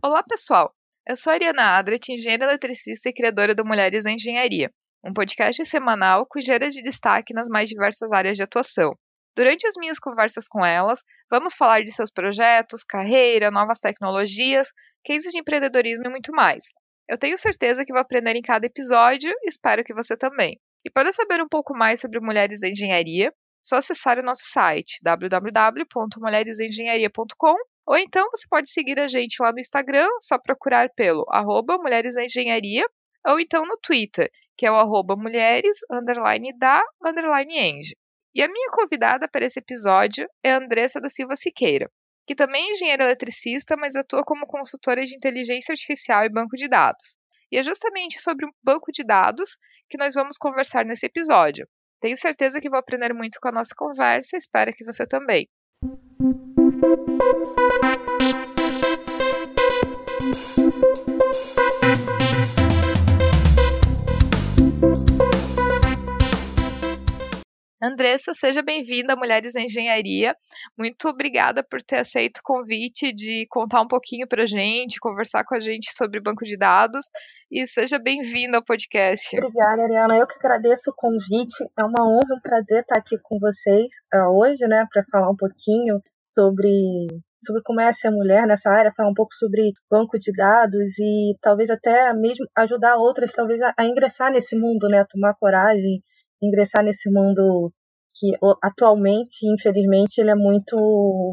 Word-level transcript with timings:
Olá, 0.00 0.22
pessoal! 0.22 0.72
Eu 1.08 1.16
sou 1.16 1.32
a 1.32 1.34
Ariana 1.34 1.76
Adret, 1.76 2.08
engenheira 2.08 2.44
eletricista 2.44 3.08
e 3.08 3.12
criadora 3.12 3.52
do 3.52 3.66
Mulheres 3.66 4.04
na 4.04 4.12
Engenharia, 4.12 4.70
um 5.04 5.12
podcast 5.12 5.66
semanal 5.66 6.24
com 6.24 6.38
engenheiras 6.38 6.72
de 6.72 6.84
destaque 6.84 7.34
nas 7.34 7.48
mais 7.48 7.68
diversas 7.68 8.12
áreas 8.12 8.36
de 8.36 8.44
atuação. 8.44 8.96
Durante 9.36 9.66
as 9.66 9.74
minhas 9.76 9.98
conversas 9.98 10.46
com 10.46 10.64
elas, 10.64 11.02
vamos 11.28 11.52
falar 11.54 11.82
de 11.82 11.90
seus 11.90 12.12
projetos, 12.12 12.84
carreira, 12.84 13.50
novas 13.50 13.80
tecnologias, 13.80 14.68
cases 15.04 15.32
de 15.32 15.40
empreendedorismo 15.40 16.06
e 16.06 16.10
muito 16.10 16.30
mais. 16.30 16.66
Eu 17.08 17.18
tenho 17.18 17.36
certeza 17.36 17.84
que 17.84 17.92
vou 17.92 18.00
aprender 18.00 18.36
em 18.36 18.42
cada 18.42 18.66
episódio 18.66 19.34
espero 19.46 19.82
que 19.82 19.94
você 19.94 20.16
também. 20.16 20.60
E 20.84 20.90
para 20.90 21.12
saber 21.12 21.42
um 21.42 21.48
pouco 21.48 21.76
mais 21.76 22.00
sobre 22.00 22.20
Mulheres 22.20 22.60
da 22.60 22.68
Engenharia, 22.68 23.34
só 23.60 23.74
acessar 23.76 24.16
o 24.20 24.22
nosso 24.22 24.44
site 24.44 25.00
www.mulheresengenharia.com 25.02 27.56
ou 27.88 27.96
então 27.96 28.28
você 28.30 28.46
pode 28.50 28.70
seguir 28.70 29.00
a 29.00 29.08
gente 29.08 29.40
lá 29.40 29.50
no 29.50 29.58
Instagram, 29.58 30.06
só 30.20 30.38
procurar 30.38 30.90
pelo 30.90 31.24
arroba 31.30 31.78
Mulheres 31.78 32.16
na 32.16 32.24
Engenharia, 32.24 32.86
ou 33.26 33.40
então 33.40 33.64
no 33.64 33.78
Twitter, 33.78 34.30
que 34.58 34.66
é 34.66 34.70
o 34.70 34.74
arroba 34.74 35.16
mulheres, 35.16 35.78
underline 35.90 36.52
da, 36.58 36.84
underline 37.02 37.58
eng. 37.58 37.80
E 38.34 38.42
a 38.42 38.48
minha 38.48 38.70
convidada 38.72 39.26
para 39.26 39.46
esse 39.46 39.58
episódio 39.58 40.28
é 40.44 40.50
Andressa 40.50 41.00
da 41.00 41.08
Silva 41.08 41.34
Siqueira, 41.34 41.90
que 42.26 42.34
também 42.34 42.68
é 42.68 42.72
engenheira 42.72 43.04
eletricista, 43.04 43.74
mas 43.74 43.96
atua 43.96 44.22
como 44.22 44.46
consultora 44.46 45.02
de 45.06 45.16
inteligência 45.16 45.72
artificial 45.72 46.26
e 46.26 46.28
banco 46.28 46.56
de 46.56 46.68
dados. 46.68 47.16
E 47.50 47.56
é 47.56 47.64
justamente 47.64 48.20
sobre 48.20 48.44
o 48.44 48.52
banco 48.62 48.92
de 48.92 49.02
dados 49.02 49.56
que 49.88 49.96
nós 49.96 50.12
vamos 50.12 50.36
conversar 50.36 50.84
nesse 50.84 51.06
episódio. 51.06 51.66
Tenho 52.02 52.18
certeza 52.18 52.60
que 52.60 52.68
vou 52.68 52.78
aprender 52.78 53.14
muito 53.14 53.38
com 53.40 53.48
a 53.48 53.52
nossa 53.52 53.74
conversa 53.74 54.36
espero 54.36 54.74
que 54.74 54.84
você 54.84 55.06
também. 55.06 55.48
Andressa, 67.82 68.32
seja 68.32 68.62
bem-vinda 68.62 69.14
a 69.14 69.16
Mulheres 69.16 69.56
em 69.56 69.64
Engenharia. 69.64 70.36
Muito 70.76 71.08
obrigada 71.08 71.64
por 71.64 71.82
ter 71.82 71.96
aceito 71.96 72.38
o 72.38 72.42
convite 72.44 73.12
de 73.12 73.44
contar 73.50 73.80
um 73.80 73.88
pouquinho 73.88 74.28
para 74.28 74.44
a 74.44 74.46
gente, 74.46 75.00
conversar 75.00 75.44
com 75.44 75.56
a 75.56 75.60
gente 75.60 75.92
sobre 75.92 76.20
banco 76.20 76.44
de 76.44 76.56
dados 76.56 77.06
e 77.50 77.66
seja 77.66 77.98
bem-vinda 77.98 78.58
ao 78.58 78.64
podcast. 78.64 79.36
Obrigada, 79.36 79.82
Ariana. 79.82 80.16
Eu 80.16 80.28
que 80.28 80.38
agradeço 80.38 80.90
o 80.90 80.94
convite. 80.94 81.64
É 81.76 81.82
uma 81.82 82.06
honra, 82.06 82.36
um 82.36 82.40
prazer 82.40 82.82
estar 82.82 82.98
aqui 82.98 83.18
com 83.20 83.40
vocês 83.40 83.94
uh, 84.14 84.28
hoje, 84.38 84.64
né, 84.68 84.86
para 84.92 85.02
falar 85.10 85.28
um 85.28 85.36
pouquinho 85.36 86.00
sobre 86.34 87.06
sobre 87.40 87.62
como 87.62 87.80
é 87.80 87.92
ser 87.92 88.10
mulher 88.10 88.46
nessa 88.46 88.70
área, 88.70 88.92
falar 88.96 89.10
um 89.10 89.14
pouco 89.14 89.34
sobre 89.34 89.72
banco 89.90 90.18
de 90.18 90.32
dados 90.32 90.98
e 90.98 91.36
talvez 91.40 91.70
até 91.70 92.12
mesmo 92.12 92.44
ajudar 92.56 92.96
outras 92.96 93.32
talvez 93.32 93.60
a, 93.62 93.72
a 93.78 93.84
ingressar 93.84 94.32
nesse 94.32 94.56
mundo, 94.56 94.88
né, 94.88 95.00
a 95.00 95.06
tomar 95.06 95.34
coragem, 95.34 96.02
ingressar 96.42 96.82
nesse 96.82 97.08
mundo 97.10 97.72
que 98.18 98.32
atualmente, 98.62 99.46
infelizmente, 99.46 100.18
ele 100.18 100.30
é 100.30 100.34
muito 100.34 100.76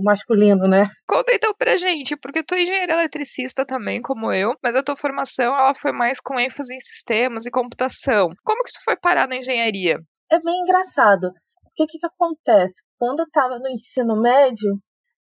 masculino, 0.03 0.67
né? 0.67 0.87
Conta 1.07 1.33
então 1.33 1.53
pra 1.57 1.77
gente, 1.77 2.15
porque 2.15 2.43
tu 2.43 2.53
é 2.53 2.61
engenheira 2.61 2.93
eletricista 2.93 3.65
também, 3.65 4.01
como 4.01 4.31
eu, 4.31 4.53
mas 4.61 4.75
a 4.75 4.83
tua 4.83 4.95
formação 4.95 5.57
ela 5.57 5.73
foi 5.73 5.91
mais 5.91 6.19
com 6.19 6.39
ênfase 6.39 6.75
em 6.75 6.79
sistemas 6.79 7.45
e 7.45 7.51
computação. 7.51 8.29
Como 8.43 8.63
que 8.63 8.71
tu 8.71 8.83
foi 8.83 8.95
parar 8.95 9.27
na 9.27 9.37
engenharia? 9.37 9.99
É 10.31 10.39
bem 10.39 10.59
engraçado. 10.61 11.29
O 11.29 11.73
que 11.75 11.87
que, 11.87 11.97
que 11.97 12.05
acontece? 12.05 12.75
Quando 12.97 13.19
eu 13.19 13.25
estava 13.25 13.59
no 13.59 13.67
ensino 13.67 14.19
médio, 14.21 14.79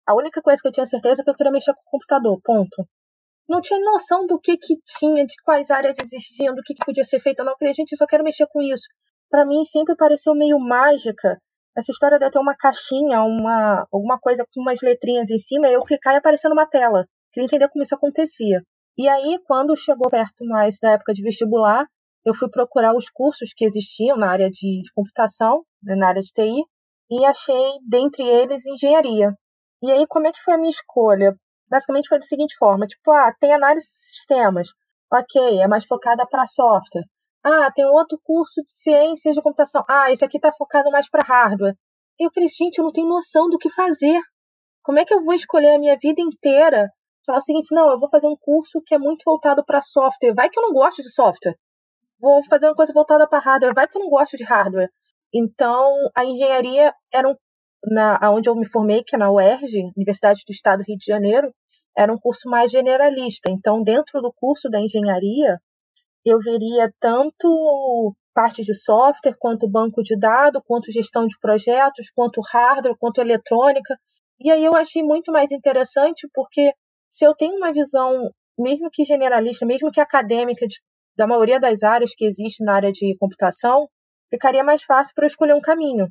a 0.07 0.15
única 0.15 0.41
coisa 0.41 0.61
que 0.61 0.67
eu 0.67 0.71
tinha 0.71 0.85
certeza 0.85 1.21
é 1.21 1.23
que 1.23 1.29
eu 1.29 1.35
queria 1.35 1.51
mexer 1.51 1.73
com 1.73 1.81
o 1.81 1.91
computador, 1.91 2.39
ponto. 2.43 2.87
Não 3.47 3.61
tinha 3.61 3.79
noção 3.79 4.25
do 4.25 4.39
que 4.39 4.57
que 4.57 4.75
tinha, 4.85 5.25
de 5.25 5.35
quais 5.43 5.69
áreas 5.69 5.97
existiam, 5.99 6.53
do 6.55 6.61
que, 6.61 6.73
que 6.73 6.85
podia 6.85 7.03
ser 7.03 7.19
feito. 7.19 7.39
Eu 7.39 7.45
não 7.45 7.57
falei, 7.57 7.73
gente, 7.73 7.91
eu 7.91 7.97
só 7.97 8.05
quero 8.05 8.23
mexer 8.23 8.47
com 8.47 8.61
isso. 8.61 8.87
Para 9.29 9.45
mim 9.45 9.65
sempre 9.65 9.95
pareceu 9.95 10.35
meio 10.35 10.59
mágica 10.59 11.39
essa 11.75 11.91
história 11.91 12.19
de 12.19 12.29
ter 12.29 12.39
uma 12.39 12.55
caixinha, 12.55 13.21
uma 13.23 13.87
alguma 13.91 14.19
coisa 14.19 14.45
com 14.53 14.61
umas 14.61 14.81
letrinhas 14.81 15.31
em 15.31 15.39
cima, 15.39 15.67
eu 15.67 15.81
clicar 15.81 16.13
e 16.13 16.17
aparecer 16.17 16.49
numa 16.49 16.67
tela. 16.67 17.07
Queria 17.31 17.45
entender 17.45 17.67
como 17.69 17.83
isso 17.83 17.95
acontecia. 17.95 18.61
E 18.95 19.07
aí, 19.07 19.39
quando 19.45 19.75
chegou 19.75 20.09
perto 20.09 20.45
mais 20.45 20.77
da 20.79 20.91
época 20.91 21.13
de 21.13 21.23
vestibular, 21.23 21.87
eu 22.23 22.33
fui 22.33 22.47
procurar 22.49 22.95
os 22.95 23.09
cursos 23.09 23.51
que 23.55 23.65
existiam 23.65 24.15
na 24.15 24.29
área 24.29 24.49
de, 24.49 24.81
de 24.83 24.91
computação, 24.93 25.63
né, 25.81 25.95
na 25.95 26.09
área 26.09 26.21
de 26.21 26.31
TI, 26.31 26.63
e 27.13 27.25
achei, 27.25 27.79
dentre 27.87 28.23
eles, 28.23 28.65
engenharia. 28.65 29.37
E 29.83 29.91
aí, 29.91 30.07
como 30.07 30.25
é 30.27 30.31
que 30.31 30.41
foi 30.41 30.55
a 30.55 30.57
minha 30.57 30.71
escolha? 30.71 31.35
Basicamente 31.69 32.09
foi 32.09 32.17
da 32.17 32.25
seguinte 32.25 32.55
forma: 32.57 32.87
tipo, 32.87 33.11
ah, 33.11 33.31
tem 33.39 33.53
análise 33.53 33.85
de 33.85 34.15
sistemas. 34.15 34.69
Ok, 35.11 35.59
é 35.59 35.67
mais 35.67 35.85
focada 35.85 36.25
para 36.25 36.45
software. 36.47 37.05
Ah, 37.43 37.69
tem 37.71 37.85
outro 37.85 38.19
curso 38.23 38.63
de 38.63 38.71
ciências 38.71 39.35
de 39.35 39.41
computação. 39.43 39.83
Ah, 39.87 40.11
esse 40.11 40.25
aqui 40.25 40.37
está 40.37 40.51
focado 40.51 40.89
mais 40.89 41.07
para 41.07 41.23
hardware. 41.23 41.77
Eu 42.19 42.31
falei, 42.33 42.49
gente, 42.49 42.79
eu 42.79 42.85
não 42.85 42.91
tenho 42.91 43.07
noção 43.07 43.47
do 43.49 43.59
que 43.59 43.69
fazer. 43.69 44.19
Como 44.81 44.97
é 44.97 45.05
que 45.05 45.13
eu 45.13 45.23
vou 45.23 45.33
escolher 45.35 45.75
a 45.75 45.79
minha 45.79 45.97
vida 46.01 46.21
inteira? 46.21 46.89
Falar 47.25 47.39
o 47.39 47.41
seguinte, 47.41 47.73
não, 47.75 47.91
eu 47.91 47.99
vou 47.99 48.09
fazer 48.09 48.27
um 48.27 48.35
curso 48.35 48.81
que 48.85 48.95
é 48.95 48.97
muito 48.97 49.23
voltado 49.23 49.63
para 49.63 49.81
software. 49.81 50.33
Vai 50.33 50.49
que 50.49 50.57
eu 50.57 50.63
não 50.63 50.73
gosto 50.73 51.03
de 51.03 51.11
software. 51.11 51.57
Vou 52.19 52.43
fazer 52.45 52.67
uma 52.67 52.75
coisa 52.75 52.91
voltada 52.91 53.27
para 53.27 53.39
hardware. 53.39 53.75
Vai 53.75 53.87
que 53.87 53.97
eu 53.97 54.01
não 54.01 54.09
gosto 54.09 54.35
de 54.35 54.43
hardware. 54.43 54.89
Então, 55.33 55.91
a 56.15 56.23
engenharia 56.23 56.93
era 57.11 57.27
um, 57.27 57.35
na 57.85 58.19
onde 58.31 58.49
eu 58.49 58.55
me 58.55 58.67
formei, 58.67 59.03
que 59.03 59.15
é 59.15 59.19
na 59.19 59.31
UERJ, 59.31 59.91
Universidade 59.97 60.43
do 60.47 60.51
Estado 60.51 60.83
do 60.83 60.87
Rio 60.87 60.97
de 60.97 61.05
Janeiro, 61.05 61.53
era 61.97 62.13
um 62.13 62.17
curso 62.17 62.49
mais 62.49 62.71
generalista. 62.71 63.49
Então, 63.49 63.81
dentro 63.81 64.21
do 64.21 64.31
curso 64.33 64.69
da 64.69 64.79
engenharia, 64.79 65.59
eu 66.25 66.39
veria 66.39 66.91
tanto 66.99 68.15
parte 68.33 68.63
de 68.63 68.73
software, 68.73 69.35
quanto 69.37 69.69
banco 69.69 70.01
de 70.01 70.17
dados, 70.17 70.61
quanto 70.65 70.91
gestão 70.91 71.27
de 71.27 71.37
projetos, 71.39 72.09
quanto 72.15 72.41
hardware, 72.41 72.97
quanto 72.97 73.21
eletrônica. 73.21 73.97
E 74.39 74.51
aí 74.51 74.63
eu 74.63 74.75
achei 74.75 75.03
muito 75.03 75.31
mais 75.31 75.51
interessante 75.51 76.27
porque 76.33 76.73
se 77.07 77.25
eu 77.25 77.35
tenho 77.35 77.55
uma 77.57 77.71
visão, 77.71 78.31
mesmo 78.57 78.89
que 78.91 79.03
generalista, 79.03 79.65
mesmo 79.65 79.91
que 79.91 79.99
acadêmica, 79.99 80.67
de, 80.67 80.77
da 81.15 81.27
maioria 81.27 81.59
das 81.59 81.83
áreas 81.83 82.15
que 82.15 82.25
existe 82.25 82.63
na 82.63 82.73
área 82.73 82.91
de 82.91 83.15
computação, 83.19 83.87
ficaria 84.33 84.63
mais 84.63 84.83
fácil 84.83 85.13
para 85.13 85.25
eu 85.25 85.27
escolher 85.27 85.53
um 85.53 85.61
caminho. 85.61 86.07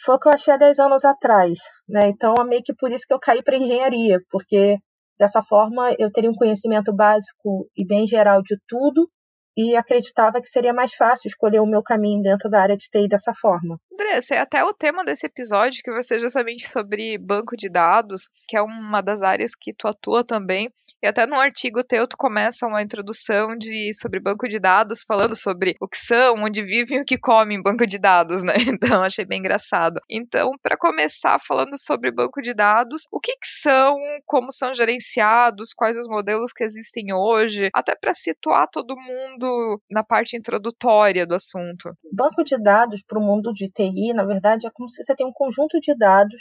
Foi 0.00 0.14
o 0.14 0.18
que 0.18 0.28
eu 0.28 0.32
achei 0.32 0.54
há 0.54 0.56
10 0.56 0.78
anos 0.78 1.04
atrás. 1.04 1.58
Né? 1.88 2.08
Então, 2.08 2.34
é 2.38 2.44
meio 2.44 2.62
que 2.62 2.74
por 2.74 2.92
isso 2.92 3.04
que 3.06 3.12
eu 3.12 3.18
caí 3.18 3.42
para 3.42 3.56
engenharia, 3.56 4.20
porque 4.30 4.78
dessa 5.18 5.42
forma 5.42 5.92
eu 5.98 6.10
teria 6.10 6.30
um 6.30 6.34
conhecimento 6.34 6.94
básico 6.94 7.68
e 7.76 7.84
bem 7.84 8.06
geral 8.06 8.42
de 8.42 8.56
tudo 8.68 9.08
e 9.56 9.76
acreditava 9.76 10.40
que 10.40 10.48
seria 10.48 10.72
mais 10.72 10.94
fácil 10.94 11.28
escolher 11.28 11.60
o 11.60 11.66
meu 11.66 11.82
caminho 11.82 12.22
dentro 12.22 12.48
da 12.48 12.62
área 12.62 12.76
de 12.76 12.88
TI 12.88 13.06
dessa 13.06 13.32
forma. 13.34 13.78
Andressa, 13.92 14.34
é 14.34 14.38
até 14.38 14.64
o 14.64 14.72
tema 14.72 15.04
desse 15.04 15.26
episódio 15.26 15.82
que 15.84 15.92
vai 15.92 16.02
ser 16.02 16.20
justamente 16.20 16.66
sobre 16.66 17.18
banco 17.18 17.54
de 17.56 17.68
dados, 17.68 18.30
que 18.48 18.56
é 18.56 18.62
uma 18.62 19.02
das 19.02 19.20
áreas 19.20 19.52
que 19.54 19.74
tu 19.74 19.86
atua 19.86 20.24
também. 20.24 20.72
E 21.02 21.06
até 21.08 21.26
num 21.26 21.40
artigo 21.40 21.82
teu 21.82 22.06
tu 22.06 22.16
começa 22.16 22.64
uma 22.64 22.80
introdução 22.80 23.58
de 23.58 23.92
sobre 23.92 24.20
banco 24.20 24.48
de 24.48 24.60
dados, 24.60 25.02
falando 25.02 25.34
sobre 25.34 25.74
o 25.80 25.88
que 25.88 25.98
são, 25.98 26.36
onde 26.44 26.62
vivem 26.62 26.98
e 26.98 27.00
o 27.02 27.04
que 27.04 27.18
comem 27.18 27.60
banco 27.60 27.84
de 27.84 27.98
dados, 27.98 28.44
né? 28.44 28.54
Então 28.72 29.02
achei 29.02 29.24
bem 29.24 29.40
engraçado. 29.40 30.00
Então, 30.08 30.52
para 30.62 30.76
começar 30.76 31.40
falando 31.40 31.76
sobre 31.76 32.12
banco 32.12 32.40
de 32.40 32.54
dados, 32.54 33.06
o 33.10 33.18
que, 33.18 33.32
que 33.32 33.48
são, 33.48 33.96
como 34.24 34.52
são 34.52 34.72
gerenciados, 34.72 35.72
quais 35.74 35.96
os 35.96 36.06
modelos 36.06 36.52
que 36.52 36.62
existem 36.62 37.12
hoje, 37.12 37.68
até 37.74 37.96
para 37.96 38.14
situar 38.14 38.68
todo 38.68 38.96
mundo 38.96 39.80
na 39.90 40.04
parte 40.04 40.36
introdutória 40.36 41.26
do 41.26 41.34
assunto. 41.34 41.92
Banco 42.12 42.44
de 42.44 42.56
dados 42.62 43.02
para 43.02 43.18
o 43.18 43.22
mundo 43.22 43.52
de 43.52 43.68
TI, 43.68 44.12
na 44.14 44.24
verdade, 44.24 44.68
é 44.68 44.70
como 44.72 44.88
se 44.88 45.02
você 45.02 45.16
tem 45.16 45.26
um 45.26 45.32
conjunto 45.32 45.80
de 45.80 45.96
dados 45.96 46.40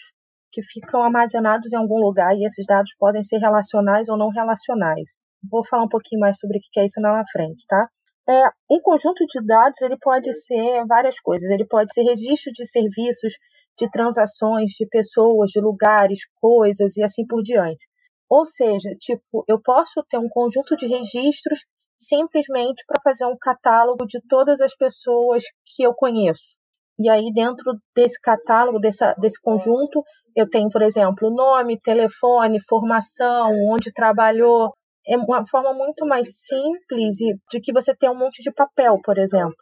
que 0.52 0.62
ficam 0.62 1.04
armazenados 1.04 1.72
em 1.72 1.78
algum 1.78 2.00
lugar 2.00 2.36
e 2.36 2.46
esses 2.46 2.66
dados 2.66 2.94
podem 2.98 3.24
ser 3.24 3.38
relacionais 3.38 4.10
ou 4.10 4.18
não 4.18 4.30
relacionais. 4.30 5.22
Vou 5.50 5.66
falar 5.66 5.84
um 5.84 5.90
pouquinho 5.90 6.22
mais 6.22 6.38
sobre 6.38 6.58
o 6.58 6.62
que 6.62 6.80
é 6.80 6.86
isso 6.86 7.02
lá 7.02 7.14
na 7.14 7.24
frente, 7.26 7.66
tá? 7.68 7.88
É, 8.30 8.50
um 8.70 8.80
conjunto 8.82 9.26
de 9.26 9.44
dados 9.46 9.82
ele 9.82 9.98
pode 9.98 10.32
ser 10.34 10.86
várias 10.86 11.20
coisas. 11.20 11.50
Ele 11.50 11.66
pode 11.66 11.92
ser 11.94 12.04
registro 12.04 12.52
de 12.54 12.66
serviços, 12.66 13.34
de 13.78 13.90
transações, 13.90 14.72
de 14.74 14.86
pessoas, 14.88 15.50
de 15.50 15.60
lugares, 15.60 16.20
coisas 16.40 16.98
e 16.98 17.04
assim 17.04 17.26
por 17.26 17.42
diante. 17.42 17.88
Ou 18.30 18.46
seja, 18.46 18.96
tipo, 19.00 19.44
eu 19.48 19.60
posso 19.60 20.04
ter 20.10 20.18
um 20.18 20.30
conjunto 20.30 20.78
de 20.78 20.88
registros 20.88 21.66
simplesmente 21.98 22.84
para 22.88 23.02
fazer 23.02 23.26
um 23.26 23.38
catálogo 23.38 24.06
de 24.06 24.22
todas 24.28 24.62
as 24.62 24.76
pessoas 24.76 25.44
que 25.66 25.84
eu 25.84 25.94
conheço. 25.94 26.58
E 27.00 27.10
aí, 27.10 27.32
dentro 27.34 27.74
desse 27.96 28.20
catálogo, 28.20 28.80
dessa, 28.80 29.14
desse 29.14 29.42
conjunto, 29.42 30.04
eu 30.36 30.50
tenho, 30.50 30.70
por 30.70 30.82
exemplo, 30.82 31.30
nome, 31.30 31.80
telefone, 31.80 32.60
formação, 32.62 33.52
onde 33.70 33.92
trabalhou. 33.92 34.70
É 35.08 35.18
uma 35.18 35.46
forma 35.46 35.74
muito 35.74 36.06
mais 36.06 36.42
simples 36.46 37.16
de 37.16 37.60
que 37.60 37.74
você 37.74 37.96
ter 37.96 38.10
um 38.10 38.18
monte 38.18 38.44
de 38.44 38.52
papel, 38.52 39.00
por 39.04 39.18
exemplo. 39.18 39.56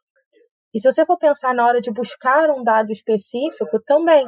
E 0.73 0.79
se 0.79 0.91
você 0.91 1.05
for 1.05 1.17
pensar 1.17 1.55
na 1.55 1.65
hora 1.65 1.81
de 1.81 1.91
buscar 1.91 2.49
um 2.51 2.63
dado 2.63 2.91
específico, 2.91 3.81
também 3.85 4.27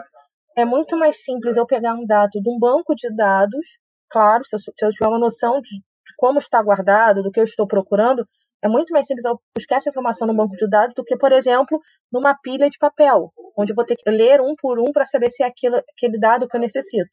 é 0.58 0.66
muito 0.66 0.98
mais 0.98 1.24
simples 1.24 1.58
eu 1.58 1.66
pegar 1.66 1.94
um 1.94 2.06
dado 2.06 2.32
de 2.32 2.50
um 2.50 2.58
banco 2.58 2.96
de 2.96 3.14
dados, 3.16 3.78
claro, 4.10 4.44
se 4.44 4.56
eu, 4.56 4.60
se 4.60 4.72
eu 4.82 4.90
tiver 4.90 5.08
uma 5.08 5.20
noção 5.20 5.62
de, 5.62 5.70
de 5.78 6.14
como 6.18 6.40
está 6.40 6.62
guardado, 6.62 7.22
do 7.22 7.32
que 7.32 7.40
eu 7.40 7.44
estou 7.44 7.68
procurando, 7.68 8.26
é 8.64 8.68
muito 8.68 8.94
mais 8.94 9.08
simples 9.08 9.26
eu 9.26 9.40
buscar 9.56 9.78
essa 9.78 9.90
informação 9.90 10.28
no 10.28 10.36
banco 10.36 10.56
de 10.56 10.70
dados 10.70 10.94
do 10.96 11.04
que, 11.04 11.18
por 11.18 11.32
exemplo, 11.32 11.80
numa 12.12 12.36
pilha 12.36 12.70
de 12.70 12.78
papel, 12.78 13.32
onde 13.58 13.72
eu 13.72 13.76
vou 13.76 13.86
ter 13.86 13.96
que 13.96 14.10
ler 14.10 14.40
um 14.40 14.54
por 14.56 14.80
um 14.80 14.92
para 14.92 15.06
saber 15.06 15.30
se 15.32 15.44
é 15.44 15.48
aquilo, 15.48 15.78
aquele 15.78 16.20
dado 16.20 16.48
que 16.48 16.56
eu 16.56 16.62
necessito. 16.62 17.10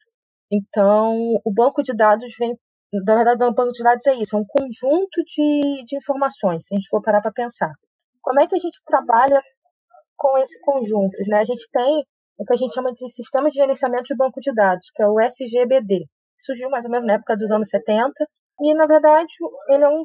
Então, 0.51 1.39
o 1.43 1.51
banco 1.53 1.81
de 1.81 1.95
dados 1.95 2.33
vem. 2.37 2.57
Na 2.91 3.15
verdade, 3.15 3.43
o 3.43 3.53
banco 3.53 3.71
de 3.71 3.83
dados 3.83 4.05
é 4.07 4.15
isso, 4.15 4.35
é 4.35 4.39
um 4.39 4.45
conjunto 4.45 5.23
de, 5.23 5.83
de 5.85 5.95
informações, 5.95 6.65
se 6.65 6.73
a 6.73 6.77
gente 6.77 6.89
for 6.89 7.01
parar 7.03 7.21
para 7.21 7.31
pensar. 7.31 7.71
Como 8.21 8.39
é 8.39 8.47
que 8.47 8.55
a 8.55 8.59
gente 8.59 8.79
trabalha 8.83 9.41
com 10.17 10.37
esse 10.39 10.59
conjunto? 10.61 11.15
Né? 11.27 11.37
A 11.37 11.43
gente 11.43 11.69
tem 11.71 12.03
o 12.37 12.45
que 12.45 12.53
a 12.53 12.57
gente 12.57 12.73
chama 12.73 12.91
de 12.91 13.07
Sistema 13.11 13.49
de 13.49 13.57
Gerenciamento 13.57 14.05
de 14.05 14.15
Banco 14.15 14.39
de 14.41 14.51
Dados, 14.53 14.89
que 14.91 15.03
é 15.03 15.07
o 15.07 15.19
SGBD. 15.19 16.05
Surgiu 16.35 16.69
mais 16.69 16.85
ou 16.85 16.91
menos 16.91 17.05
na 17.05 17.13
época 17.13 17.35
dos 17.35 17.51
anos 17.51 17.69
70, 17.69 18.11
e, 18.61 18.73
na 18.73 18.87
verdade, 18.87 19.31
ele 19.69 19.83
é 19.83 19.89
um 19.89 20.03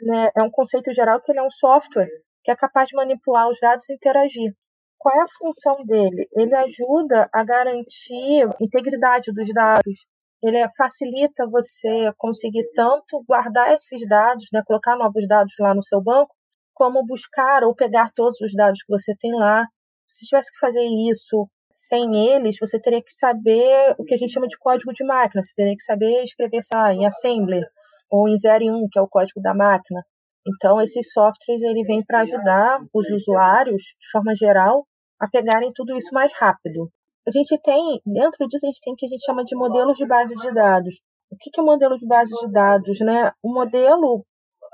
né, 0.00 0.30
é 0.36 0.42
um 0.42 0.50
conceito 0.50 0.92
geral 0.92 1.20
que 1.20 1.32
ele 1.32 1.38
é 1.38 1.42
um 1.42 1.50
software 1.50 2.10
que 2.42 2.50
é 2.50 2.56
capaz 2.56 2.88
de 2.88 2.94
manipular 2.94 3.48
os 3.48 3.58
dados 3.60 3.88
e 3.88 3.94
interagir. 3.94 4.54
Qual 4.98 5.14
é 5.14 5.20
a 5.20 5.28
função 5.28 5.84
dele? 5.84 6.28
Ele 6.32 6.54
ajuda 6.54 7.28
a 7.32 7.44
garantir 7.44 8.42
a 8.44 8.56
integridade 8.60 9.32
dos 9.32 9.52
dados. 9.52 10.06
Ele 10.42 10.64
facilita 10.76 11.48
você 11.50 12.12
conseguir 12.16 12.70
tanto 12.72 13.22
guardar 13.26 13.72
esses 13.72 14.06
dados, 14.08 14.46
né, 14.52 14.62
colocar 14.64 14.96
novos 14.96 15.26
dados 15.26 15.54
lá 15.58 15.74
no 15.74 15.82
seu 15.82 16.00
banco, 16.00 16.34
como 16.72 17.04
buscar 17.04 17.64
ou 17.64 17.74
pegar 17.74 18.12
todos 18.14 18.40
os 18.40 18.54
dados 18.54 18.82
que 18.82 18.92
você 18.92 19.14
tem 19.18 19.32
lá. 19.32 19.66
Se 20.06 20.26
tivesse 20.26 20.52
que 20.52 20.58
fazer 20.58 20.84
isso 20.84 21.48
sem 21.74 22.30
eles, 22.30 22.58
você 22.60 22.80
teria 22.80 23.02
que 23.02 23.12
saber 23.12 23.94
o 23.98 24.04
que 24.04 24.14
a 24.14 24.16
gente 24.16 24.32
chama 24.32 24.46
de 24.46 24.56
código 24.56 24.92
de 24.92 25.04
máquina. 25.04 25.42
Você 25.42 25.54
teria 25.54 25.74
que 25.74 25.82
saber 25.82 26.22
escrever 26.22 26.62
sabe, 26.62 26.96
em 26.96 27.06
assembler 27.06 27.68
ou 28.10 28.28
em 28.28 28.36
0 28.36 28.64
e 28.64 28.70
1, 28.70 28.88
que 28.90 28.98
é 28.98 29.02
o 29.02 29.08
código 29.08 29.40
da 29.40 29.54
máquina. 29.54 30.02
Então, 30.46 30.80
esses 30.80 31.12
softwares 31.12 31.62
ele 31.62 31.82
vem 31.82 32.04
para 32.04 32.20
ajudar 32.20 32.80
os 32.94 33.10
usuários, 33.10 33.82
de 33.82 34.10
forma 34.12 34.32
geral, 34.34 34.86
a 35.20 35.28
pegarem 35.28 35.72
tudo 35.74 35.96
isso 35.96 36.14
mais 36.14 36.32
rápido. 36.32 36.88
A 37.26 37.30
gente 37.32 37.58
tem, 37.60 38.00
dentro 38.06 38.46
disso, 38.46 38.64
a 38.66 38.68
gente 38.68 38.80
tem 38.80 38.92
o 38.92 38.96
que 38.96 39.06
a 39.06 39.08
gente 39.08 39.24
chama 39.24 39.42
de 39.42 39.56
modelos 39.56 39.98
de 39.98 40.06
base 40.06 40.34
de 40.36 40.54
dados. 40.54 41.00
O 41.28 41.36
que 41.36 41.50
é 41.58 41.62
modelo 41.62 41.96
de 41.96 42.06
base 42.06 42.32
de 42.32 42.52
dados? 42.52 43.00
Né? 43.00 43.32
O 43.42 43.52
modelo 43.52 44.24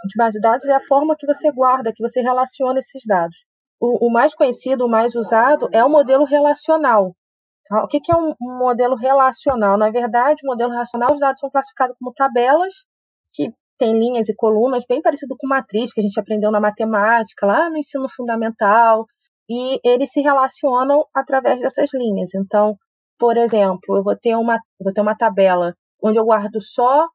de 0.04 0.14
base 0.18 0.38
de 0.38 0.40
dados 0.40 0.66
é 0.66 0.74
a 0.74 0.80
forma 0.80 1.16
que 1.18 1.26
você 1.26 1.50
guarda, 1.50 1.92
que 1.94 2.06
você 2.06 2.20
relaciona 2.20 2.78
esses 2.78 3.02
dados. 3.06 3.36
O, 3.80 4.08
o 4.08 4.12
mais 4.12 4.34
conhecido, 4.34 4.84
o 4.84 4.90
mais 4.90 5.14
usado, 5.14 5.68
é 5.72 5.82
o 5.82 5.88
modelo 5.88 6.24
relacional. 6.24 7.16
Tá? 7.66 7.82
O 7.84 7.88
que 7.88 7.98
é 8.12 8.16
um 8.16 8.34
modelo 8.38 8.96
relacional? 8.96 9.78
Na 9.78 9.90
verdade, 9.90 10.40
o 10.44 10.48
modelo 10.48 10.72
relacional, 10.72 11.14
os 11.14 11.20
dados 11.20 11.40
são 11.40 11.48
classificados 11.48 11.96
como 11.98 12.12
tabelas 12.12 12.74
que 13.32 13.52
tem 13.78 13.98
linhas 13.98 14.28
e 14.28 14.34
colunas 14.34 14.84
bem 14.88 15.02
parecido 15.02 15.34
com 15.36 15.48
matriz 15.48 15.92
que 15.92 16.00
a 16.00 16.02
gente 16.02 16.18
aprendeu 16.18 16.50
na 16.50 16.60
matemática, 16.60 17.46
lá 17.46 17.68
no 17.68 17.78
ensino 17.78 18.08
fundamental, 18.08 19.06
e 19.50 19.80
eles 19.84 20.12
se 20.12 20.20
relacionam 20.20 21.04
através 21.14 21.60
dessas 21.60 21.92
linhas. 21.92 22.34
Então, 22.34 22.76
por 23.18 23.36
exemplo, 23.36 23.96
eu 23.96 24.02
vou 24.02 24.16
ter 24.16 24.36
uma, 24.36 24.58
vou 24.80 24.92
ter 24.92 25.00
uma 25.00 25.16
tabela 25.16 25.74
onde 26.02 26.18
eu 26.18 26.24
guardo 26.24 26.60
só 26.60 27.06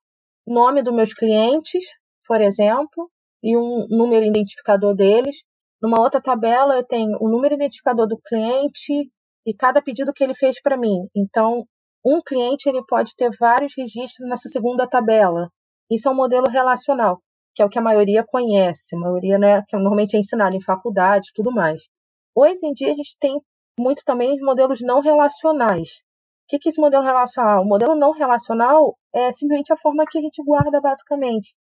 o 0.45 0.53
nome 0.53 0.81
dos 0.81 0.93
meus 0.93 1.13
clientes, 1.13 1.83
por 2.25 2.41
exemplo, 2.41 3.09
e 3.43 3.57
um 3.57 3.87
número 3.89 4.25
identificador 4.25 4.95
deles. 4.95 5.43
Numa 5.81 6.01
outra 6.01 6.21
tabela, 6.21 6.75
eu 6.75 6.83
tenho 6.83 7.17
o 7.19 7.29
número 7.29 7.55
identificador 7.55 8.07
do 8.07 8.17
cliente 8.17 9.09
e 9.45 9.53
cada 9.53 9.81
pedido 9.81 10.13
que 10.13 10.23
ele 10.23 10.33
fez 10.33 10.61
para 10.61 10.77
mim. 10.77 11.07
Então, 11.15 11.65
um 12.05 12.21
cliente 12.21 12.67
ele 12.67 12.83
pode 12.85 13.15
ter 13.15 13.29
vários 13.37 13.73
registros 13.77 14.27
nessa 14.27 14.49
segunda 14.49 14.87
tabela. 14.87 15.49
Isso 15.89 16.09
é 16.09 16.11
um 16.11 16.15
modelo 16.15 16.49
relacional, 16.49 17.21
que 17.55 17.61
é 17.61 17.65
o 17.65 17.69
que 17.69 17.79
a 17.79 17.81
maioria 17.81 18.23
conhece, 18.23 18.95
a 18.95 18.99
maioria 18.99 19.37
né, 19.37 19.63
que 19.67 19.75
normalmente 19.75 20.15
é 20.15 20.19
ensinado 20.19 20.55
em 20.55 20.61
faculdade 20.61 21.31
tudo 21.33 21.51
mais. 21.51 21.87
Hoje 22.35 22.65
em 22.65 22.73
dia 22.73 22.91
a 22.91 22.95
gente 22.95 23.15
tem 23.19 23.39
muito 23.79 24.03
também 24.05 24.37
modelos 24.41 24.81
não 24.81 24.99
relacionais. 24.99 26.01
O 26.43 26.49
que 26.49 26.57
é 26.57 26.69
esse 26.69 26.81
modelo 26.81 27.03
relacional? 27.03 27.61
O 27.61 27.65
modelo 27.65 27.95
não 27.95 28.11
relacional 28.11 28.97
é 29.13 29.31
simplesmente 29.31 29.71
a 29.71 29.77
forma 29.77 30.05
que 30.05 30.17
a 30.17 30.21
gente 30.21 30.43
guarda 30.43 30.81
basicamente. 30.81 31.55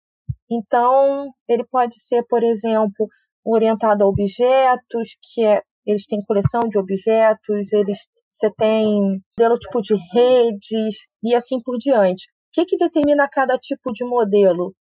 Então, 0.49 1.27
ele 1.47 1.65
pode 1.65 1.99
ser, 1.99 2.23
por 2.27 2.43
exemplo, 2.43 3.07
orientado 3.45 4.03
a 4.03 4.07
objetos, 4.07 5.15
que 5.21 5.45
é, 5.45 5.61
eles 5.85 6.05
têm 6.05 6.23
coleção 6.23 6.61
de 6.69 6.77
objetos, 6.77 7.73
eles 7.73 8.07
você 8.31 8.51
tem 8.51 9.21
modelo 9.37 9.59
tipo 9.59 9.81
de 9.81 9.95
redes 10.11 11.07
e 11.21 11.35
assim 11.35 11.61
por 11.61 11.77
diante 11.77 12.32
que, 12.53 12.65
que 12.65 12.77
determina 12.77 13.27
cada 13.27 13.57
tipo 13.57 13.91
de 13.91 14.05
modelo? 14.05 14.75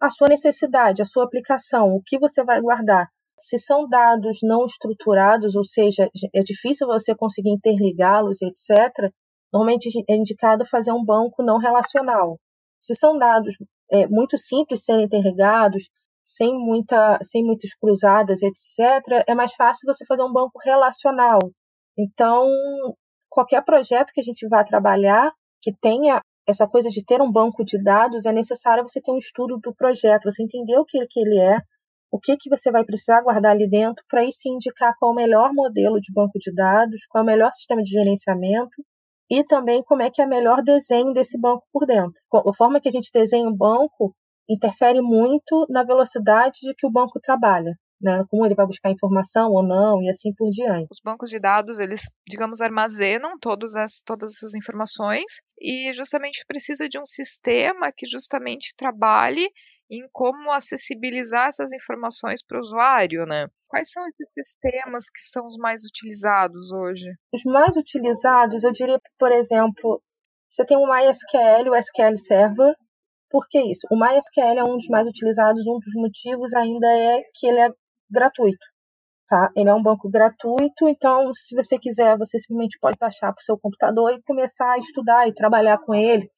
A 0.00 0.10
sua 0.10 0.28
necessidade, 0.28 1.00
a 1.00 1.04
sua 1.04 1.24
aplicação, 1.24 1.94
o 1.94 2.02
que 2.02 2.18
você 2.18 2.44
vai 2.44 2.60
guardar. 2.60 3.06
Se 3.38 3.58
são 3.58 3.88
dados 3.88 4.38
não 4.42 4.64
estruturados, 4.64 5.54
ou 5.54 5.64
seja, 5.64 6.10
é 6.34 6.42
difícil 6.42 6.86
você 6.86 7.14
conseguir 7.14 7.50
interligá-los, 7.50 8.42
etc., 8.42 9.10
normalmente 9.52 9.88
é 10.08 10.16
indicado 10.16 10.66
fazer 10.66 10.92
um 10.92 11.04
banco 11.04 11.42
não 11.42 11.58
relacional. 11.58 12.38
Se 12.80 12.94
são 12.94 13.16
dados 13.16 13.54
é, 13.90 14.06
muito 14.08 14.36
simples 14.36 14.84
serem 14.84 15.04
interligados, 15.04 15.88
sem, 16.20 16.52
muita, 16.52 17.18
sem 17.22 17.44
muitas 17.44 17.74
cruzadas, 17.74 18.42
etc., 18.42 19.24
é 19.26 19.34
mais 19.34 19.54
fácil 19.54 19.86
você 19.86 20.04
fazer 20.04 20.22
um 20.22 20.32
banco 20.32 20.58
relacional. 20.64 21.38
Então, 21.96 22.48
qualquer 23.28 23.64
projeto 23.64 24.12
que 24.12 24.20
a 24.20 24.24
gente 24.24 24.48
vá 24.48 24.64
trabalhar, 24.64 25.32
que 25.60 25.72
tenha 25.72 26.20
essa 26.46 26.66
coisa 26.66 26.88
de 26.88 27.04
ter 27.04 27.20
um 27.20 27.30
banco 27.30 27.64
de 27.64 27.82
dados, 27.82 28.26
é 28.26 28.32
necessário 28.32 28.86
você 28.86 29.00
ter 29.00 29.12
um 29.12 29.18
estudo 29.18 29.58
do 29.58 29.74
projeto, 29.74 30.30
você 30.30 30.42
entender 30.42 30.76
o 30.76 30.84
que, 30.84 31.04
que 31.06 31.20
ele 31.20 31.38
é, 31.38 31.60
o 32.10 32.18
que, 32.18 32.36
que 32.36 32.50
você 32.50 32.70
vai 32.70 32.84
precisar 32.84 33.22
guardar 33.22 33.52
ali 33.52 33.68
dentro, 33.68 34.04
para 34.08 34.20
aí 34.20 34.32
se 34.32 34.48
indicar 34.48 34.94
qual 34.98 35.12
é 35.12 35.14
o 35.14 35.16
melhor 35.16 35.52
modelo 35.54 36.00
de 36.00 36.12
banco 36.12 36.38
de 36.38 36.52
dados, 36.52 37.06
qual 37.08 37.22
é 37.22 37.24
o 37.24 37.26
melhor 37.26 37.52
sistema 37.52 37.82
de 37.82 37.90
gerenciamento 37.90 38.84
e 39.30 39.42
também 39.44 39.82
como 39.82 40.02
é 40.02 40.10
que 40.10 40.20
é 40.20 40.26
o 40.26 40.28
melhor 40.28 40.62
desenho 40.62 41.12
desse 41.12 41.40
banco 41.40 41.64
por 41.72 41.86
dentro. 41.86 42.20
A 42.32 42.52
forma 42.52 42.80
que 42.80 42.88
a 42.88 42.92
gente 42.92 43.10
desenha 43.12 43.48
o 43.48 43.56
banco 43.56 44.14
interfere 44.48 45.00
muito 45.00 45.66
na 45.70 45.82
velocidade 45.82 46.58
de 46.62 46.74
que 46.74 46.86
o 46.86 46.90
banco 46.90 47.18
trabalha 47.20 47.74
né, 48.02 48.24
como 48.28 48.44
ele 48.44 48.54
vai 48.54 48.66
buscar 48.66 48.90
informação 48.90 49.50
ou 49.50 49.62
não 49.62 50.02
e 50.02 50.10
assim 50.10 50.32
por 50.34 50.50
diante. 50.50 50.88
Os 50.90 51.00
bancos 51.04 51.30
de 51.30 51.38
dados, 51.38 51.78
eles, 51.78 52.02
digamos, 52.26 52.60
armazenam 52.60 53.38
todas, 53.38 53.76
as, 53.76 54.02
todas 54.04 54.34
essas 54.36 54.54
informações 54.54 55.40
e 55.60 55.92
justamente 55.94 56.44
precisa 56.46 56.88
de 56.88 56.98
um 56.98 57.06
sistema 57.06 57.92
que 57.92 58.06
justamente 58.06 58.74
trabalhe 58.76 59.48
em 59.90 60.08
como 60.10 60.50
acessibilizar 60.50 61.48
essas 61.48 61.70
informações 61.72 62.42
para 62.42 62.56
o 62.56 62.60
usuário, 62.60 63.26
né? 63.26 63.46
Quais 63.68 63.90
são 63.90 64.02
esses 64.06 64.28
sistemas 64.34 65.04
que 65.04 65.22
são 65.22 65.46
os 65.46 65.56
mais 65.56 65.84
utilizados 65.84 66.72
hoje? 66.72 67.12
Os 67.32 67.42
mais 67.44 67.76
utilizados, 67.76 68.64
eu 68.64 68.72
diria, 68.72 68.98
por 69.18 69.30
exemplo, 69.30 70.02
você 70.48 70.64
tem 70.64 70.76
o 70.76 70.86
MySQL, 70.86 71.70
o 71.70 71.76
SQL 71.76 72.16
Server. 72.16 72.74
Por 73.30 73.46
que 73.48 73.58
isso? 73.58 73.86
O 73.90 73.96
MySQL 73.98 74.58
é 74.58 74.64
um 74.64 74.76
dos 74.76 74.88
mais 74.88 75.06
utilizados, 75.06 75.66
um 75.66 75.78
dos 75.78 75.94
motivos 75.94 76.52
ainda 76.54 76.86
é 76.86 77.22
que 77.34 77.46
ele 77.46 77.60
é 77.60 77.70
gratuito. 78.12 78.66
Tá? 79.28 79.50
Ele 79.56 79.70
é 79.70 79.74
um 79.74 79.82
banco 79.82 80.10
gratuito, 80.10 80.88
então 80.88 81.32
se 81.32 81.54
você 81.56 81.78
quiser, 81.78 82.18
você 82.18 82.38
simplesmente 82.38 82.78
pode 82.78 82.98
baixar 82.98 83.32
para 83.32 83.40
o 83.40 83.44
seu 83.44 83.58
computador 83.58 84.12
e 84.12 84.22
começar 84.22 84.72
a 84.72 84.78
estudar 84.78 85.26
e 85.26 85.34
trabalhar 85.34 85.78
com 85.78 85.94
ele 85.94 86.30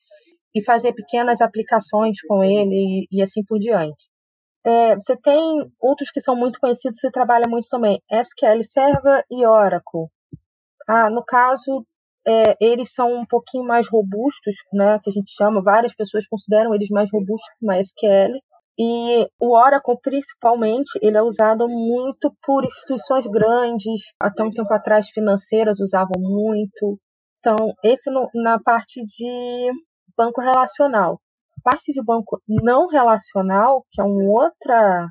e 0.54 0.62
fazer 0.62 0.92
pequenas 0.92 1.40
aplicações 1.40 2.18
com 2.26 2.44
ele 2.44 3.06
e, 3.10 3.18
e 3.18 3.22
assim 3.22 3.42
por 3.44 3.58
diante. 3.58 4.08
É, 4.64 4.94
você 4.94 5.16
tem 5.16 5.70
outros 5.80 6.10
que 6.10 6.20
são 6.20 6.36
muito 6.36 6.58
conhecidos, 6.58 6.98
você 6.98 7.10
trabalha 7.10 7.46
muito 7.48 7.68
também, 7.68 8.00
SQL 8.10 8.62
Server 8.62 9.24
e 9.30 9.44
Oracle. 9.44 10.06
Ah, 10.88 11.10
no 11.10 11.22
caso, 11.24 11.84
é, 12.26 12.56
eles 12.60 12.94
são 12.94 13.12
um 13.12 13.26
pouquinho 13.26 13.64
mais 13.64 13.88
robustos, 13.88 14.56
né, 14.72 14.98
que 15.02 15.10
a 15.10 15.12
gente 15.12 15.32
chama, 15.36 15.62
várias 15.62 15.94
pessoas 15.94 16.26
consideram 16.26 16.74
eles 16.74 16.88
mais 16.90 17.10
robustos 17.12 17.48
que 17.58 17.66
o 17.66 17.68
MySQL, 17.68 18.40
e 18.78 19.28
o 19.38 19.56
Oracle, 19.56 19.96
principalmente, 20.02 20.98
ele 21.00 21.16
é 21.16 21.22
usado 21.22 21.68
muito 21.68 22.34
por 22.42 22.64
instituições 22.64 23.26
grandes, 23.26 24.12
até 24.18 24.42
um 24.42 24.50
tempo 24.50 24.72
atrás 24.72 25.08
financeiras 25.08 25.78
usavam 25.80 26.20
muito. 26.20 26.98
Então, 27.38 27.56
esse 27.84 28.10
no, 28.10 28.28
na 28.34 28.58
parte 28.58 29.04
de 29.04 29.70
banco 30.16 30.40
relacional. 30.40 31.20
Parte 31.62 31.92
de 31.92 32.02
banco 32.02 32.40
não 32.48 32.86
relacional, 32.86 33.84
que 33.90 34.00
é 34.00 34.04
um 34.04 34.28
outra 34.28 35.08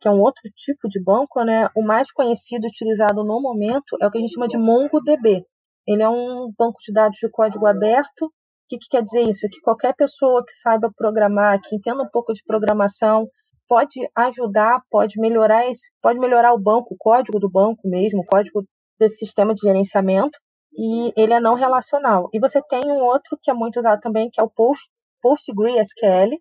que 0.00 0.08
é 0.08 0.10
um 0.10 0.20
outro 0.20 0.42
tipo 0.54 0.86
de 0.86 1.02
banco, 1.02 1.42
né? 1.44 1.68
O 1.74 1.82
mais 1.82 2.12
conhecido 2.12 2.66
utilizado 2.66 3.24
no 3.24 3.40
momento 3.40 3.96
é 4.02 4.06
o 4.06 4.10
que 4.10 4.18
a 4.18 4.20
gente 4.20 4.34
chama 4.34 4.46
de 4.46 4.58
MongoDB. 4.58 5.46
Ele 5.86 6.02
é 6.02 6.08
um 6.08 6.52
banco 6.58 6.78
de 6.84 6.92
dados 6.92 7.18
de 7.18 7.30
código 7.30 7.66
aberto 7.66 8.30
que, 8.78 8.78
que 8.78 8.88
quer 8.90 9.02
dizer 9.02 9.22
isso? 9.22 9.48
Que 9.50 9.60
qualquer 9.60 9.94
pessoa 9.94 10.44
que 10.44 10.52
saiba 10.52 10.90
programar, 10.96 11.60
que 11.60 11.76
entenda 11.76 12.02
um 12.02 12.08
pouco 12.08 12.32
de 12.32 12.42
programação, 12.46 13.24
pode 13.68 14.08
ajudar, 14.14 14.82
pode 14.90 15.18
melhorar 15.18 15.66
esse, 15.70 15.90
pode 16.02 16.18
melhorar 16.18 16.52
o 16.52 16.58
banco, 16.58 16.94
o 16.94 16.96
código 16.98 17.38
do 17.38 17.50
banco 17.50 17.88
mesmo, 17.88 18.20
o 18.20 18.26
código 18.26 18.64
desse 18.98 19.18
sistema 19.18 19.52
de 19.54 19.60
gerenciamento, 19.60 20.38
e 20.76 21.12
ele 21.16 21.32
é 21.32 21.40
não 21.40 21.54
relacional. 21.54 22.28
E 22.32 22.40
você 22.40 22.60
tem 22.62 22.82
um 22.86 23.02
outro 23.02 23.38
que 23.40 23.50
é 23.50 23.54
muito 23.54 23.78
usado 23.78 24.00
também, 24.00 24.28
que 24.30 24.40
é 24.40 24.44
o 24.44 24.50
Post, 24.50 24.90
PostgreSQL, 25.22 26.38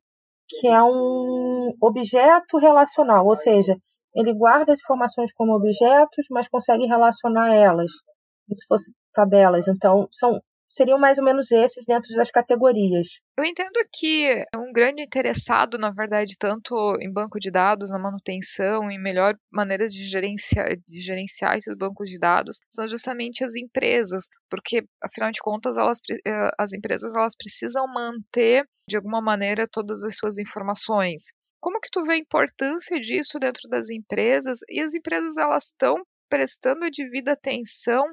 que 0.48 0.68
é 0.68 0.84
um 0.84 1.74
objeto 1.82 2.58
relacional, 2.58 3.26
ou 3.26 3.36
seja, 3.36 3.78
ele 4.16 4.34
guarda 4.34 4.74
as 4.74 4.80
informações 4.80 5.32
como 5.34 5.54
objetos, 5.54 6.28
mas 6.30 6.48
consegue 6.48 6.86
relacionar 6.86 7.56
elas, 7.56 7.92
como 8.46 8.58
se 8.58 8.66
fossem 8.68 8.94
tabelas. 9.14 9.68
Então, 9.68 10.08
são 10.12 10.40
seriam 10.74 10.98
mais 10.98 11.20
ou 11.20 11.24
menos 11.24 11.52
esses 11.52 11.86
dentro 11.86 12.14
das 12.16 12.32
categorias. 12.32 13.20
Eu 13.38 13.46
entendo 13.46 13.80
que 13.94 14.44
um 14.56 14.74
grande 14.74 15.02
interessado, 15.04 15.78
na 15.78 15.92
verdade, 15.92 16.36
tanto 16.38 16.74
em 17.00 17.12
banco 17.12 17.40
de 17.40 17.52
dados, 17.52 17.92
na 17.92 18.00
manutenção, 18.00 18.90
em 18.90 19.00
melhor 19.00 19.38
maneira 19.52 19.88
de 19.88 20.04
gerenciar, 20.04 20.76
de 20.76 21.00
gerenciar 21.00 21.58
esses 21.58 21.76
bancos 21.78 22.10
de 22.10 22.18
dados, 22.18 22.58
são 22.70 22.88
justamente 22.88 23.44
as 23.44 23.56
empresas, 23.56 24.26
porque, 24.50 24.84
afinal 25.02 25.32
de 25.32 25.40
contas, 25.40 25.78
elas, 25.78 26.00
eh, 26.26 26.50
as 26.58 26.74
empresas 26.74 27.16
elas 27.16 27.36
precisam 27.36 27.86
manter, 27.88 28.66
de 28.90 28.98
alguma 28.98 29.22
maneira, 29.22 29.68
todas 29.72 30.04
as 30.04 30.16
suas 30.16 30.40
informações. 30.40 31.26
Como 31.62 31.80
que 31.80 31.90
tu 31.92 32.04
vê 32.04 32.14
a 32.14 32.18
importância 32.18 33.00
disso 33.00 33.40
dentro 33.40 33.70
das 33.70 33.90
empresas? 33.90 34.60
E 34.70 34.82
as 34.82 34.94
empresas 34.94 35.38
elas 35.38 35.66
estão 35.66 35.96
prestando 36.30 36.90
devida 36.92 37.34
atenção 37.34 38.06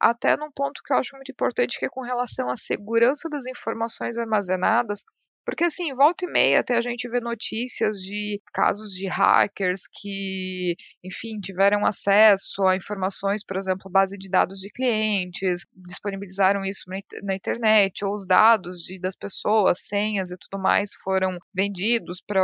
até 0.00 0.36
num 0.36 0.50
ponto 0.52 0.82
que 0.84 0.92
eu 0.92 0.98
acho 0.98 1.14
muito 1.16 1.32
importante, 1.32 1.78
que 1.78 1.86
é 1.86 1.88
com 1.88 2.02
relação 2.02 2.48
à 2.48 2.56
segurança 2.56 3.28
das 3.28 3.46
informações 3.46 4.18
armazenadas, 4.18 5.02
porque 5.46 5.62
assim, 5.62 5.94
volta 5.94 6.24
e 6.24 6.28
meia 6.28 6.58
até 6.58 6.76
a 6.76 6.80
gente 6.80 7.08
vê 7.08 7.20
notícias 7.20 7.98
de 7.98 8.42
casos 8.52 8.90
de 8.90 9.06
hackers 9.06 9.82
que, 9.92 10.74
enfim, 11.04 11.38
tiveram 11.40 11.86
acesso 11.86 12.66
a 12.66 12.74
informações, 12.74 13.44
por 13.44 13.56
exemplo, 13.56 13.88
base 13.88 14.18
de 14.18 14.28
dados 14.28 14.58
de 14.58 14.68
clientes, 14.70 15.64
disponibilizaram 15.72 16.64
isso 16.64 16.82
na 17.22 17.34
internet, 17.36 18.04
ou 18.04 18.12
os 18.12 18.26
dados 18.26 18.80
de, 18.80 18.98
das 18.98 19.14
pessoas, 19.14 19.86
senhas 19.86 20.32
e 20.32 20.36
tudo 20.36 20.60
mais 20.60 20.90
foram 21.04 21.38
vendidos 21.54 22.20
para 22.20 22.42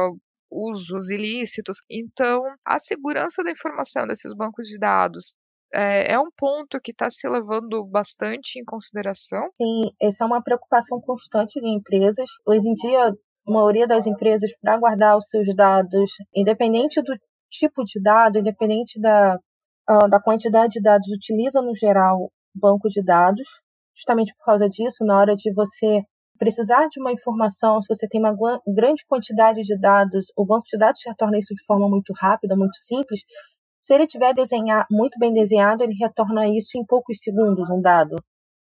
usos 0.48 1.10
ilícitos. 1.10 1.78
Então, 1.90 2.42
a 2.64 2.78
segurança 2.78 3.42
da 3.42 3.50
informação 3.50 4.06
desses 4.06 4.32
bancos 4.32 4.68
de 4.68 4.78
dados 4.78 5.34
é, 5.74 6.12
é 6.12 6.18
um 6.18 6.30
ponto 6.36 6.80
que 6.80 6.90
está 6.90 7.08
se 7.08 7.28
levando 7.28 7.84
bastante 7.86 8.58
em 8.58 8.64
consideração? 8.64 9.48
Sim, 9.56 9.90
essa 10.00 10.24
é 10.24 10.26
uma 10.26 10.42
preocupação 10.42 11.00
constante 11.00 11.60
de 11.60 11.68
empresas. 11.68 12.28
Hoje 12.46 12.68
em 12.68 12.74
dia, 12.74 13.08
a 13.08 13.50
maioria 13.50 13.86
das 13.86 14.06
empresas, 14.06 14.52
para 14.60 14.78
guardar 14.78 15.16
os 15.16 15.28
seus 15.28 15.54
dados, 15.54 16.10
independente 16.34 17.00
do 17.02 17.14
tipo 17.50 17.82
de 17.84 18.00
dado, 18.00 18.38
independente 18.38 19.00
da, 19.00 19.36
uh, 19.90 20.08
da 20.08 20.20
quantidade 20.20 20.74
de 20.74 20.82
dados, 20.82 21.08
utiliza 21.08 21.60
no 21.60 21.74
geral 21.74 22.30
banco 22.54 22.88
de 22.88 23.02
dados. 23.02 23.46
Justamente 23.94 24.34
por 24.36 24.44
causa 24.44 24.68
disso, 24.68 25.04
na 25.04 25.18
hora 25.18 25.34
de 25.36 25.52
você 25.52 26.02
precisar 26.38 26.88
de 26.88 26.98
uma 26.98 27.12
informação, 27.12 27.80
se 27.80 27.86
você 27.86 28.08
tem 28.08 28.20
uma 28.20 28.34
grande 28.66 29.04
quantidade 29.06 29.60
de 29.62 29.78
dados, 29.78 30.26
o 30.36 30.44
banco 30.44 30.64
de 30.66 30.76
dados 30.76 31.00
retorna 31.06 31.38
isso 31.38 31.54
de 31.54 31.64
forma 31.64 31.88
muito 31.88 32.12
rápida, 32.16 32.56
muito 32.56 32.76
simples, 32.76 33.20
se 33.82 33.92
ele 33.92 34.06
tiver 34.06 34.32
desenhar 34.32 34.86
muito 34.88 35.18
bem 35.18 35.34
desenhado, 35.34 35.82
ele 35.82 35.94
retorna 35.94 36.48
isso 36.48 36.78
em 36.78 36.86
poucos 36.86 37.18
segundos, 37.18 37.68
um 37.68 37.80
dado. 37.80 38.14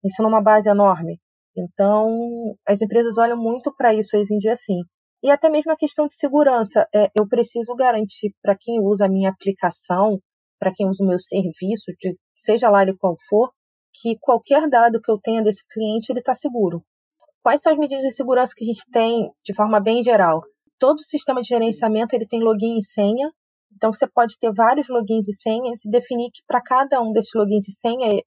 Isso 0.02 0.22
numa 0.22 0.40
base 0.40 0.70
enorme. 0.70 1.20
Então, 1.54 2.56
as 2.66 2.80
empresas 2.80 3.18
olham 3.18 3.36
muito 3.36 3.70
para 3.76 3.92
isso 3.92 4.16
hoje 4.16 4.34
em 4.34 4.38
dia, 4.38 4.56
sim. 4.56 4.80
E 5.22 5.30
até 5.30 5.50
mesmo 5.50 5.72
a 5.72 5.76
questão 5.76 6.06
de 6.06 6.14
segurança. 6.14 6.88
É, 6.94 7.10
eu 7.14 7.28
preciso 7.28 7.74
garantir 7.74 8.34
para 8.40 8.56
quem 8.58 8.80
usa 8.80 9.04
a 9.04 9.10
minha 9.10 9.28
aplicação, 9.28 10.18
para 10.58 10.72
quem 10.72 10.88
usa 10.88 11.04
o 11.04 11.06
meu 11.06 11.18
serviço, 11.18 11.92
de, 12.00 12.16
seja 12.34 12.70
lá 12.70 12.80
ele 12.80 12.96
qual 12.96 13.14
for, 13.28 13.52
que 13.92 14.16
qualquer 14.18 14.70
dado 14.70 15.02
que 15.02 15.12
eu 15.12 15.20
tenha 15.20 15.42
desse 15.42 15.62
cliente, 15.70 16.10
ele 16.10 16.20
está 16.20 16.32
seguro. 16.32 16.82
Quais 17.42 17.60
são 17.60 17.70
as 17.70 17.78
medidas 17.78 18.04
de 18.04 18.12
segurança 18.12 18.54
que 18.56 18.64
a 18.64 18.66
gente 18.66 18.88
tem 18.90 19.30
de 19.44 19.54
forma 19.54 19.80
bem 19.80 20.02
geral? 20.02 20.40
Todo 20.78 21.04
sistema 21.04 21.42
de 21.42 21.48
gerenciamento 21.48 22.16
ele 22.16 22.26
tem 22.26 22.40
login 22.40 22.78
e 22.78 22.82
senha, 22.82 23.30
então, 23.74 23.92
você 23.92 24.06
pode 24.06 24.36
ter 24.38 24.52
vários 24.52 24.88
logins 24.88 25.28
e 25.28 25.32
senhas 25.32 25.84
e 25.84 25.90
definir 25.90 26.30
que 26.32 26.42
para 26.46 26.60
cada 26.60 27.00
um 27.00 27.12
desses 27.12 27.30
logins 27.34 27.68
e 27.68 27.72
senha 27.72 28.20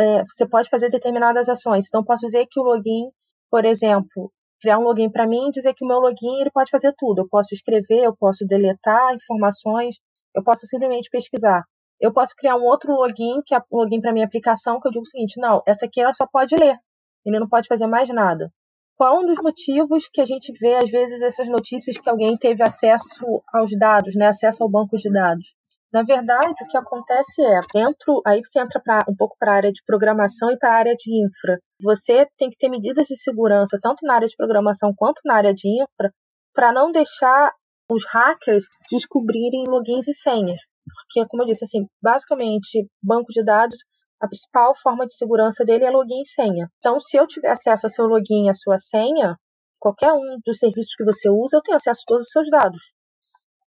é, 0.00 0.24
você 0.24 0.48
pode 0.48 0.68
fazer 0.68 0.90
determinadas 0.90 1.48
ações. 1.48 1.86
Então, 1.88 2.04
posso 2.04 2.26
dizer 2.26 2.46
que 2.50 2.58
o 2.58 2.62
login, 2.62 3.10
por 3.50 3.64
exemplo, 3.64 4.32
criar 4.60 4.78
um 4.78 4.82
login 4.82 5.10
para 5.10 5.26
mim 5.26 5.48
e 5.48 5.50
dizer 5.50 5.74
que 5.74 5.84
o 5.84 5.88
meu 5.88 5.98
login 5.98 6.40
ele 6.40 6.50
pode 6.50 6.70
fazer 6.70 6.94
tudo. 6.96 7.22
Eu 7.22 7.28
posso 7.28 7.54
escrever, 7.54 8.04
eu 8.04 8.16
posso 8.16 8.46
deletar 8.46 9.14
informações, 9.14 9.96
eu 10.34 10.42
posso 10.42 10.66
simplesmente 10.66 11.10
pesquisar. 11.10 11.62
Eu 12.00 12.12
posso 12.12 12.34
criar 12.36 12.56
um 12.56 12.64
outro 12.64 12.92
login, 12.92 13.42
que 13.44 13.54
é 13.54 13.58
o 13.70 13.78
login 13.78 14.00
para 14.00 14.12
minha 14.12 14.26
aplicação, 14.26 14.80
que 14.80 14.88
eu 14.88 14.92
digo 14.92 15.02
o 15.02 15.06
seguinte: 15.06 15.40
não, 15.40 15.62
essa 15.66 15.86
aqui 15.86 16.00
ela 16.00 16.14
só 16.14 16.26
pode 16.26 16.56
ler, 16.56 16.76
ele 17.24 17.38
não 17.38 17.48
pode 17.48 17.68
fazer 17.68 17.86
mais 17.86 18.08
nada 18.08 18.52
qual 18.98 19.20
um 19.20 19.26
dos 19.26 19.38
motivos 19.40 20.08
que 20.12 20.20
a 20.20 20.26
gente 20.26 20.52
vê, 20.60 20.74
às 20.74 20.90
vezes, 20.90 21.22
essas 21.22 21.48
notícias 21.48 21.96
que 21.96 22.10
alguém 22.10 22.36
teve 22.36 22.64
acesso 22.64 23.40
aos 23.54 23.70
dados, 23.78 24.16
né, 24.16 24.26
acesso 24.26 24.64
ao 24.64 24.68
banco 24.68 24.96
de 24.96 25.08
dados? 25.08 25.54
Na 25.92 26.02
verdade, 26.02 26.50
o 26.50 26.66
que 26.66 26.76
acontece 26.76 27.40
é, 27.40 27.60
dentro, 27.72 28.20
aí 28.26 28.42
você 28.44 28.58
entra 28.58 28.80
pra, 28.82 29.04
um 29.08 29.14
pouco 29.14 29.36
para 29.38 29.52
a 29.52 29.54
área 29.54 29.72
de 29.72 29.82
programação 29.86 30.50
e 30.50 30.58
para 30.58 30.70
a 30.70 30.78
área 30.78 30.94
de 30.96 31.24
infra. 31.24 31.60
Você 31.80 32.26
tem 32.36 32.50
que 32.50 32.58
ter 32.58 32.68
medidas 32.68 33.06
de 33.06 33.16
segurança, 33.16 33.78
tanto 33.80 34.04
na 34.04 34.14
área 34.14 34.28
de 34.28 34.36
programação 34.36 34.92
quanto 34.94 35.20
na 35.24 35.34
área 35.34 35.54
de 35.54 35.68
infra, 35.80 36.12
para 36.52 36.72
não 36.72 36.90
deixar 36.90 37.52
os 37.88 38.04
hackers 38.04 38.64
descobrirem 38.90 39.64
logins 39.66 40.08
e 40.08 40.12
senhas. 40.12 40.60
Porque, 40.84 41.26
como 41.28 41.44
eu 41.44 41.46
disse, 41.46 41.64
assim, 41.64 41.86
basicamente, 42.02 42.86
banco 43.00 43.30
de 43.30 43.44
dados 43.44 43.78
a 44.20 44.26
principal 44.26 44.74
forma 44.74 45.06
de 45.06 45.14
segurança 45.14 45.64
dele 45.64 45.84
é 45.84 45.90
login 45.90 46.22
e 46.22 46.26
senha. 46.26 46.68
Então, 46.78 46.98
se 46.98 47.16
eu 47.16 47.26
tiver 47.26 47.50
acesso 47.50 47.86
ao 47.86 47.90
seu 47.90 48.06
login 48.06 48.46
e 48.46 48.50
à 48.50 48.54
sua 48.54 48.76
senha, 48.76 49.36
qualquer 49.78 50.12
um 50.12 50.38
dos 50.44 50.58
serviços 50.58 50.94
que 50.96 51.04
você 51.04 51.30
usa, 51.30 51.56
eu 51.56 51.62
tenho 51.62 51.76
acesso 51.76 52.02
a 52.02 52.08
todos 52.08 52.24
os 52.24 52.30
seus 52.30 52.50
dados. 52.50 52.92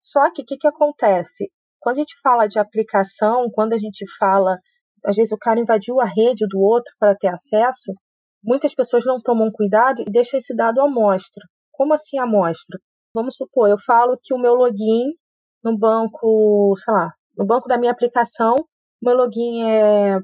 Só 0.00 0.30
que 0.32 0.42
o 0.42 0.44
que, 0.44 0.56
que 0.56 0.66
acontece? 0.66 1.50
Quando 1.78 1.96
a 1.96 1.98
gente 2.00 2.16
fala 2.22 2.46
de 2.48 2.58
aplicação, 2.58 3.48
quando 3.50 3.74
a 3.74 3.78
gente 3.78 4.04
fala, 4.18 4.56
às 5.04 5.16
vezes 5.16 5.32
o 5.32 5.38
cara 5.38 5.60
invadiu 5.60 6.00
a 6.00 6.04
rede 6.04 6.46
do 6.48 6.60
outro 6.60 6.92
para 6.98 7.14
ter 7.14 7.28
acesso, 7.28 7.92
muitas 8.42 8.74
pessoas 8.74 9.04
não 9.04 9.20
tomam 9.20 9.50
cuidado 9.52 10.02
e 10.02 10.10
deixam 10.10 10.38
esse 10.38 10.54
dado 10.54 10.80
à 10.80 10.90
mostra. 10.90 11.44
Como 11.70 11.94
assim 11.94 12.18
à 12.18 12.26
mostra? 12.26 12.78
Vamos 13.14 13.36
supor, 13.36 13.68
eu 13.68 13.78
falo 13.78 14.18
que 14.22 14.34
o 14.34 14.38
meu 14.38 14.54
login 14.54 15.12
no 15.62 15.78
banco, 15.78 16.74
sei 16.76 16.94
lá, 16.94 17.12
no 17.36 17.46
banco 17.46 17.68
da 17.68 17.78
minha 17.78 17.92
aplicação, 17.92 18.56
meu 19.02 19.16
login 19.16 19.64
é 19.64 20.18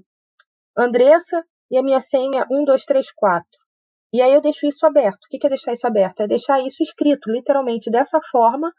Andressa 0.76 1.42
e 1.70 1.78
a 1.78 1.82
minha 1.82 2.00
senha 2.00 2.46
1234. 2.48 3.44
E 4.12 4.22
aí 4.22 4.32
eu 4.32 4.40
deixo 4.40 4.66
isso 4.66 4.86
aberto. 4.86 5.24
O 5.24 5.28
que 5.28 5.46
é 5.46 5.50
deixar 5.50 5.72
isso 5.72 5.86
aberto? 5.86 6.20
É 6.20 6.26
deixar 6.26 6.60
isso 6.60 6.82
escrito, 6.82 7.30
literalmente, 7.30 7.90
dessa 7.90 8.18
forma, 8.30 8.70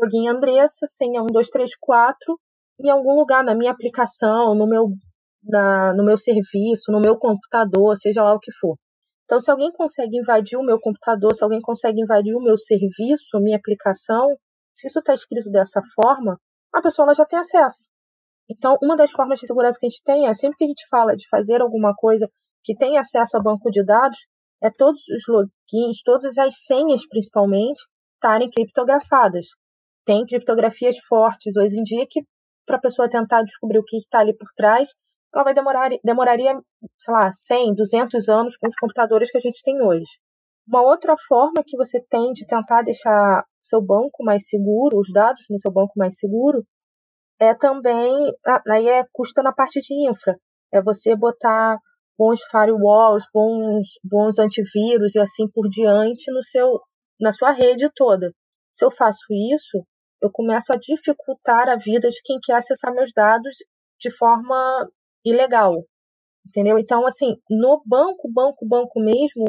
login 0.00 0.28
Andressa, 0.28 0.86
senha 0.86 1.22
1234, 1.22 2.38
em 2.80 2.90
algum 2.90 3.14
lugar 3.14 3.42
na 3.44 3.54
minha 3.54 3.72
aplicação, 3.72 4.54
no 4.54 4.66
meu, 4.66 4.88
na, 5.42 5.94
no 5.94 6.04
meu 6.04 6.16
serviço, 6.16 6.92
no 6.92 7.00
meu 7.00 7.16
computador, 7.16 7.96
seja 7.96 8.22
lá 8.22 8.34
o 8.34 8.40
que 8.40 8.52
for. 8.52 8.76
Então, 9.24 9.40
se 9.40 9.50
alguém 9.50 9.72
consegue 9.72 10.18
invadir 10.18 10.58
o 10.58 10.62
meu 10.62 10.78
computador, 10.78 11.34
se 11.34 11.42
alguém 11.42 11.60
consegue 11.60 12.00
invadir 12.00 12.34
o 12.34 12.42
meu 12.42 12.58
serviço, 12.58 13.40
minha 13.40 13.56
aplicação, 13.56 14.36
se 14.72 14.88
isso 14.88 14.98
está 14.98 15.14
escrito 15.14 15.50
dessa 15.50 15.80
forma, 15.94 16.38
a 16.72 16.82
pessoa 16.82 17.14
já 17.14 17.24
tem 17.24 17.38
acesso. 17.38 17.86
Então, 18.50 18.76
uma 18.82 18.96
das 18.96 19.10
formas 19.10 19.40
de 19.40 19.46
segurança 19.46 19.78
que 19.78 19.86
a 19.86 19.88
gente 19.88 20.02
tem 20.02 20.26
é 20.26 20.34
sempre 20.34 20.58
que 20.58 20.64
a 20.64 20.68
gente 20.68 20.86
fala 20.88 21.16
de 21.16 21.26
fazer 21.28 21.62
alguma 21.62 21.94
coisa 21.94 22.28
que 22.62 22.76
tem 22.76 22.98
acesso 22.98 23.36
a 23.36 23.42
banco 23.42 23.70
de 23.70 23.84
dados, 23.84 24.18
é 24.62 24.70
todos 24.70 25.00
os 25.08 25.24
logins, 25.28 26.02
todas 26.04 26.38
as 26.38 26.54
senhas 26.64 27.06
principalmente, 27.06 27.80
estarem 28.14 28.50
criptografadas. 28.50 29.46
Tem 30.04 30.24
criptografias 30.24 30.96
fortes 31.06 31.56
hoje 31.56 31.78
em 31.78 31.82
dia 31.82 32.06
que, 32.08 32.22
para 32.66 32.76
a 32.76 32.80
pessoa 32.80 33.08
tentar 33.08 33.42
descobrir 33.42 33.78
o 33.78 33.84
que 33.84 33.98
está 33.98 34.20
ali 34.20 34.34
por 34.36 34.48
trás, 34.56 34.90
ela 35.34 35.44
vai 35.44 35.54
demorar, 35.54 35.90
demoraria, 36.02 36.58
sei 36.96 37.14
lá, 37.14 37.30
100, 37.30 37.74
200 37.74 38.28
anos 38.28 38.56
com 38.56 38.66
os 38.66 38.76
computadores 38.76 39.30
que 39.30 39.38
a 39.38 39.40
gente 39.40 39.60
tem 39.62 39.82
hoje. 39.82 40.18
Uma 40.66 40.82
outra 40.82 41.14
forma 41.16 41.62
que 41.66 41.76
você 41.76 42.00
tem 42.08 42.32
de 42.32 42.46
tentar 42.46 42.82
deixar 42.82 43.44
seu 43.60 43.82
banco 43.82 44.24
mais 44.24 44.46
seguro, 44.46 44.98
os 44.98 45.12
dados 45.12 45.42
no 45.50 45.58
seu 45.58 45.70
banco 45.70 45.92
mais 45.96 46.16
seguro, 46.16 46.64
é 47.38 47.54
também, 47.54 48.32
aí 48.70 48.88
é 48.88 49.04
custa 49.12 49.42
na 49.42 49.52
parte 49.52 49.80
de 49.80 50.08
infra, 50.08 50.38
é 50.72 50.82
você 50.82 51.14
botar 51.16 51.78
bons 52.18 52.42
firewalls, 52.44 53.24
bons, 53.32 53.98
bons 54.02 54.38
antivírus 54.38 55.14
e 55.14 55.20
assim 55.20 55.48
por 55.48 55.68
diante 55.68 56.32
no 56.32 56.42
seu, 56.42 56.80
na 57.20 57.32
sua 57.32 57.50
rede 57.50 57.90
toda. 57.94 58.32
Se 58.72 58.84
eu 58.84 58.90
faço 58.90 59.26
isso, 59.30 59.84
eu 60.22 60.30
começo 60.30 60.72
a 60.72 60.76
dificultar 60.76 61.68
a 61.68 61.76
vida 61.76 62.08
de 62.08 62.20
quem 62.22 62.38
quer 62.42 62.54
acessar 62.54 62.94
meus 62.94 63.12
dados 63.12 63.56
de 64.00 64.10
forma 64.10 64.88
ilegal. 65.24 65.72
Entendeu? 66.46 66.78
Então, 66.78 67.06
assim, 67.06 67.36
no 67.50 67.82
banco, 67.86 68.30
banco, 68.32 68.66
banco 68.66 69.00
mesmo, 69.00 69.44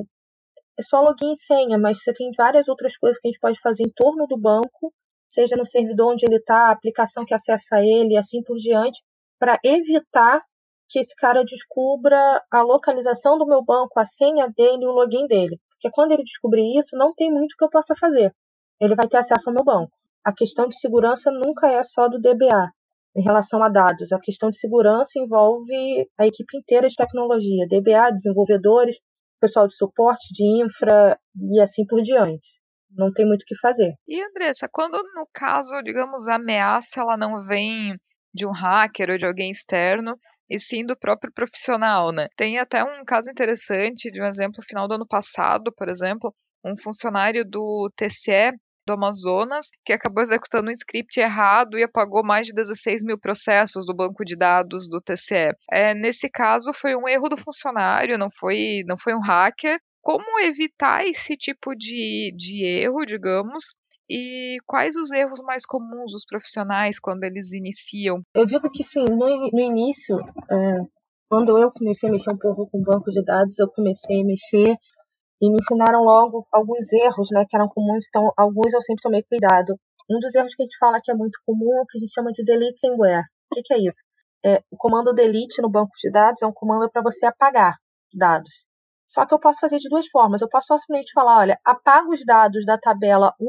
é 0.77 0.82
só 0.82 1.01
login 1.01 1.34
e 1.34 1.38
senha, 1.38 1.77
mas 1.77 2.01
você 2.01 2.13
tem 2.13 2.32
várias 2.36 2.68
outras 2.68 2.98
coisas 2.98 3.20
que 3.20 3.27
a 3.27 3.32
gente 3.32 3.39
pode 3.39 3.60
fazer 3.60 3.84
em 3.84 3.92
torno 3.96 4.25
do 4.27 4.38
banco 4.38 4.94
seja 5.36 5.56
no 5.58 5.65
servidor 5.65 6.13
onde 6.13 6.25
ele 6.25 6.38
está, 6.38 6.68
a 6.68 6.72
aplicação 6.72 7.25
que 7.25 7.34
acessa 7.34 7.80
ele 7.82 8.13
e 8.13 8.18
assim 8.18 8.42
por 8.42 8.56
diante, 8.56 9.04
para 9.38 9.60
evitar 9.63 10.42
que 10.88 11.00
esse 11.00 11.13
cara 11.15 11.44
descubra 11.44 12.42
a 12.50 12.62
localização 12.62 13.38
do 13.38 13.46
meu 13.46 13.63
banco, 13.63 14.00
a 14.00 14.06
senha 14.06 14.48
dele, 14.48 14.86
o 14.86 14.92
login 14.92 15.27
dele. 15.27 15.60
Porque 15.72 15.89
quando 15.92 16.13
ele 16.13 16.24
descobrir 16.24 16.77
isso, 16.77 16.96
não 16.96 17.13
tem 17.13 17.32
muito 17.32 17.56
que 17.58 17.63
eu 17.65 17.70
possa 17.70 17.94
fazer. 17.96 18.32
ele 18.80 18.96
vai 18.96 19.08
ter 19.08 19.18
acesso 19.18 19.50
ao 19.50 19.56
meu 19.56 19.63
banco. 19.63 19.92
A 20.24 20.34
questão 20.34 20.68
de 20.68 20.77
segurança 20.77 21.32
nunca 21.32 21.68
é 21.68 21.84
só 21.84 22.08
do 22.08 22.20
DBA 22.20 22.72
em 23.15 23.24
relação 23.24 23.63
a 23.63 23.70
dados. 23.70 24.12
A 24.12 24.20
questão 24.20 24.50
de 24.50 24.58
segurança 24.58 25.18
envolve 25.18 26.08
a 26.18 26.27
equipe 26.27 26.58
inteira 26.58 26.88
de 26.88 26.96
tecnologia, 26.96 27.68
DBA, 27.68 28.12
desenvolvedores, 28.12 29.00
pessoal 29.39 29.68
de 29.68 29.75
suporte, 29.75 30.34
de 30.34 30.63
infra 30.63 31.18
e 31.51 31.60
assim 31.62 31.86
por 31.86 32.01
diante. 32.01 32.60
Não 32.96 33.12
tem 33.12 33.25
muito 33.25 33.44
o 33.44 33.46
que 33.46 33.58
fazer. 33.58 33.94
E 34.08 34.22
Andressa, 34.22 34.68
quando 34.72 34.98
no 35.16 35.28
caso, 35.34 35.82
digamos, 35.84 36.28
a 36.28 36.36
ameaça 36.36 37.02
ela 37.02 37.18
não 37.18 37.46
vem 37.46 37.96
de 38.34 38.46
um 38.46 38.52
hacker 38.52 39.12
ou 39.12 39.18
de 39.18 39.25
alguém 39.25 39.52
externo, 39.52 40.18
e 40.50 40.60
sim 40.60 40.86
do 40.86 40.98
próprio 40.98 41.34
profissional, 41.34 42.12
né? 42.12 42.28
Tem 42.36 42.60
até 42.60 42.84
um 42.84 43.04
caso 43.04 43.32
interessante 43.32 44.12
de 44.12 44.22
um 44.22 44.25
exemplo 44.25 44.62
final 44.64 44.88
do 44.88 44.96
ano 44.96 45.08
passado, 45.08 45.74
por 45.75 45.90
exemplo, 45.90 46.34
um 46.64 46.78
funcionário 46.78 47.44
do 47.46 47.92
TCE 47.96 48.54
do 48.88 48.94
Amazonas, 48.94 49.70
que 49.84 49.92
acabou 49.92 50.22
executando 50.22 50.70
um 50.70 50.74
script 50.74 51.20
errado 51.20 51.78
e 51.78 51.84
apagou 51.84 52.24
mais 52.24 52.46
de 52.46 52.54
16 52.54 53.04
mil 53.04 53.20
processos 53.20 53.84
do 53.86 53.96
banco 53.96 54.24
de 54.24 54.36
dados 54.36 54.88
do 54.88 55.02
TCE. 55.02 55.56
É, 55.72 55.96
nesse 55.96 56.30
caso, 56.30 56.72
foi 56.72 56.96
um 56.96 57.08
erro 57.08 57.28
do 57.28 57.38
funcionário, 57.38 58.18
não 58.18 58.30
foi, 58.30 58.84
não 58.86 58.96
foi 58.98 59.16
um 59.16 59.22
hacker. 59.22 59.80
Como 60.06 60.40
evitar 60.42 61.04
esse 61.04 61.36
tipo 61.36 61.74
de, 61.76 62.32
de 62.38 62.64
erro, 62.64 63.04
digamos, 63.08 63.74
e 64.08 64.58
quais 64.68 64.96
os 64.96 65.12
erros 65.12 65.40
mais 65.42 65.66
comuns 65.66 66.12
dos 66.12 66.24
profissionais 66.28 67.00
quando 67.00 67.24
eles 67.24 67.54
iniciam? 67.54 68.22
Eu 68.36 68.46
digo 68.46 68.70
que 68.70 68.84
sim, 68.84 69.04
no, 69.04 69.50
no 69.52 69.60
início, 69.60 70.20
é, 70.52 70.78
quando 71.28 71.58
eu 71.58 71.72
comecei 71.72 72.08
a 72.08 72.12
mexer 72.12 72.32
um 72.32 72.38
pouco 72.38 72.70
com 72.70 72.84
banco 72.84 73.10
de 73.10 73.24
dados, 73.26 73.58
eu 73.58 73.68
comecei 73.68 74.22
a 74.22 74.24
mexer 74.24 74.76
e 75.42 75.50
me 75.50 75.58
ensinaram 75.58 76.04
logo 76.04 76.46
alguns 76.54 76.94
erros, 76.94 77.30
né, 77.32 77.44
que 77.50 77.56
eram 77.58 77.68
comuns, 77.68 78.06
então 78.08 78.32
alguns 78.38 78.76
eu 78.76 78.84
sempre 78.84 79.02
tomei 79.02 79.24
cuidado. 79.24 79.74
Um 80.08 80.20
dos 80.20 80.36
erros 80.36 80.54
que 80.54 80.62
a 80.62 80.66
gente 80.66 80.78
fala 80.78 81.02
que 81.04 81.12
é 81.12 81.16
muito 81.16 81.40
comum 81.48 81.80
é 81.80 81.82
o 81.82 81.86
que 81.88 81.98
a 81.98 82.00
gente 82.00 82.14
chama 82.14 82.32
de 82.32 82.44
delete 82.44 82.86
anywhere. 82.86 83.24
O 83.52 83.56
que, 83.56 83.64
que 83.64 83.74
é 83.74 83.80
isso? 83.80 84.04
É, 84.46 84.62
o 84.70 84.78
comando 84.78 85.16
delete 85.16 85.64
no 85.64 85.72
banco 85.72 85.94
de 86.00 86.12
dados 86.12 86.44
é 86.44 86.46
um 86.46 86.54
comando 86.54 86.88
para 86.92 87.02
você 87.02 87.26
apagar 87.26 87.74
dados. 88.14 88.64
Só 89.06 89.26
que 89.26 89.34
eu 89.34 89.40
posso 89.40 89.60
fazer 89.60 89.78
de 89.78 89.90
duas 89.90 90.08
formas. 90.08 90.42
Eu 90.42 90.50
posso 90.50 90.76
simplesmente 90.78 91.14
falar, 91.14 91.40
olha, 91.40 91.60
apaga 91.64 92.10
os 92.10 92.26
dados 92.26 92.66
da 92.66 92.78
tabela 92.78 93.34
1 93.40 93.46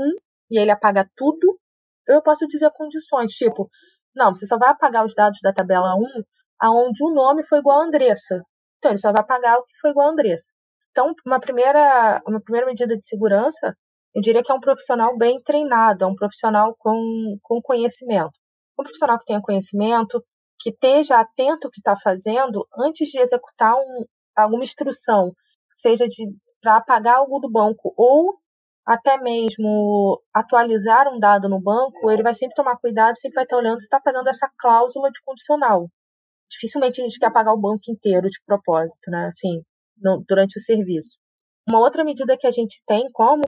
e 0.51 0.59
ele 0.59 0.71
apaga 0.71 1.09
tudo. 1.17 1.59
Eu 2.07 2.23
posso 2.23 2.47
dizer 2.47 2.71
condições, 2.73 3.33
tipo, 3.33 3.69
não, 4.15 4.35
você 4.35 4.47
só 4.47 4.59
vai 4.59 4.71
apagar 4.71 5.05
os 5.05 5.15
dados 5.15 5.39
da 5.43 5.53
tabela 5.53 5.95
1 5.97 6.23
aonde 6.61 7.03
o 7.05 7.11
nome 7.13 7.45
foi 7.45 7.59
igual 7.59 7.81
a 7.81 7.85
Andressa. 7.85 8.43
Então 8.79 8.91
ele 8.91 8.99
só 8.99 9.13
vai 9.13 9.21
apagar 9.21 9.59
o 9.59 9.65
que 9.65 9.77
foi 9.81 9.91
igual 9.91 10.09
a 10.09 10.13
Andressa. 10.13 10.53
Então, 10.91 11.13
uma 11.27 11.39
primeira, 11.39 12.23
uma 12.27 12.41
primeira 12.41 12.67
medida 12.67 12.97
de 12.97 13.07
segurança, 13.07 13.77
eu 14.15 14.23
diria 14.23 14.43
que 14.43 14.51
é 14.51 14.55
um 14.55 14.61
profissional 14.61 15.17
bem 15.19 15.43
treinado, 15.43 16.05
é 16.05 16.07
um 16.07 16.15
profissional 16.15 16.75
com, 16.79 17.37
com 17.43 17.61
conhecimento. 17.61 18.33
Um 18.79 18.83
profissional 18.83 19.19
que 19.19 19.27
tenha 19.27 19.43
conhecimento, 19.43 20.25
que 20.59 20.71
esteja 20.71 21.21
atento 21.21 21.67
ao 21.67 21.71
que 21.71 21.81
está 21.81 21.95
fazendo 21.97 22.67
antes 22.79 23.11
de 23.11 23.19
executar 23.19 23.75
um, 23.75 24.07
alguma 24.35 24.65
instrução, 24.65 25.35
seja 25.77 26.07
para 26.61 26.77
apagar 26.77 27.17
algo 27.17 27.39
do 27.39 27.51
banco 27.51 27.93
ou 27.97 28.39
até 28.85 29.19
mesmo 29.19 30.23
atualizar 30.33 31.13
um 31.13 31.19
dado 31.19 31.49
no 31.49 31.61
banco, 31.61 32.11
ele 32.11 32.23
vai 32.23 32.35
sempre 32.35 32.55
tomar 32.55 32.77
cuidado, 32.79 33.17
sempre 33.17 33.35
vai 33.35 33.45
estar 33.45 33.57
olhando 33.57 33.79
se 33.79 33.85
está 33.85 34.01
fazendo 34.01 34.29
essa 34.29 34.49
cláusula 34.59 35.11
de 35.11 35.21
condicional. 35.25 35.89
Dificilmente 36.49 37.01
a 37.01 37.05
gente 37.05 37.19
quer 37.19 37.27
apagar 37.27 37.53
o 37.53 37.61
banco 37.61 37.91
inteiro 37.91 38.29
de 38.31 38.39
propósito, 38.47 39.11
né? 39.11 39.27
Assim, 39.27 39.63
no, 39.99 40.25
durante 40.27 40.57
o 40.59 40.63
serviço. 40.63 41.19
Uma 41.69 41.81
outra 41.81 42.05
medida 42.05 42.37
que 42.37 42.47
a 42.47 42.51
gente 42.51 42.81
tem, 42.87 43.11
como 43.13 43.43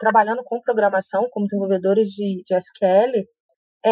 trabalhando 0.00 0.42
com 0.42 0.60
programação, 0.62 1.28
como 1.30 1.44
desenvolvedores 1.44 2.08
de, 2.08 2.42
de 2.44 2.54
SQL, 2.54 3.26
é, 3.84 3.90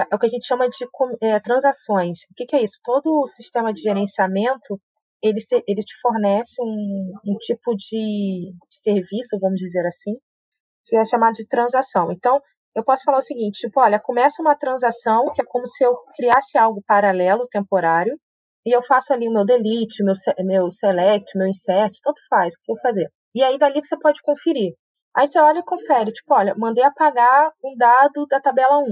é, 0.00 0.06
o 0.12 0.18
que 0.18 0.26
a 0.26 0.28
gente 0.28 0.46
chama 0.46 0.68
de 0.68 0.76
é, 1.22 1.38
transações. 1.38 2.18
O 2.30 2.34
que, 2.34 2.44
que, 2.44 2.56
é 2.56 2.62
isso? 2.62 2.80
Todo 2.82 3.22
o 3.22 3.28
sistema 3.28 3.72
de 3.72 3.80
gerenciamento 3.80 4.80
ele, 5.24 5.40
ele 5.66 5.82
te 5.82 5.98
fornece 6.02 6.56
um, 6.60 7.14
um 7.26 7.36
tipo 7.38 7.74
de, 7.74 8.52
de, 8.52 8.76
serviço, 8.76 9.38
vamos 9.40 9.58
dizer 9.58 9.86
assim, 9.86 10.16
que 10.84 10.96
é 10.96 11.04
chamado 11.04 11.32
de 11.32 11.46
transação. 11.46 12.12
Então, 12.12 12.40
eu 12.74 12.84
posso 12.84 13.04
falar 13.04 13.18
o 13.18 13.22
seguinte, 13.22 13.60
tipo, 13.60 13.80
olha, 13.80 13.98
começa 13.98 14.42
uma 14.42 14.54
transação 14.54 15.32
que 15.32 15.40
é 15.40 15.44
como 15.44 15.66
se 15.66 15.82
eu 15.82 15.96
criasse 16.14 16.58
algo 16.58 16.82
paralelo, 16.86 17.48
temporário, 17.48 18.18
e 18.66 18.76
eu 18.76 18.82
faço 18.82 19.12
ali 19.12 19.26
o 19.26 19.32
meu 19.32 19.44
delete, 19.44 20.04
meu, 20.04 20.14
meu 20.44 20.70
select, 20.70 21.38
meu 21.38 21.46
insert, 21.46 21.94
tanto 22.02 22.20
faz, 22.28 22.54
o 22.54 22.58
que 22.58 22.64
você 22.64 22.82
fazer. 22.82 23.12
E 23.34 23.42
aí 23.42 23.58
dali 23.58 23.82
você 23.82 23.98
pode 23.98 24.20
conferir. 24.22 24.74
Aí 25.16 25.26
você 25.26 25.38
olha 25.38 25.60
e 25.60 25.64
confere, 25.64 26.12
tipo, 26.12 26.34
olha, 26.34 26.54
mandei 26.56 26.84
apagar 26.84 27.50
um 27.64 27.76
dado 27.76 28.26
da 28.26 28.40
tabela 28.40 28.78
1. 28.78 28.84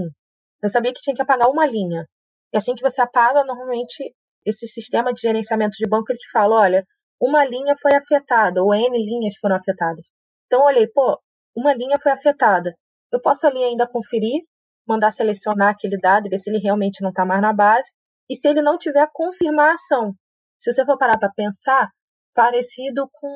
Eu 0.62 0.68
sabia 0.70 0.92
que 0.92 1.00
tinha 1.00 1.16
que 1.16 1.22
apagar 1.22 1.50
uma 1.50 1.66
linha. 1.66 2.06
E 2.52 2.56
assim 2.56 2.74
que 2.74 2.82
você 2.82 3.00
apaga, 3.00 3.44
normalmente 3.44 4.14
esse 4.44 4.66
sistema 4.66 5.12
de 5.12 5.20
gerenciamento 5.20 5.76
de 5.78 5.88
banco 5.88 6.10
ele 6.10 6.18
te 6.18 6.30
fala, 6.30 6.56
olha, 6.60 6.86
uma 7.20 7.44
linha 7.44 7.74
foi 7.80 7.94
afetada, 7.94 8.62
ou 8.62 8.74
N 8.74 8.98
linhas 8.98 9.36
foram 9.40 9.56
afetadas. 9.56 10.10
Então 10.46 10.64
olhei, 10.64 10.86
pô, 10.88 11.20
uma 11.54 11.72
linha 11.72 11.98
foi 11.98 12.12
afetada. 12.12 12.74
Eu 13.12 13.20
posso 13.20 13.46
ali 13.46 13.62
ainda 13.62 13.86
conferir, 13.86 14.42
mandar 14.86 15.10
selecionar 15.10 15.70
aquele 15.70 15.98
dado, 15.98 16.28
ver 16.28 16.38
se 16.38 16.50
ele 16.50 16.58
realmente 16.58 17.02
não 17.02 17.10
está 17.10 17.24
mais 17.24 17.40
na 17.40 17.52
base, 17.52 17.90
e 18.28 18.34
se 18.34 18.48
ele 18.48 18.62
não 18.62 18.78
tiver 18.78 19.08
confirmação. 19.12 20.14
Se 20.58 20.72
você 20.72 20.84
for 20.84 20.98
parar 20.98 21.18
para 21.18 21.32
pensar, 21.32 21.90
parecido 22.34 23.08
com, 23.12 23.28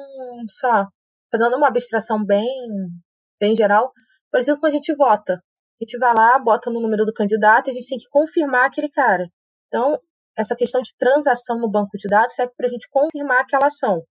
sei 0.49 0.69
lá, 0.69 0.89
fazendo 1.31 1.57
uma 1.57 1.69
abstração 1.69 2.25
bem, 2.25 2.49
bem 3.39 3.55
geral, 3.55 3.93
parecido 4.31 4.59
com 4.59 4.67
a 4.67 4.73
gente 4.73 4.95
vota. 4.95 5.35
A 5.35 5.85
gente 5.85 5.99
vai 5.99 6.15
lá, 6.15 6.39
bota 6.39 6.71
no 6.71 6.81
número 6.81 7.05
do 7.05 7.13
candidato 7.13 7.69
e 7.69 7.71
a 7.71 7.75
gente 7.75 7.89
tem 7.89 7.99
que 7.99 8.09
confirmar 8.09 8.67
aquele 8.67 8.89
cara. 8.89 9.29
Então, 9.67 10.01
essa 10.37 10.55
questão 10.55 10.83
de 10.83 10.95
transação 10.99 11.59
no 11.59 11.71
banco 11.71 11.97
de 11.97 12.09
dados 12.09 12.35
serve 12.35 12.53
para 12.57 12.67
a 12.67 12.71
gente 12.71 12.89
confirmar 12.91 13.41
aquela 13.41 13.67
ação. 13.67 14.03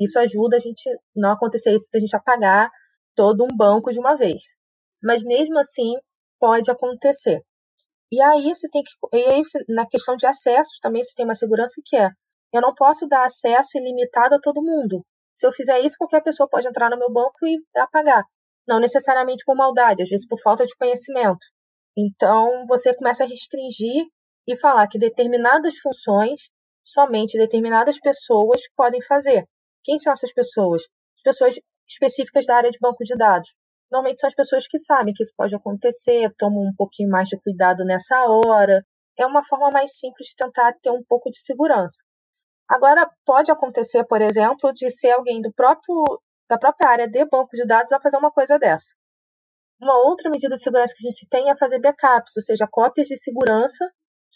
Isso 0.00 0.18
ajuda 0.18 0.56
a 0.56 0.60
gente 0.60 0.88
não 1.14 1.32
acontecer 1.32 1.74
isso 1.74 1.88
de 1.90 1.98
a 1.98 2.00
gente 2.00 2.16
apagar 2.16 2.70
todo 3.14 3.44
um 3.44 3.56
banco 3.56 3.92
de 3.92 3.98
uma 3.98 4.16
vez. 4.16 4.42
Mas 5.02 5.22
mesmo 5.22 5.58
assim, 5.58 5.94
pode 6.38 6.70
acontecer. 6.70 7.42
E 8.10 8.20
aí 8.20 8.54
você 8.54 8.68
tem 8.68 8.82
que. 8.82 8.90
E 9.12 9.24
aí 9.24 9.42
na 9.68 9.86
questão 9.86 10.16
de 10.16 10.26
acessos 10.26 10.78
também 10.80 11.02
você 11.02 11.12
tem 11.14 11.24
uma 11.24 11.34
segurança 11.34 11.80
que 11.84 11.96
é. 11.96 12.10
Eu 12.52 12.60
não 12.60 12.74
posso 12.74 13.06
dar 13.06 13.24
acesso 13.24 13.76
ilimitado 13.76 14.34
a 14.36 14.40
todo 14.40 14.62
mundo. 14.62 15.04
Se 15.32 15.46
eu 15.46 15.52
fizer 15.52 15.80
isso, 15.80 15.98
qualquer 15.98 16.22
pessoa 16.22 16.48
pode 16.48 16.66
entrar 16.68 16.88
no 16.88 16.98
meu 16.98 17.12
banco 17.12 17.36
e 17.44 17.58
apagar. 17.76 18.24
Não 18.66 18.78
necessariamente 18.78 19.44
por 19.44 19.56
maldade, 19.56 20.02
às 20.02 20.08
vezes 20.08 20.26
por 20.26 20.40
falta 20.40 20.64
de 20.64 20.74
conhecimento. 20.76 21.44
Então 21.96 22.66
você 22.66 22.94
começa 22.94 23.24
a 23.24 23.26
restringir 23.26 24.06
e 24.46 24.56
falar 24.56 24.86
que 24.88 24.98
determinadas 24.98 25.78
funções 25.78 26.50
somente 26.82 27.36
determinadas 27.36 27.98
pessoas 27.98 28.62
podem 28.76 29.02
fazer. 29.02 29.44
Quem 29.82 29.98
são 29.98 30.12
essas 30.12 30.32
pessoas? 30.32 30.82
As 31.16 31.22
pessoas 31.22 31.54
específicas 31.88 32.46
da 32.46 32.56
área 32.56 32.70
de 32.70 32.78
banco 32.80 33.02
de 33.04 33.16
dados 33.16 33.52
normalmente 33.90 34.20
são 34.20 34.28
as 34.28 34.34
pessoas 34.34 34.66
que 34.66 34.78
sabem 34.78 35.14
que 35.14 35.22
isso 35.22 35.32
pode 35.36 35.54
acontecer, 35.54 36.32
tomam 36.36 36.62
um 36.62 36.74
pouquinho 36.76 37.10
mais 37.10 37.28
de 37.28 37.40
cuidado 37.40 37.84
nessa 37.84 38.16
hora. 38.24 38.84
É 39.18 39.26
uma 39.26 39.44
forma 39.44 39.70
mais 39.70 39.96
simples 39.96 40.28
de 40.28 40.36
tentar 40.36 40.74
ter 40.82 40.90
um 40.90 41.02
pouco 41.04 41.30
de 41.30 41.40
segurança. 41.40 42.02
Agora, 42.68 43.08
pode 43.24 43.50
acontecer, 43.50 44.04
por 44.04 44.20
exemplo, 44.20 44.72
de 44.72 44.90
ser 44.90 45.12
alguém 45.12 45.40
do 45.40 45.52
próprio, 45.52 46.04
da 46.48 46.58
própria 46.58 46.88
área 46.88 47.08
de 47.08 47.24
banco 47.26 47.56
de 47.56 47.64
dados 47.64 47.92
a 47.92 48.00
fazer 48.00 48.16
uma 48.18 48.30
coisa 48.30 48.58
dessa. 48.58 48.88
Uma 49.80 49.96
outra 50.08 50.30
medida 50.30 50.56
de 50.56 50.62
segurança 50.62 50.94
que 50.96 51.06
a 51.06 51.10
gente 51.10 51.28
tem 51.28 51.48
é 51.48 51.56
fazer 51.56 51.78
backups, 51.78 52.36
ou 52.36 52.42
seja, 52.42 52.66
cópias 52.70 53.06
de 53.06 53.16
segurança 53.16 53.84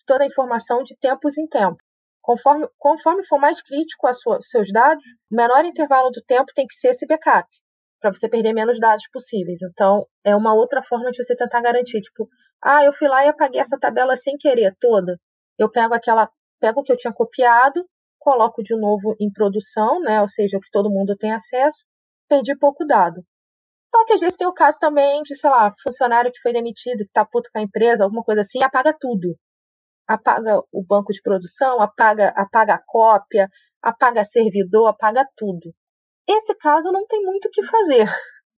de 0.00 0.04
toda 0.06 0.24
a 0.24 0.26
informação 0.26 0.82
de 0.82 0.96
tempos 0.96 1.36
em 1.36 1.46
tempo. 1.46 1.76
Conforme, 2.22 2.66
conforme 2.78 3.24
for 3.24 3.38
mais 3.38 3.62
crítico 3.62 4.06
a 4.06 4.12
sua, 4.12 4.40
seus 4.40 4.72
dados, 4.72 5.04
o 5.30 5.36
menor 5.36 5.64
intervalo 5.64 6.10
do 6.10 6.22
tempo 6.22 6.52
tem 6.54 6.66
que 6.66 6.74
ser 6.74 6.88
esse 6.88 7.06
backup 7.06 7.48
para 8.00 8.12
você 8.12 8.28
perder 8.28 8.54
menos 8.54 8.78
dados 8.80 9.04
possíveis. 9.12 9.60
Então, 9.62 10.06
é 10.24 10.34
uma 10.34 10.54
outra 10.54 10.82
forma 10.82 11.10
de 11.10 11.22
você 11.22 11.36
tentar 11.36 11.60
garantir, 11.60 12.00
tipo, 12.00 12.28
ah, 12.62 12.84
eu 12.84 12.92
fui 12.92 13.08
lá 13.08 13.24
e 13.24 13.28
apaguei 13.28 13.60
essa 13.60 13.78
tabela 13.78 14.16
sem 14.16 14.36
querer 14.38 14.74
toda. 14.80 15.18
Eu 15.58 15.70
pego 15.70 15.94
aquela, 15.94 16.30
pego 16.58 16.80
o 16.80 16.82
que 16.82 16.92
eu 16.92 16.96
tinha 16.96 17.12
copiado, 17.12 17.84
coloco 18.18 18.62
de 18.62 18.76
novo 18.76 19.14
em 19.20 19.30
produção, 19.30 20.00
né, 20.00 20.20
ou 20.20 20.28
seja, 20.28 20.56
o 20.56 20.60
que 20.60 20.70
todo 20.70 20.90
mundo 20.90 21.16
tem 21.16 21.32
acesso, 21.32 21.84
perdi 22.28 22.56
pouco 22.56 22.86
dado. 22.86 23.22
Só 23.94 24.04
que 24.04 24.12
às 24.12 24.20
vezes 24.20 24.36
tem 24.36 24.46
o 24.46 24.52
caso 24.52 24.78
também 24.78 25.22
de, 25.22 25.34
sei 25.34 25.50
lá, 25.50 25.72
funcionário 25.82 26.30
que 26.30 26.40
foi 26.40 26.52
demitido, 26.52 27.04
que 27.04 27.12
tá 27.12 27.24
puto 27.24 27.50
com 27.52 27.58
a 27.58 27.62
empresa, 27.62 28.04
alguma 28.04 28.22
coisa 28.22 28.42
assim, 28.42 28.62
apaga 28.62 28.94
tudo. 28.98 29.36
Apaga 30.12 30.60
o 30.72 30.84
banco 30.84 31.12
de 31.12 31.22
produção, 31.22 31.80
apaga, 31.80 32.32
apaga 32.34 32.74
a 32.74 32.82
cópia, 32.84 33.48
apaga 33.80 34.24
servidor, 34.24 34.88
apaga 34.88 35.24
tudo. 35.36 35.72
Esse 36.28 36.52
caso 36.56 36.90
não 36.90 37.06
tem 37.06 37.22
muito 37.22 37.46
o 37.46 37.50
que 37.50 37.62
fazer. 37.62 38.08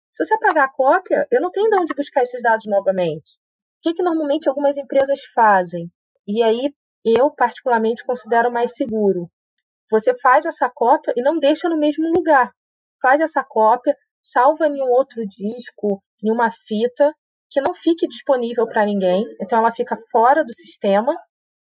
Se 0.10 0.24
você 0.24 0.34
apagar 0.36 0.70
a 0.70 0.72
cópia, 0.72 1.28
eu 1.30 1.42
não 1.42 1.52
tenho 1.52 1.70
de 1.70 1.78
onde 1.78 1.94
buscar 1.94 2.22
esses 2.22 2.42
dados 2.42 2.66
novamente. 2.68 3.38
O 3.80 3.82
que, 3.82 3.94
que 3.94 4.02
normalmente 4.02 4.48
algumas 4.48 4.78
empresas 4.78 5.26
fazem? 5.36 5.92
E 6.26 6.42
aí 6.42 6.74
eu 7.04 7.30
particularmente 7.30 8.06
considero 8.06 8.50
mais 8.50 8.74
seguro. 8.74 9.30
Você 9.90 10.18
faz 10.22 10.46
essa 10.46 10.72
cópia 10.74 11.14
e 11.18 11.22
não 11.22 11.38
deixa 11.38 11.68
no 11.68 11.78
mesmo 11.78 12.08
lugar. 12.16 12.50
Faz 13.02 13.20
essa 13.20 13.44
cópia, 13.44 13.94
salva 14.22 14.68
em 14.68 14.82
um 14.82 14.90
outro 14.90 15.22
disco, 15.28 16.02
em 16.24 16.32
uma 16.32 16.50
fita, 16.50 17.14
que 17.50 17.60
não 17.60 17.74
fique 17.74 18.08
disponível 18.08 18.66
para 18.66 18.86
ninguém. 18.86 19.26
Então 19.42 19.60
ela 19.60 19.74
fica 19.74 19.98
fora 20.10 20.46
do 20.46 20.54
sistema. 20.54 21.14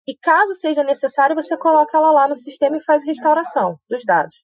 E 0.07 0.17
caso 0.17 0.55
seja 0.55 0.83
necessário, 0.83 1.37
você 1.37 1.57
coloca 1.57 1.97
ela 1.97 2.11
lá 2.11 2.29
no 2.29 2.37
sistema 2.37 2.77
e 2.77 2.85
faz 2.85 3.05
restauração 3.05 3.79
dos 3.89 4.05
dados. 4.05 4.35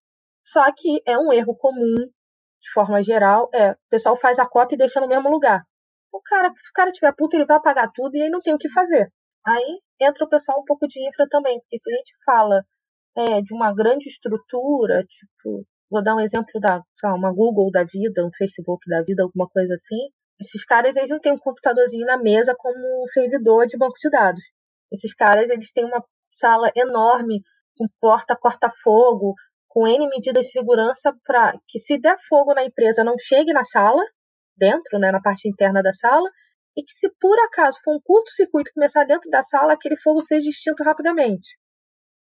Só 0.45 0.65
que 0.73 1.03
é 1.05 1.19
um 1.19 1.33
erro 1.33 1.57
comum, 1.57 1.95
de 1.97 2.71
forma 2.73 3.03
geral, 3.03 3.51
é 3.53 3.73
o 3.73 3.77
pessoal 3.91 4.17
faz 4.17 4.39
a 4.39 4.47
cópia 4.47 4.77
e 4.77 4.79
deixa 4.79 5.01
no 5.01 5.09
mesmo 5.09 5.29
lugar. 5.29 5.65
O 6.13 6.21
cara, 6.23 6.53
se 6.57 6.71
o 6.71 6.73
cara 6.73 6.93
tiver 6.93 7.13
puto, 7.17 7.37
ele 7.37 7.45
vai 7.45 7.57
apagar 7.57 7.91
tudo 7.93 8.17
e 8.17 8.23
aí 8.23 8.31
não 8.31 8.41
tem 8.41 8.55
o 8.55 8.59
que 8.59 8.69
fazer. 8.69 9.13
Aí 9.47 9.79
entra 10.01 10.25
o 10.25 10.29
pessoal 10.29 10.61
um 10.61 10.65
pouco 10.65 10.87
de 10.87 11.07
infra 11.07 11.27
também, 11.29 11.61
porque 11.61 11.79
se 11.79 11.93
a 11.93 11.97
gente 11.97 12.13
fala 12.25 12.65
é, 13.17 13.43
de 13.43 13.55
uma 13.55 13.75
grande 13.75 14.09
estrutura, 14.09 15.05
tipo, 15.05 15.67
vou 15.91 16.03
dar 16.03 16.15
um 16.15 16.21
exemplo 16.21 16.61
da, 16.61 16.83
lá, 17.03 17.15
uma 17.15 17.33
Google 17.33 17.71
da 17.71 17.85
vida, 17.85 18.25
um 18.25 18.31
Facebook 18.37 18.89
da 18.89 19.03
vida, 19.03 19.23
alguma 19.23 19.49
coisa 19.49 19.75
assim, 19.75 20.09
esses 20.41 20.65
caras 20.65 20.95
eles 20.97 21.11
não 21.11 21.21
têm 21.21 21.33
um 21.33 21.39
computadorzinho 21.39 22.07
na 22.07 22.17
mesa 22.17 22.55
como 22.57 23.03
um 23.03 23.07
servidor 23.07 23.67
de 23.67 23.77
banco 23.77 23.97
de 24.01 24.09
dados. 24.09 24.45
Esses 24.93 25.15
caras 25.15 25.51
eles 25.51 25.73
têm 25.73 25.85
uma 25.85 26.05
sala 26.31 26.71
enorme 26.75 27.43
com 27.77 27.87
porta 28.01 28.37
corta-fogo, 28.37 29.35
com 29.69 29.87
N 29.87 30.09
medidas 30.09 30.47
de 30.47 30.53
segurança 30.53 31.15
para 31.25 31.53
que 31.67 31.79
se 31.79 31.99
der 31.99 32.17
fogo 32.29 32.55
na 32.55 32.65
empresa 32.65 33.05
não 33.05 33.17
chegue 33.19 33.53
na 33.53 33.65
sala, 33.65 34.03
dentro, 34.57 34.99
né, 34.99 35.13
na 35.13 35.21
parte 35.21 35.49
interna 35.49 35.83
da 35.83 35.93
sala, 35.93 36.29
e 36.77 36.83
que 36.83 36.93
se 36.93 37.09
por 37.21 37.39
acaso 37.41 37.79
for 37.83 37.95
um 37.97 38.01
curto-circuito 38.03 38.73
começar 38.75 39.05
dentro 39.05 39.31
da 39.31 39.43
sala, 39.43 39.73
aquele 39.73 39.97
fogo 39.97 40.21
seja 40.21 40.49
extinto 40.49 40.83
rapidamente. 40.83 41.59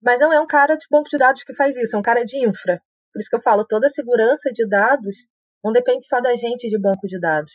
Mas 0.02 0.20
não 0.20 0.32
é 0.32 0.40
um 0.40 0.46
cara 0.46 0.76
de 0.76 0.86
banco 0.90 1.08
de 1.08 1.18
dados 1.18 1.42
que 1.42 1.54
faz 1.54 1.76
isso, 1.76 1.96
é 1.96 1.98
um 1.98 2.02
cara 2.02 2.24
de 2.24 2.46
infra. 2.46 2.80
Por 3.12 3.20
isso 3.20 3.30
que 3.30 3.36
eu 3.36 3.42
falo, 3.42 3.66
toda 3.66 3.86
a 3.86 3.90
segurança 3.90 4.50
de 4.52 4.66
dados 4.68 5.16
não 5.64 5.72
depende 5.72 6.06
só 6.06 6.20
da 6.20 6.36
gente 6.36 6.68
de 6.68 6.78
banco 6.78 7.06
de 7.06 7.18
dados. 7.18 7.52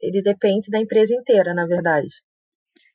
Ele 0.00 0.22
depende 0.22 0.70
da 0.70 0.78
empresa 0.78 1.14
inteira, 1.14 1.54
na 1.54 1.66
verdade. 1.66 2.22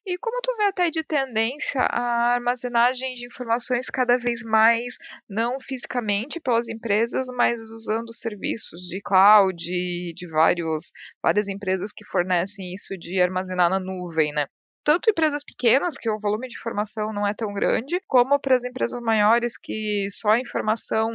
E 0.09 0.17
como 0.19 0.39
tu 0.41 0.55
vê 0.55 0.63
até 0.63 0.89
de 0.89 1.03
tendência 1.03 1.81
a 1.81 2.33
armazenagem 2.35 3.13
de 3.13 3.25
informações 3.25 3.89
cada 3.89 4.17
vez 4.17 4.41
mais 4.41 4.95
não 5.27 5.59
fisicamente 5.59 6.39
pelas 6.39 6.69
empresas, 6.69 7.27
mas 7.27 7.59
usando 7.69 8.13
serviços 8.13 8.83
de 8.83 9.01
cloud, 9.01 9.57
de 9.57 10.27
vários, 10.29 10.93
várias 11.21 11.49
empresas 11.49 11.91
que 11.93 12.05
fornecem 12.05 12.73
isso 12.73 12.97
de 12.97 13.19
armazenar 13.19 13.69
na 13.69 13.81
nuvem, 13.81 14.31
né? 14.31 14.47
Tanto 14.81 15.09
empresas 15.09 15.43
pequenas, 15.43 15.97
que 15.97 16.09
o 16.09 16.17
volume 16.17 16.47
de 16.47 16.55
informação 16.55 17.11
não 17.11 17.27
é 17.27 17.33
tão 17.33 17.53
grande, 17.53 17.99
como 18.07 18.39
para 18.39 18.55
as 18.55 18.63
empresas 18.63 19.01
maiores, 19.01 19.57
que 19.57 20.07
só 20.09 20.29
a 20.29 20.39
informação 20.39 21.11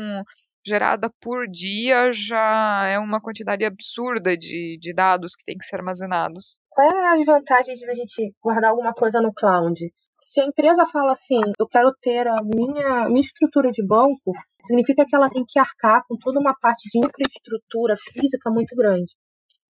gerada 0.67 1.11
por 1.21 1.47
dia 1.49 2.13
já 2.13 2.87
é 2.87 2.99
uma 2.99 3.21
quantidade 3.21 3.65
absurda 3.65 4.37
de, 4.37 4.79
de 4.81 4.95
dados 4.95 5.35
que 5.35 5.45
tem 5.45 5.57
que 5.57 5.65
ser 5.65 5.77
armazenados. 5.77 6.59
Qual 6.71 6.91
é 6.91 7.21
a 7.21 7.25
vantagem 7.25 7.75
de 7.75 7.91
a 7.91 7.95
gente 7.95 8.35
guardar 8.43 8.71
alguma 8.71 8.93
coisa 8.93 9.21
no 9.21 9.33
cloud? 9.33 9.93
Se 10.21 10.41
a 10.41 10.45
empresa 10.45 10.87
fala 10.87 11.13
assim, 11.13 11.41
eu 11.59 11.67
quero 11.67 11.93
ter 12.01 12.29
a 12.29 12.37
minha, 12.45 13.09
minha 13.09 13.21
estrutura 13.21 13.73
de 13.73 13.85
banco, 13.85 14.33
significa 14.65 15.05
que 15.05 15.17
ela 15.17 15.29
tem 15.29 15.45
que 15.47 15.59
arcar 15.59 16.05
com 16.07 16.17
toda 16.17 16.39
uma 16.39 16.55
parte 16.61 16.89
de 16.89 16.99
infraestrutura 17.05 17.97
física 17.97 18.49
muito 18.51 18.77
grande. 18.77 19.13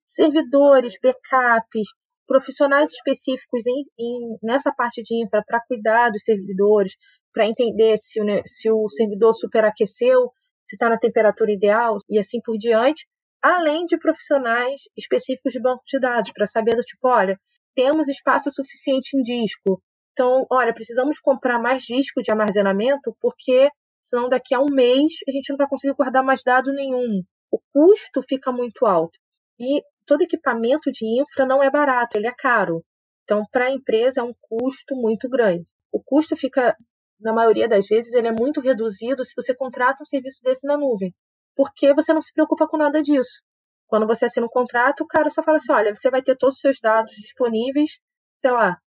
Servidores, 0.04 0.98
backups, 1.02 1.88
profissionais 2.26 2.90
específicos 2.92 3.66
em, 3.66 3.82
em, 3.98 4.36
nessa 4.42 4.72
parte 4.72 5.02
de 5.02 5.24
infra 5.24 5.42
para 5.46 5.62
cuidar 5.66 6.10
dos 6.10 6.22
servidores, 6.22 6.92
para 7.32 7.46
entender 7.46 7.96
se 7.96 8.20
se 8.46 8.70
o 8.70 8.88
servidor 8.90 9.32
superaqueceu, 9.32 10.30
se 10.62 10.76
está 10.76 10.88
na 10.88 10.98
temperatura 10.98 11.52
ideal 11.52 11.98
e 12.08 12.18
assim 12.18 12.40
por 12.40 12.56
diante, 12.56 13.06
além 13.40 13.86
de 13.86 13.98
profissionais 13.98 14.82
específicos 14.96 15.52
de 15.52 15.60
banco 15.60 15.82
de 15.86 15.98
dados, 15.98 16.32
para 16.32 16.46
saber 16.46 16.76
do 16.76 16.82
tipo, 16.82 17.08
olha, 17.08 17.38
temos 17.74 18.08
espaço 18.08 18.50
suficiente 18.50 19.16
em 19.16 19.22
disco, 19.22 19.82
então, 20.12 20.46
olha, 20.50 20.74
precisamos 20.74 21.18
comprar 21.18 21.58
mais 21.58 21.82
disco 21.82 22.22
de 22.22 22.30
armazenamento, 22.30 23.16
porque 23.20 23.70
senão 23.98 24.28
daqui 24.28 24.54
a 24.54 24.60
um 24.60 24.66
mês 24.70 25.12
a 25.26 25.30
gente 25.30 25.50
não 25.50 25.56
vai 25.56 25.66
conseguir 25.66 25.94
guardar 25.94 26.22
mais 26.22 26.42
dado 26.42 26.72
nenhum. 26.72 27.22
O 27.50 27.58
custo 27.72 28.22
fica 28.22 28.52
muito 28.52 28.84
alto. 28.84 29.18
E 29.58 29.82
todo 30.06 30.22
equipamento 30.22 30.90
de 30.92 31.06
infra 31.20 31.46
não 31.46 31.62
é 31.62 31.70
barato, 31.70 32.16
ele 32.16 32.26
é 32.26 32.34
caro. 32.36 32.84
Então, 33.24 33.44
para 33.50 33.66
a 33.66 33.70
empresa 33.70 34.20
é 34.20 34.24
um 34.24 34.34
custo 34.40 34.94
muito 34.94 35.28
grande. 35.28 35.66
O 35.90 36.02
custo 36.02 36.36
fica 36.36 36.76
na 37.22 37.32
maioria 37.32 37.68
das 37.68 37.86
vezes, 37.86 38.12
ele 38.12 38.28
é 38.28 38.32
muito 38.32 38.60
reduzido 38.60 39.24
se 39.24 39.34
você 39.36 39.54
contrata 39.54 40.02
um 40.02 40.06
serviço 40.06 40.42
desse 40.42 40.66
na 40.66 40.76
nuvem, 40.76 41.14
porque 41.56 41.94
você 41.94 42.12
não 42.12 42.22
se 42.22 42.32
preocupa 42.32 42.66
com 42.66 42.76
nada 42.76 43.02
disso. 43.02 43.42
Quando 43.86 44.06
você 44.06 44.26
assina 44.26 44.46
um 44.46 44.48
contrato, 44.48 45.02
o 45.02 45.06
cara 45.06 45.30
só 45.30 45.42
fala 45.42 45.58
assim: 45.58 45.72
olha, 45.72 45.94
você 45.94 46.10
vai 46.10 46.22
ter 46.22 46.36
todos 46.36 46.56
os 46.56 46.60
seus 46.60 46.78
dados 46.80 47.14
disponíveis, 47.14 48.00
sei 48.34 48.50
lá, 48.50 48.78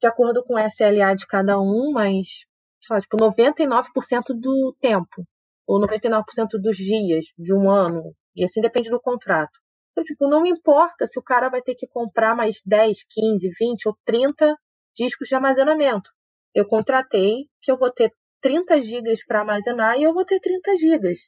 de 0.00 0.06
acordo 0.06 0.42
com 0.42 0.54
o 0.54 0.58
SLA 0.58 1.14
de 1.14 1.26
cada 1.26 1.60
um, 1.60 1.92
mas, 1.92 2.46
sei 2.82 2.96
lá, 2.96 3.00
tipo, 3.00 3.16
99% 3.16 4.22
do 4.34 4.74
tempo, 4.80 5.24
ou 5.66 5.80
99% 5.80 6.22
dos 6.60 6.76
dias 6.76 7.26
de 7.38 7.54
um 7.54 7.70
ano, 7.70 8.14
e 8.34 8.44
assim 8.44 8.60
depende 8.60 8.90
do 8.90 9.00
contrato. 9.00 9.52
Então, 9.92 10.02
tipo, 10.02 10.28
não 10.28 10.42
me 10.42 10.50
importa 10.50 11.06
se 11.06 11.18
o 11.18 11.22
cara 11.22 11.48
vai 11.48 11.62
ter 11.62 11.74
que 11.74 11.86
comprar 11.86 12.34
mais 12.34 12.60
10, 12.64 13.04
15, 13.08 13.48
20 13.58 13.88
ou 13.88 13.96
30 14.04 14.56
discos 14.96 15.28
de 15.28 15.34
armazenamento 15.34 16.10
eu 16.54 16.66
contratei 16.66 17.48
que 17.60 17.70
eu 17.70 17.76
vou 17.76 17.90
ter 17.90 18.12
30 18.40 18.82
gigas 18.82 19.24
para 19.26 19.40
armazenar 19.40 19.98
e 19.98 20.02
eu 20.02 20.14
vou 20.14 20.24
ter 20.24 20.38
30 20.38 20.76
gigas. 20.76 21.18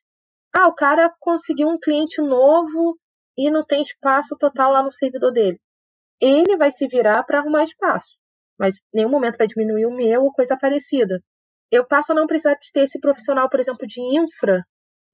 Ah, 0.55 0.69
o 0.69 0.75
cara 0.75 1.13
conseguiu 1.19 1.69
um 1.69 1.79
cliente 1.79 2.21
novo 2.21 2.99
e 3.37 3.51
não 3.51 3.65
tem 3.65 3.83
espaço 3.83 4.37
total 4.39 4.73
lá 4.73 4.83
no 4.83 4.93
servidor 4.93 5.33
dele. 5.33 5.59
Ele 6.21 6.57
vai 6.57 6.71
se 6.71 6.87
virar 6.87 7.23
para 7.25 7.41
arrumar 7.41 7.65
espaço, 7.65 8.17
mas 8.59 8.77
em 8.77 8.99
nenhum 8.99 9.11
momento 9.11 9.37
vai 9.37 9.47
diminuir 9.47 9.87
o 9.87 9.95
meu 9.95 10.23
ou 10.23 10.33
coisa 10.33 10.57
parecida. 10.57 11.21
Eu 11.71 11.87
passo 11.87 12.13
a 12.13 12.15
não 12.15 12.27
precisar 12.27 12.57
ter 12.73 12.81
esse 12.81 13.01
profissional, 13.01 13.51
por 13.51 13.61
exemplo, 13.61 13.87
de 13.87 14.01
infra 14.01 14.65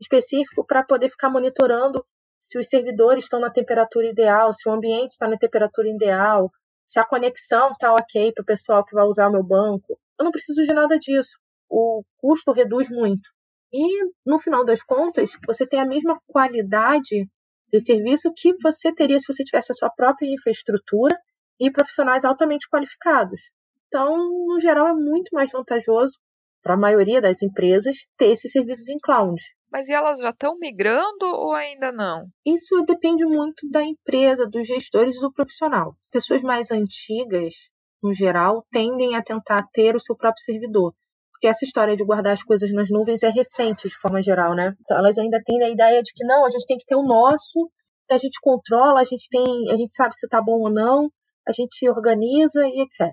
específico 0.00 0.64
para 0.66 0.84
poder 0.84 1.08
ficar 1.08 1.30
monitorando 1.30 2.04
se 2.38 2.58
os 2.58 2.68
servidores 2.68 3.24
estão 3.24 3.40
na 3.40 3.50
temperatura 3.50 4.06
ideal, 4.06 4.52
se 4.52 4.68
o 4.68 4.72
ambiente 4.72 5.12
está 5.12 5.28
na 5.28 5.38
temperatura 5.38 5.88
ideal, 5.88 6.50
se 6.84 6.98
a 6.98 7.04
conexão 7.04 7.72
está 7.72 7.92
ok 7.92 8.32
para 8.32 8.42
o 8.42 8.46
pessoal 8.46 8.84
que 8.84 8.94
vai 8.94 9.04
usar 9.04 9.28
o 9.28 9.32
meu 9.32 9.42
banco. 9.42 9.98
Eu 10.18 10.24
não 10.24 10.32
preciso 10.32 10.62
de 10.62 10.72
nada 10.72 10.98
disso. 10.98 11.38
O 11.68 12.02
custo 12.18 12.52
reduz 12.52 12.88
muito. 12.88 13.28
E, 13.72 14.04
no 14.26 14.38
final 14.38 14.64
das 14.64 14.82
contas, 14.82 15.30
você 15.46 15.66
tem 15.66 15.80
a 15.80 15.86
mesma 15.86 16.20
qualidade 16.26 17.26
de 17.72 17.80
serviço 17.80 18.32
que 18.36 18.54
você 18.62 18.94
teria 18.94 19.18
se 19.18 19.32
você 19.32 19.42
tivesse 19.42 19.72
a 19.72 19.74
sua 19.74 19.90
própria 19.90 20.26
infraestrutura 20.26 21.16
e 21.58 21.70
profissionais 21.70 22.24
altamente 22.24 22.68
qualificados. 22.68 23.40
Então, 23.86 24.14
no 24.46 24.60
geral, 24.60 24.88
é 24.88 24.94
muito 24.94 25.30
mais 25.32 25.50
vantajoso 25.50 26.18
para 26.62 26.74
a 26.74 26.78
maioria 26.78 27.20
das 27.20 27.42
empresas 27.42 28.06
ter 28.16 28.26
esses 28.26 28.52
serviços 28.52 28.88
em 28.88 28.98
cloud. 28.98 29.40
Mas 29.72 29.88
e 29.88 29.92
elas 29.94 30.20
já 30.20 30.28
estão 30.28 30.58
migrando 30.58 31.24
ou 31.24 31.52
ainda 31.52 31.90
não? 31.90 32.26
Isso 32.44 32.84
depende 32.86 33.24
muito 33.24 33.66
da 33.70 33.82
empresa, 33.82 34.46
dos 34.46 34.68
gestores 34.68 35.16
e 35.16 35.20
do 35.20 35.32
profissional. 35.32 35.96
Pessoas 36.10 36.42
mais 36.42 36.70
antigas, 36.70 37.54
no 38.02 38.12
geral, 38.12 38.66
tendem 38.70 39.16
a 39.16 39.22
tentar 39.22 39.66
ter 39.72 39.96
o 39.96 40.00
seu 40.00 40.14
próprio 40.14 40.44
servidor. 40.44 40.92
Porque 41.30 41.46
essa 41.46 41.64
história 41.64 41.96
de 41.96 42.04
guardar 42.04 42.34
as 42.34 42.42
coisas 42.42 42.70
nas 42.70 42.90
nuvens 42.90 43.22
é 43.22 43.30
recente, 43.30 43.88
de 43.88 43.98
forma 43.98 44.20
geral, 44.20 44.54
né? 44.54 44.74
Então 44.82 44.98
elas 44.98 45.16
ainda 45.16 45.40
têm 45.42 45.62
a 45.64 45.70
ideia 45.70 46.02
de 46.02 46.12
que 46.12 46.24
não, 46.26 46.44
a 46.44 46.50
gente 46.50 46.66
tem 46.66 46.76
que 46.76 46.84
ter 46.84 46.94
o 46.94 47.02
nosso, 47.02 47.70
a 48.10 48.18
gente 48.18 48.38
controla, 48.42 49.00
a 49.00 49.04
gente 49.04 49.26
tem, 49.30 49.70
a 49.70 49.76
gente 49.76 49.94
sabe 49.94 50.14
se 50.14 50.26
está 50.26 50.42
bom 50.42 50.60
ou 50.60 50.70
não, 50.70 51.10
a 51.48 51.52
gente 51.52 51.88
organiza 51.88 52.68
e 52.68 52.82
etc. 52.82 53.10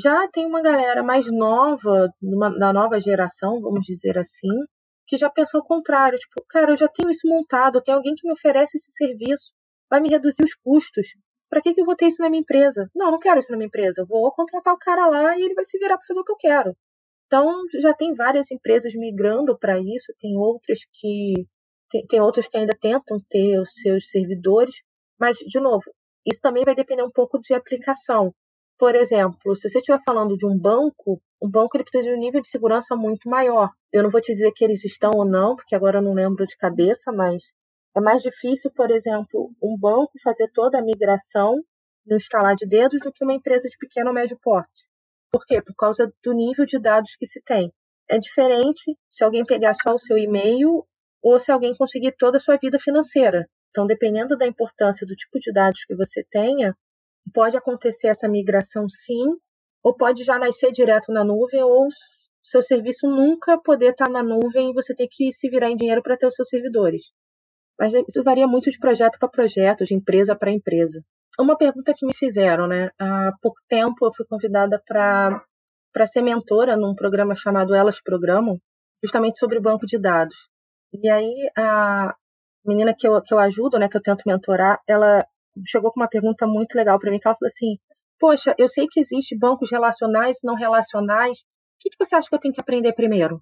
Já 0.00 0.28
tem 0.28 0.46
uma 0.46 0.62
galera 0.62 1.02
mais 1.02 1.26
nova, 1.26 2.08
da 2.60 2.72
nova 2.72 3.00
geração, 3.00 3.60
vamos 3.60 3.84
dizer 3.84 4.16
assim, 4.16 4.48
que 5.08 5.16
já 5.16 5.30
pensou 5.30 5.60
o 5.60 5.64
contrário, 5.64 6.18
tipo, 6.18 6.44
cara, 6.48 6.72
eu 6.72 6.76
já 6.76 6.86
tenho 6.86 7.10
isso 7.10 7.26
montado, 7.26 7.80
tem 7.82 7.94
alguém 7.94 8.14
que 8.14 8.26
me 8.26 8.32
oferece 8.32 8.76
esse 8.76 8.92
serviço, 8.92 9.52
vai 9.90 10.00
me 10.00 10.10
reduzir 10.10 10.44
os 10.44 10.54
custos. 10.54 11.08
Para 11.48 11.62
que, 11.62 11.72
que 11.72 11.80
eu 11.80 11.86
vou 11.86 11.96
ter 11.96 12.08
isso 12.08 12.22
na 12.22 12.28
minha 12.28 12.42
empresa? 12.42 12.90
Não, 12.94 13.10
não 13.10 13.18
quero 13.18 13.40
isso 13.40 13.50
na 13.50 13.56
minha 13.56 13.68
empresa. 13.68 14.04
Vou 14.06 14.30
contratar 14.32 14.74
o 14.74 14.78
cara 14.78 15.06
lá 15.08 15.38
e 15.38 15.42
ele 15.42 15.54
vai 15.54 15.64
se 15.64 15.78
virar 15.78 15.96
para 15.96 16.06
fazer 16.06 16.20
o 16.20 16.24
que 16.24 16.32
eu 16.32 16.36
quero. 16.36 16.76
Então, 17.26 17.50
já 17.80 17.94
tem 17.94 18.14
várias 18.14 18.50
empresas 18.50 18.94
migrando 18.94 19.58
para 19.58 19.78
isso, 19.78 20.12
tem 20.18 20.36
outras 20.36 20.80
que 20.92 21.46
tem, 21.90 22.06
tem 22.06 22.20
outras 22.20 22.48
que 22.48 22.56
ainda 22.56 22.76
tentam 22.78 23.18
ter 23.28 23.58
os 23.60 23.72
seus 23.74 24.10
servidores, 24.10 24.82
mas 25.18 25.38
de 25.38 25.58
novo, 25.58 25.84
isso 26.26 26.40
também 26.40 26.64
vai 26.64 26.74
depender 26.74 27.02
um 27.02 27.10
pouco 27.10 27.38
de 27.40 27.54
aplicação. 27.54 28.34
Por 28.78 28.94
exemplo, 28.94 29.56
se 29.56 29.68
você 29.68 29.78
estiver 29.78 30.00
falando 30.04 30.36
de 30.36 30.46
um 30.46 30.56
banco, 30.56 31.20
um 31.42 31.50
banco 31.50 31.76
ele 31.76 31.82
precisa 31.82 32.08
de 32.08 32.14
um 32.14 32.18
nível 32.18 32.40
de 32.40 32.48
segurança 32.48 32.94
muito 32.94 33.28
maior. 33.28 33.70
Eu 33.92 34.04
não 34.04 34.10
vou 34.10 34.20
te 34.20 34.32
dizer 34.32 34.52
que 34.52 34.64
eles 34.64 34.84
estão 34.84 35.10
ou 35.16 35.24
não, 35.24 35.56
porque 35.56 35.74
agora 35.74 35.98
eu 35.98 36.02
não 36.02 36.14
lembro 36.14 36.46
de 36.46 36.56
cabeça, 36.56 37.10
mas 37.10 37.42
é 37.96 38.00
mais 38.00 38.22
difícil, 38.22 38.70
por 38.70 38.90
exemplo, 38.90 39.50
um 39.60 39.76
banco 39.76 40.12
fazer 40.22 40.48
toda 40.52 40.78
a 40.78 40.82
migração 40.82 41.56
no 42.06 42.16
instalar 42.16 42.54
de 42.54 42.66
dedos 42.66 43.00
do 43.00 43.12
que 43.12 43.24
uma 43.24 43.34
empresa 43.34 43.68
de 43.68 43.76
pequeno 43.76 44.10
ou 44.10 44.14
médio 44.14 44.38
porte. 44.40 44.88
Por 45.30 45.44
quê? 45.44 45.60
Por 45.60 45.74
causa 45.74 46.12
do 46.22 46.32
nível 46.32 46.64
de 46.64 46.78
dados 46.78 47.16
que 47.16 47.26
se 47.26 47.42
tem. 47.42 47.72
É 48.08 48.16
diferente 48.18 48.96
se 49.08 49.24
alguém 49.24 49.44
pegar 49.44 49.74
só 49.74 49.92
o 49.92 49.98
seu 49.98 50.16
e-mail 50.16 50.86
ou 51.20 51.38
se 51.38 51.50
alguém 51.50 51.74
conseguir 51.76 52.12
toda 52.16 52.36
a 52.36 52.40
sua 52.40 52.56
vida 52.56 52.78
financeira. 52.78 53.48
Então, 53.70 53.86
dependendo 53.86 54.36
da 54.36 54.46
importância 54.46 55.06
do 55.06 55.16
tipo 55.16 55.38
de 55.40 55.52
dados 55.52 55.84
que 55.84 55.94
você 55.94 56.24
tenha, 56.30 56.74
pode 57.28 57.56
acontecer 57.56 58.08
essa 58.08 58.28
migração 58.28 58.88
sim, 58.88 59.24
ou 59.82 59.94
pode 59.96 60.24
já 60.24 60.38
nascer 60.38 60.72
direto 60.72 61.12
na 61.12 61.24
nuvem, 61.24 61.62
ou 61.62 61.88
seu 62.42 62.62
serviço 62.62 63.06
nunca 63.08 63.58
poder 63.60 63.90
estar 63.90 64.08
na 64.08 64.22
nuvem 64.22 64.70
e 64.70 64.72
você 64.72 64.94
ter 64.94 65.08
que 65.10 65.32
se 65.32 65.48
virar 65.48 65.70
em 65.70 65.76
dinheiro 65.76 66.02
para 66.02 66.16
ter 66.16 66.26
os 66.26 66.34
seus 66.34 66.48
servidores. 66.48 67.12
Mas 67.78 67.92
isso 67.94 68.22
varia 68.24 68.46
muito 68.46 68.70
de 68.70 68.78
projeto 68.78 69.18
para 69.18 69.28
projeto, 69.28 69.84
de 69.84 69.94
empresa 69.94 70.34
para 70.34 70.50
empresa. 70.50 71.02
Uma 71.38 71.56
pergunta 71.56 71.94
que 71.96 72.04
me 72.04 72.14
fizeram, 72.14 72.66
né? 72.66 72.90
Há 72.98 73.32
pouco 73.40 73.58
tempo 73.68 74.06
eu 74.06 74.12
fui 74.12 74.26
convidada 74.26 74.82
para 74.84 76.06
ser 76.06 76.22
mentora 76.22 76.76
num 76.76 76.94
programa 76.94 77.36
chamado 77.36 77.74
Elas 77.74 78.00
Programam, 78.02 78.58
justamente 79.02 79.38
sobre 79.38 79.60
banco 79.60 79.86
de 79.86 79.98
dados. 79.98 80.36
E 80.92 81.08
aí 81.08 81.50
a 81.56 82.14
menina 82.64 82.94
que 82.96 83.06
eu, 83.06 83.20
que 83.22 83.32
eu 83.32 83.38
ajudo, 83.38 83.78
né, 83.78 83.88
que 83.88 83.96
eu 83.96 84.02
tento 84.02 84.24
mentorar, 84.26 84.80
ela 84.86 85.24
chegou 85.66 85.92
com 85.92 86.00
uma 86.00 86.08
pergunta 86.08 86.46
muito 86.46 86.74
legal 86.74 86.98
para 86.98 87.10
mim, 87.10 87.18
que 87.18 87.28
ela 87.28 87.36
falou 87.36 87.50
assim: 87.52 87.78
"Poxa, 88.18 88.54
eu 88.58 88.68
sei 88.68 88.86
que 88.86 89.00
existe 89.00 89.36
bancos 89.36 89.70
relacionais 89.70 90.38
e 90.42 90.46
não 90.46 90.54
relacionais. 90.54 91.40
O 91.40 91.44
que, 91.80 91.90
que 91.90 92.04
você 92.04 92.16
acha 92.16 92.28
que 92.28 92.34
eu 92.34 92.40
tenho 92.40 92.54
que 92.54 92.60
aprender 92.60 92.92
primeiro? 92.92 93.36
O 93.36 93.40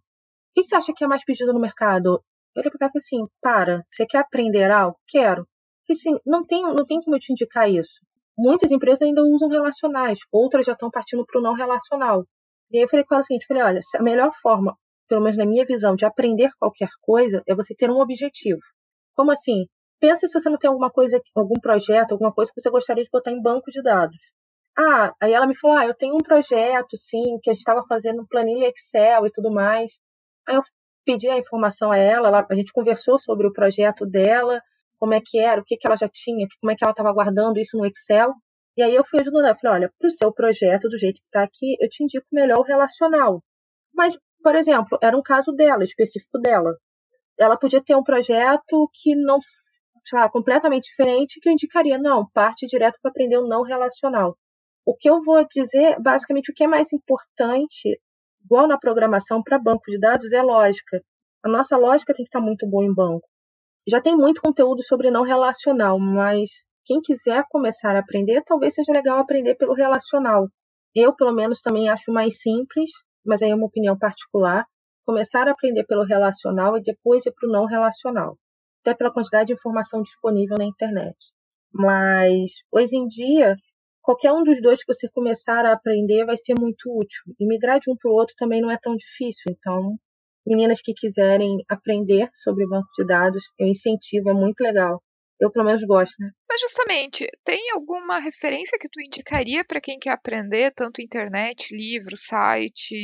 que 0.55 0.65
você 0.65 0.77
acha 0.77 0.93
que 0.95 1.05
é 1.05 1.07
mais 1.07 1.25
pedido 1.25 1.53
no 1.53 1.61
mercado? 1.61 2.23
Eu 2.55 2.61
olhei 2.61 2.71
para 2.71 2.91
assim, 2.97 3.27
para, 3.41 3.85
você 3.91 4.07
quer 4.07 4.19
aprender 4.19 4.71
algo? 4.71 4.99
Quero. 5.07 5.47
Porque 5.81 5.93
assim, 5.93 6.19
não 6.25 6.45
tem, 6.45 6.63
não 6.63 6.87
tem 6.87 7.01
como 7.03 7.17
eu 7.17 7.21
te 7.21 7.33
indicar 7.33 7.71
isso. 7.71 8.01
Muitas 8.37 8.71
empresas 8.71 9.03
ainda 9.03 9.23
usam 9.23 9.49
relacionais, 9.49 10.19
outras 10.33 10.67
já 10.67 10.73
estão 10.73 10.91
partindo 10.91 11.25
para 11.25 11.39
o 11.39 11.43
não 11.43 11.55
relacional. 11.55 12.25
E 12.71 12.79
aí 12.79 12.85
eu 12.85 12.89
falei 12.89 13.05
com 13.05 13.15
ela 13.15 13.23
o 13.23 13.25
seguinte, 13.25 13.47
falei, 13.47 13.63
olha, 13.63 13.81
a 13.95 14.03
melhor 14.03 14.31
forma, 14.43 14.77
pelo 15.09 15.23
menos 15.23 15.39
na 15.39 15.47
minha 15.47 15.65
visão, 15.65 15.95
de 15.95 16.05
aprender 16.05 16.51
qualquer 16.59 16.89
coisa 17.01 17.43
é 17.47 17.55
você 17.55 17.75
ter 17.75 17.91
um 17.91 18.01
objetivo. 18.01 18.61
Como 19.15 19.31
assim? 19.31 19.67
Pensa 20.01 20.27
se 20.27 20.39
você 20.39 20.49
não 20.51 20.59
tem 20.59 20.69
alguma 20.69 20.91
coisa, 20.91 21.21
algum 21.35 21.59
projeto, 21.61 22.13
alguma 22.13 22.33
coisa 22.33 22.53
que 22.55 22.61
você 22.61 22.71
gostaria 22.71 23.03
de 23.05 23.11
botar 23.11 23.31
em 23.31 23.41
banco 23.41 23.71
de 23.71 23.83
dados. 23.83 24.17
Ah, 24.79 25.15
aí 25.21 25.33
ela 25.33 25.47
me 25.47 25.57
falou, 25.57 25.79
ah, 25.79 25.87
eu 25.87 25.95
tenho 25.95 26.15
um 26.15 26.19
projeto, 26.19 26.97
sim, 26.97 27.39
que 27.43 27.51
a 27.51 27.55
gente 27.55 27.61
estava 27.61 27.83
fazendo 27.89 28.27
planilha 28.29 28.69
Excel 28.69 29.27
e 29.27 29.31
tudo 29.31 29.51
mais. 29.51 29.99
Aí 30.47 30.55
eu 30.57 30.63
pedi 31.05 31.29
a 31.29 31.39
informação 31.39 31.93
a 31.93 31.97
ela, 31.97 32.47
a 32.49 32.55
gente 32.55 32.73
conversou 32.73 33.19
sobre 33.19 33.47
o 33.47 33.53
projeto 33.53 34.05
dela, 34.05 34.61
como 34.99 35.15
é 35.15 35.21
que 35.25 35.39
era, 35.39 35.61
o 35.61 35.65
que, 35.65 35.77
que 35.77 35.87
ela 35.87 35.97
já 35.97 36.09
tinha, 36.09 36.47
como 36.61 36.71
é 36.73 36.77
que 36.77 36.85
ela 36.85 36.91
estava 36.91 37.13
guardando 37.13 37.59
isso 37.59 37.77
no 37.79 37.87
Excel. 37.87 38.35
E 38.77 38.83
aí 38.83 38.95
eu 38.95 39.05
fui 39.05 39.21
ajudando 39.21 39.47
ela, 39.47 39.55
falei, 39.55 39.77
olha, 39.79 39.93
para 39.99 40.09
o 40.09 40.11
seu 40.11 40.31
projeto, 40.33 40.89
do 40.89 40.99
jeito 40.99 41.21
que 41.21 41.27
está 41.27 41.43
aqui, 41.43 41.77
eu 41.81 41.89
te 41.89 42.05
indico 42.05 42.27
melhor 42.31 42.59
o 42.59 42.63
relacional. 42.63 43.43
Mas, 43.95 44.19
por 44.43 44.55
exemplo, 44.55 44.99
era 45.03 45.17
um 45.17 45.23
caso 45.23 45.53
dela, 45.53 45.83
específico 45.83 46.39
dela. 46.39 46.77
Ela 47.39 47.57
podia 47.57 47.83
ter 47.83 47.95
um 47.95 48.03
projeto 48.03 48.91
que 48.93 49.15
não, 49.15 49.39
sei 50.07 50.19
lá, 50.19 50.29
completamente 50.29 50.85
diferente, 50.85 51.41
que 51.41 51.49
eu 51.49 51.53
indicaria, 51.53 51.99
não, 51.99 52.29
parte 52.33 52.67
direto 52.67 52.99
para 53.03 53.11
aprender 53.11 53.39
o 53.39 53.47
não 53.47 53.63
relacional. 53.63 54.37
O 54.85 54.95
que 54.95 55.11
eu 55.11 55.21
vou 55.21 55.45
dizer, 55.47 56.01
basicamente, 56.01 56.51
o 56.51 56.55
que 56.55 56.65
é 56.65 56.69
mais 56.69 56.93
importante 56.93 58.01
igual 58.47 58.69
na 58.69 58.79
programação 58.79 59.43
para 59.43 59.59
banco 59.59 59.91
de 59.91 59.99
dados, 59.99 60.33
é 60.33 60.41
lógica. 60.41 61.03
A 61.45 61.49
nossa 61.49 61.77
lógica 61.77 62.15
tem 62.15 62.25
que 62.25 62.29
estar 62.29 62.41
muito 62.41 62.67
boa 62.67 62.85
em 62.85 62.95
banco. 62.95 63.29
Já 63.89 64.01
tem 64.01 64.17
muito 64.17 64.41
conteúdo 64.41 64.83
sobre 64.83 65.11
não 65.11 65.25
relacional, 65.25 65.99
mas 65.99 66.67
quem 66.85 67.01
quiser 67.01 67.45
começar 67.51 67.97
a 67.97 67.99
aprender, 67.99 68.43
talvez 68.45 68.75
seja 68.75 68.93
legal 68.93 69.19
aprender 69.19 69.57
pelo 69.57 69.75
relacional. 69.75 70.49
Eu, 70.95 71.15
pelo 71.15 71.33
menos, 71.33 71.61
também 71.61 71.89
acho 71.89 72.13
mais 72.13 72.41
simples, 72.41 72.91
mas 73.25 73.43
aí 73.43 73.51
é 73.51 73.55
uma 73.55 73.67
opinião 73.67 73.99
particular, 73.99 74.65
começar 75.05 75.49
a 75.49 75.53
aprender 75.53 75.85
pelo 75.85 76.05
relacional 76.05 76.77
e 76.77 76.83
depois 76.83 77.27
ir 77.27 77.33
para 77.33 77.49
o 77.49 77.53
não 77.53 77.67
relacional, 77.67 78.37
até 78.87 78.97
pela 78.97 79.13
quantidade 79.13 79.49
de 79.49 79.55
informação 79.55 80.03
disponível 80.03 80.57
na 80.57 80.65
internet. 80.65 81.17
Mas 81.73 82.63
hoje 82.71 82.97
em 82.97 83.07
dia 83.07 83.57
qualquer 84.07 84.33
um 84.33 84.45
dos 84.45 84.63
dois 84.63 84.79
que 84.85 84.95
você 84.95 85.09
começar 85.09 85.67
a 85.67 85.73
aprender 85.73 86.25
vai 86.25 86.37
ser 86.37 86.55
muito 86.57 86.97
útil. 86.97 87.25
E 87.41 87.47
migrar 87.47 87.81
de 87.81 87.91
um 87.91 87.97
para 87.97 88.09
o 88.09 88.15
outro 88.15 88.37
também 88.39 88.61
não 88.61 88.71
é 88.71 88.79
tão 88.81 88.95
difícil. 88.95 89.51
Então, 89.51 89.97
meninas 90.47 90.81
que 90.81 90.95
quiserem 90.95 91.59
aprender 91.69 92.29
sobre 92.33 92.65
o 92.65 92.69
banco 92.69 92.87
de 92.97 93.05
dados, 93.05 93.43
eu 93.59 93.67
incentivo, 93.67 94.31
é 94.31 94.33
muito 94.33 94.61
legal. 94.61 95.03
Eu, 95.41 95.51
pelo 95.51 95.67
menos, 95.67 95.83
gosto, 95.85 96.15
né? 96.21 96.31
Mas, 96.49 96.61
justamente, 96.61 97.27
tem 97.45 97.71
alguma 97.73 98.21
referência 98.21 98.79
que 98.81 98.89
tu 98.89 99.03
indicaria 99.03 99.65
para 99.65 99.81
quem 99.81 99.99
quer 99.99 100.13
aprender, 100.13 100.73
tanto 100.75 101.03
internet, 101.03 101.77
livro, 101.77 102.17
site? 102.17 102.95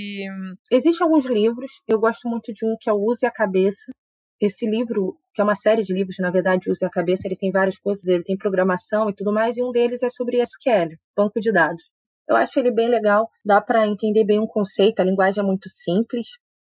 Existem 0.70 1.04
alguns 1.04 1.26
livros. 1.26 1.72
Eu 1.86 1.98
gosto 1.98 2.28
muito 2.28 2.52
de 2.54 2.64
um 2.64 2.76
que 2.80 2.88
é 2.88 2.92
o 2.92 3.04
Use 3.04 3.26
a 3.26 3.30
Cabeça, 3.30 3.92
esse 4.40 4.66
livro, 4.66 5.18
que 5.34 5.40
é 5.40 5.44
uma 5.44 5.54
série 5.54 5.82
de 5.82 5.94
livros, 5.94 6.16
na 6.18 6.30
verdade, 6.30 6.70
usa 6.70 6.86
a 6.86 6.90
cabeça, 6.90 7.26
ele 7.26 7.36
tem 7.36 7.50
várias 7.50 7.78
coisas, 7.78 8.06
ele 8.06 8.22
tem 8.22 8.36
programação 8.36 9.08
e 9.08 9.14
tudo 9.14 9.32
mais, 9.32 9.56
e 9.56 9.62
um 9.62 9.70
deles 9.70 10.02
é 10.02 10.10
sobre 10.10 10.40
SQL, 10.40 10.96
banco 11.16 11.40
de 11.40 11.52
dados. 11.52 11.82
Eu 12.28 12.36
acho 12.36 12.58
ele 12.58 12.70
bem 12.70 12.88
legal, 12.88 13.28
dá 13.44 13.60
para 13.60 13.86
entender 13.86 14.24
bem 14.24 14.38
um 14.38 14.46
conceito, 14.46 15.00
a 15.00 15.04
linguagem 15.04 15.42
é 15.42 15.46
muito 15.46 15.68
simples. 15.68 16.28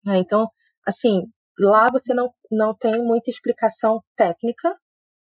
Né? 0.04 0.18
Então, 0.18 0.48
assim, 0.86 1.22
lá 1.58 1.88
você 1.90 2.14
não, 2.14 2.30
não 2.50 2.74
tem 2.76 3.02
muita 3.02 3.30
explicação 3.30 4.00
técnica, 4.16 4.76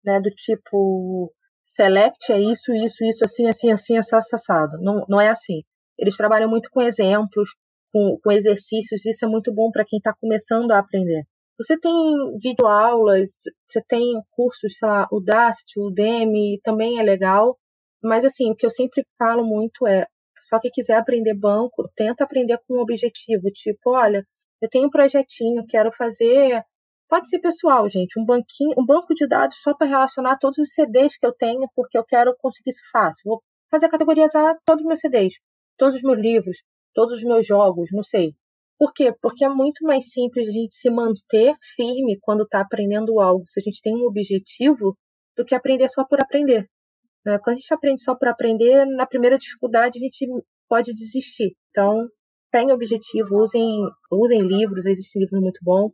né, 0.03 0.19
do 0.19 0.29
tipo 0.29 1.33
select 1.63 2.31
é 2.31 2.39
isso, 2.39 2.73
isso, 2.73 3.03
isso, 3.03 3.25
assim, 3.25 3.47
assim, 3.47 3.71
assim, 3.71 3.97
assado. 3.97 4.77
Não, 4.79 5.05
não 5.09 5.19
é 5.19 5.29
assim. 5.29 5.63
Eles 5.97 6.15
trabalham 6.15 6.49
muito 6.49 6.69
com 6.71 6.81
exemplos, 6.81 7.49
com, 7.91 8.17
com 8.23 8.31
exercícios, 8.31 9.05
isso 9.05 9.25
é 9.25 9.27
muito 9.27 9.53
bom 9.53 9.69
para 9.71 9.83
quem 9.85 9.97
está 9.97 10.13
começando 10.13 10.71
a 10.71 10.79
aprender. 10.79 11.23
Você 11.59 11.79
tem 11.79 11.93
videoaulas, 12.39 13.31
você 13.65 13.81
tem 13.87 14.21
cursos, 14.31 14.77
sei 14.77 14.87
lá, 14.87 15.07
o 15.11 15.19
Udemy, 15.87 16.59
também 16.63 16.99
é 16.99 17.03
legal. 17.03 17.57
Mas, 18.03 18.23
assim, 18.23 18.51
o 18.51 18.55
que 18.55 18.65
eu 18.65 18.69
sempre 18.69 19.03
falo 19.17 19.43
muito 19.43 19.87
é, 19.87 20.05
só 20.41 20.59
que 20.59 20.69
quiser 20.69 20.97
aprender 20.97 21.33
banco, 21.33 21.89
tenta 21.95 22.23
aprender 22.23 22.59
com 22.67 22.75
um 22.75 22.81
objetivo. 22.81 23.49
Tipo, 23.51 23.95
olha, 23.95 24.23
eu 24.61 24.69
tenho 24.69 24.87
um 24.87 24.91
projetinho, 24.91 25.65
quero 25.67 25.91
fazer... 25.91 26.63
Pode 27.09 27.29
ser 27.29 27.39
pessoal, 27.39 27.87
gente, 27.87 28.19
um 28.19 28.25
banquinho, 28.25 28.75
um 28.77 28.85
banco 28.85 29.13
de 29.15 29.25
dados 29.25 29.57
só 29.61 29.73
para 29.73 29.87
relacionar 29.87 30.37
todos 30.37 30.57
os 30.57 30.73
CDs 30.73 31.17
que 31.17 31.25
eu 31.25 31.31
tenho, 31.33 31.67
porque 31.73 31.97
eu 31.97 32.03
quero 32.03 32.35
conseguir 32.37 32.71
isso 32.71 32.81
fácil. 32.91 33.21
Vou 33.25 33.41
fazer 33.71 33.89
categorizar 33.89 34.57
todos 34.65 34.81
os 34.81 34.87
meus 34.87 34.99
CDs, 34.99 35.35
todos 35.77 35.95
os 35.95 36.01
meus 36.01 36.19
livros, 36.19 36.57
todos 36.93 37.13
os 37.13 37.23
meus 37.23 37.47
jogos, 37.47 37.89
não 37.93 38.03
sei. 38.03 38.35
Por 38.79 38.93
quê? 38.93 39.13
Porque 39.21 39.43
é 39.43 39.49
muito 39.49 39.83
mais 39.83 40.11
simples 40.11 40.47
a 40.47 40.51
gente 40.51 40.75
se 40.75 40.89
manter 40.89 41.55
firme 41.75 42.17
quando 42.21 42.43
está 42.43 42.61
aprendendo 42.61 43.19
algo, 43.19 43.43
se 43.47 43.59
a 43.59 43.63
gente 43.63 43.81
tem 43.81 43.95
um 43.95 44.05
objetivo, 44.05 44.95
do 45.35 45.45
que 45.45 45.55
aprender 45.55 45.87
só 45.89 46.03
por 46.03 46.19
aprender. 46.19 46.67
Né? 47.25 47.39
Quando 47.39 47.55
a 47.55 47.59
gente 47.59 47.73
aprende 47.73 48.01
só 48.01 48.15
por 48.15 48.27
aprender, 48.27 48.85
na 48.85 49.05
primeira 49.05 49.37
dificuldade 49.37 49.99
a 49.99 50.01
gente 50.01 50.27
pode 50.67 50.93
desistir. 50.93 51.55
Então, 51.69 52.07
tenha 52.51 52.73
objetivo, 52.73 53.37
usem, 53.37 53.81
usem 54.11 54.41
livros, 54.41 54.85
existe 54.85 55.19
livro 55.19 55.39
muito 55.39 55.59
bom. 55.61 55.91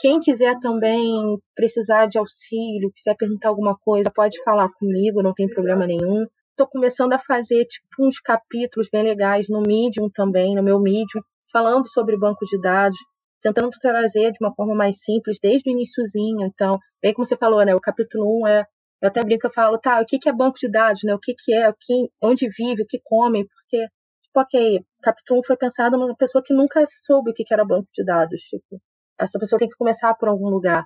Quem 0.00 0.18
quiser 0.18 0.58
também 0.60 1.38
precisar 1.54 2.06
de 2.06 2.18
auxílio, 2.18 2.90
quiser 2.94 3.14
perguntar 3.16 3.50
alguma 3.50 3.76
coisa, 3.78 4.10
pode 4.10 4.42
falar 4.42 4.70
comigo, 4.78 5.22
não 5.22 5.34
tem 5.34 5.46
problema 5.46 5.86
nenhum. 5.86 6.26
Estou 6.50 6.66
começando 6.66 7.12
a 7.12 7.18
fazer 7.18 7.64
tipo 7.66 8.06
uns 8.06 8.18
capítulos 8.18 8.88
bem 8.90 9.02
legais 9.02 9.48
no 9.48 9.60
Medium 9.60 10.08
também, 10.10 10.54
no 10.54 10.62
meu 10.62 10.80
Medium, 10.80 11.22
falando 11.52 11.86
sobre 11.88 12.16
banco 12.18 12.44
de 12.44 12.60
dados, 12.60 12.98
tentando 13.40 13.70
trazer 13.80 14.32
de 14.32 14.38
uma 14.40 14.54
forma 14.54 14.74
mais 14.74 15.02
simples 15.02 15.38
desde 15.42 15.70
o 15.70 15.72
iníciozinho. 15.72 16.46
Então, 16.46 16.78
bem 17.02 17.12
como 17.12 17.24
você 17.24 17.36
falou, 17.36 17.64
né, 17.64 17.74
o 17.74 17.80
capítulo 17.80 18.42
1 18.42 18.46
é 18.48 18.64
eu 19.02 19.08
até 19.08 19.22
brinco, 19.24 19.46
eu 19.46 19.50
falo, 19.50 19.78
tá, 19.78 20.00
o 20.00 20.04
que, 20.04 20.18
que 20.18 20.28
é 20.28 20.32
banco 20.32 20.58
de 20.58 20.70
dados, 20.70 21.02
né? 21.04 21.14
O 21.14 21.18
que, 21.18 21.34
que 21.34 21.54
é, 21.54 21.70
o 21.70 21.74
que, 21.78 22.10
onde 22.22 22.46
vive, 22.48 22.82
o 22.82 22.86
que 22.86 23.00
come, 23.02 23.46
porque, 23.48 23.86
tipo, 24.22 24.40
ok, 24.40 24.84
capítulo 25.02 25.40
1 25.40 25.44
foi 25.44 25.56
pensado 25.56 25.96
numa 25.96 26.14
pessoa 26.14 26.44
que 26.44 26.52
nunca 26.52 26.84
soube 26.86 27.30
o 27.30 27.34
que, 27.34 27.42
que 27.42 27.54
era 27.54 27.64
banco 27.64 27.88
de 27.94 28.04
dados, 28.04 28.42
tipo, 28.42 28.80
essa 29.18 29.38
pessoa 29.38 29.58
tem 29.58 29.68
que 29.68 29.76
começar 29.76 30.14
por 30.14 30.28
algum 30.28 30.48
lugar. 30.50 30.84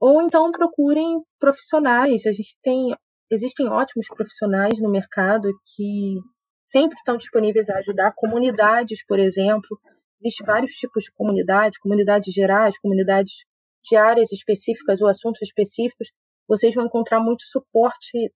Ou 0.00 0.22
então 0.22 0.50
procurem 0.50 1.20
profissionais, 1.38 2.24
a 2.24 2.32
gente 2.32 2.56
tem, 2.62 2.96
existem 3.30 3.68
ótimos 3.68 4.06
profissionais 4.08 4.80
no 4.80 4.90
mercado 4.90 5.50
que 5.74 6.18
sempre 6.64 6.94
estão 6.94 7.18
disponíveis 7.18 7.68
a 7.68 7.78
ajudar, 7.78 8.14
comunidades, 8.16 9.04
por 9.04 9.18
exemplo, 9.18 9.78
Existem 10.20 10.46
vários 10.46 10.72
tipos 10.72 11.04
de 11.04 11.12
comunidade, 11.12 11.80
comunidades 11.80 12.32
gerais, 12.32 12.78
comunidades 12.78 13.44
de 13.82 13.96
áreas 13.96 14.30
específicas 14.32 15.00
ou 15.00 15.08
assuntos 15.08 15.40
específicos. 15.42 16.12
Vocês 16.46 16.74
vão 16.74 16.86
encontrar 16.86 17.20
muito 17.20 17.44
suporte 17.44 18.32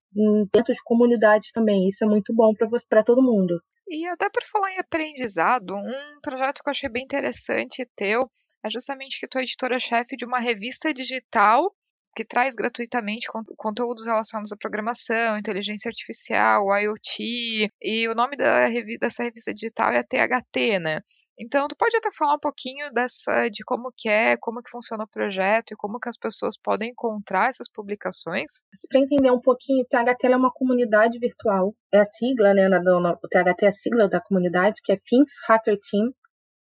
dentro 0.53 0.73
de 0.73 0.83
comunidades 0.85 1.53
também. 1.53 1.87
Isso 1.88 2.05
é 2.05 2.07
muito 2.07 2.33
bom 2.35 2.53
para 2.88 3.03
todo 3.03 3.23
mundo. 3.23 3.61
E 3.88 4.07
até 4.09 4.31
por 4.31 4.42
falar 4.44 4.73
em 4.73 4.79
aprendizado, 4.79 5.75
um 5.75 6.20
projeto 6.23 6.62
que 6.62 6.68
eu 6.68 6.70
achei 6.70 6.88
bem 6.88 7.05
interessante 7.05 7.87
teu 7.94 8.31
é 8.64 8.70
justamente 8.70 9.20
que 9.20 9.29
tu 9.29 9.38
é 9.38 9.42
editora-chefe 9.42 10.16
de 10.16 10.25
uma 10.25 10.38
revista 10.38 10.92
digital 10.94 11.70
que 12.16 12.25
traz 12.25 12.55
gratuitamente 12.55 13.27
conteúdos 13.57 14.07
relacionados 14.07 14.53
à 14.53 14.57
programação, 14.57 15.37
inteligência 15.37 15.88
artificial, 15.88 16.64
IoT, 16.79 17.68
e 17.83 18.09
o 18.09 18.14
nome 18.14 18.37
da, 18.37 18.68
dessa 19.01 19.25
revista 19.25 19.53
digital 19.53 19.92
é 19.92 19.99
a 19.99 20.05
THT, 20.05 20.79
né? 20.79 21.01
Então, 21.38 21.66
tu 21.66 21.75
pode 21.77 21.97
até 21.97 22.11
falar 22.12 22.35
um 22.35 22.38
pouquinho 22.38 22.92
dessa 22.92 23.49
de 23.49 23.64
como 23.64 23.92
que 23.97 24.09
é, 24.09 24.37
como 24.37 24.62
que 24.62 24.70
funciona 24.70 25.03
o 25.03 25.09
projeto 25.09 25.73
e 25.73 25.77
como 25.77 25.99
que 25.99 26.09
as 26.09 26.16
pessoas 26.16 26.57
podem 26.57 26.90
encontrar 26.90 27.49
essas 27.49 27.68
publicações? 27.68 28.62
Para 28.88 29.01
entender 29.01 29.33
um 29.33 29.40
pouquinho, 29.40 29.83
o 29.83 29.87
THT 29.87 30.27
é 30.27 30.37
uma 30.37 30.53
comunidade 30.53 31.18
virtual. 31.18 31.75
É 31.92 31.99
a 31.99 32.05
sigla, 32.05 32.55
né? 32.55 32.68
Na, 32.68 32.81
na, 32.81 33.12
o 33.12 33.29
THT 33.29 33.64
é 33.64 33.68
a 33.68 33.73
sigla 33.73 34.09
da 34.09 34.20
comunidade, 34.20 34.81
que 34.83 34.92
é 34.92 34.97
Things 34.97 35.33
Hacker 35.49 35.77
Team. 35.79 36.11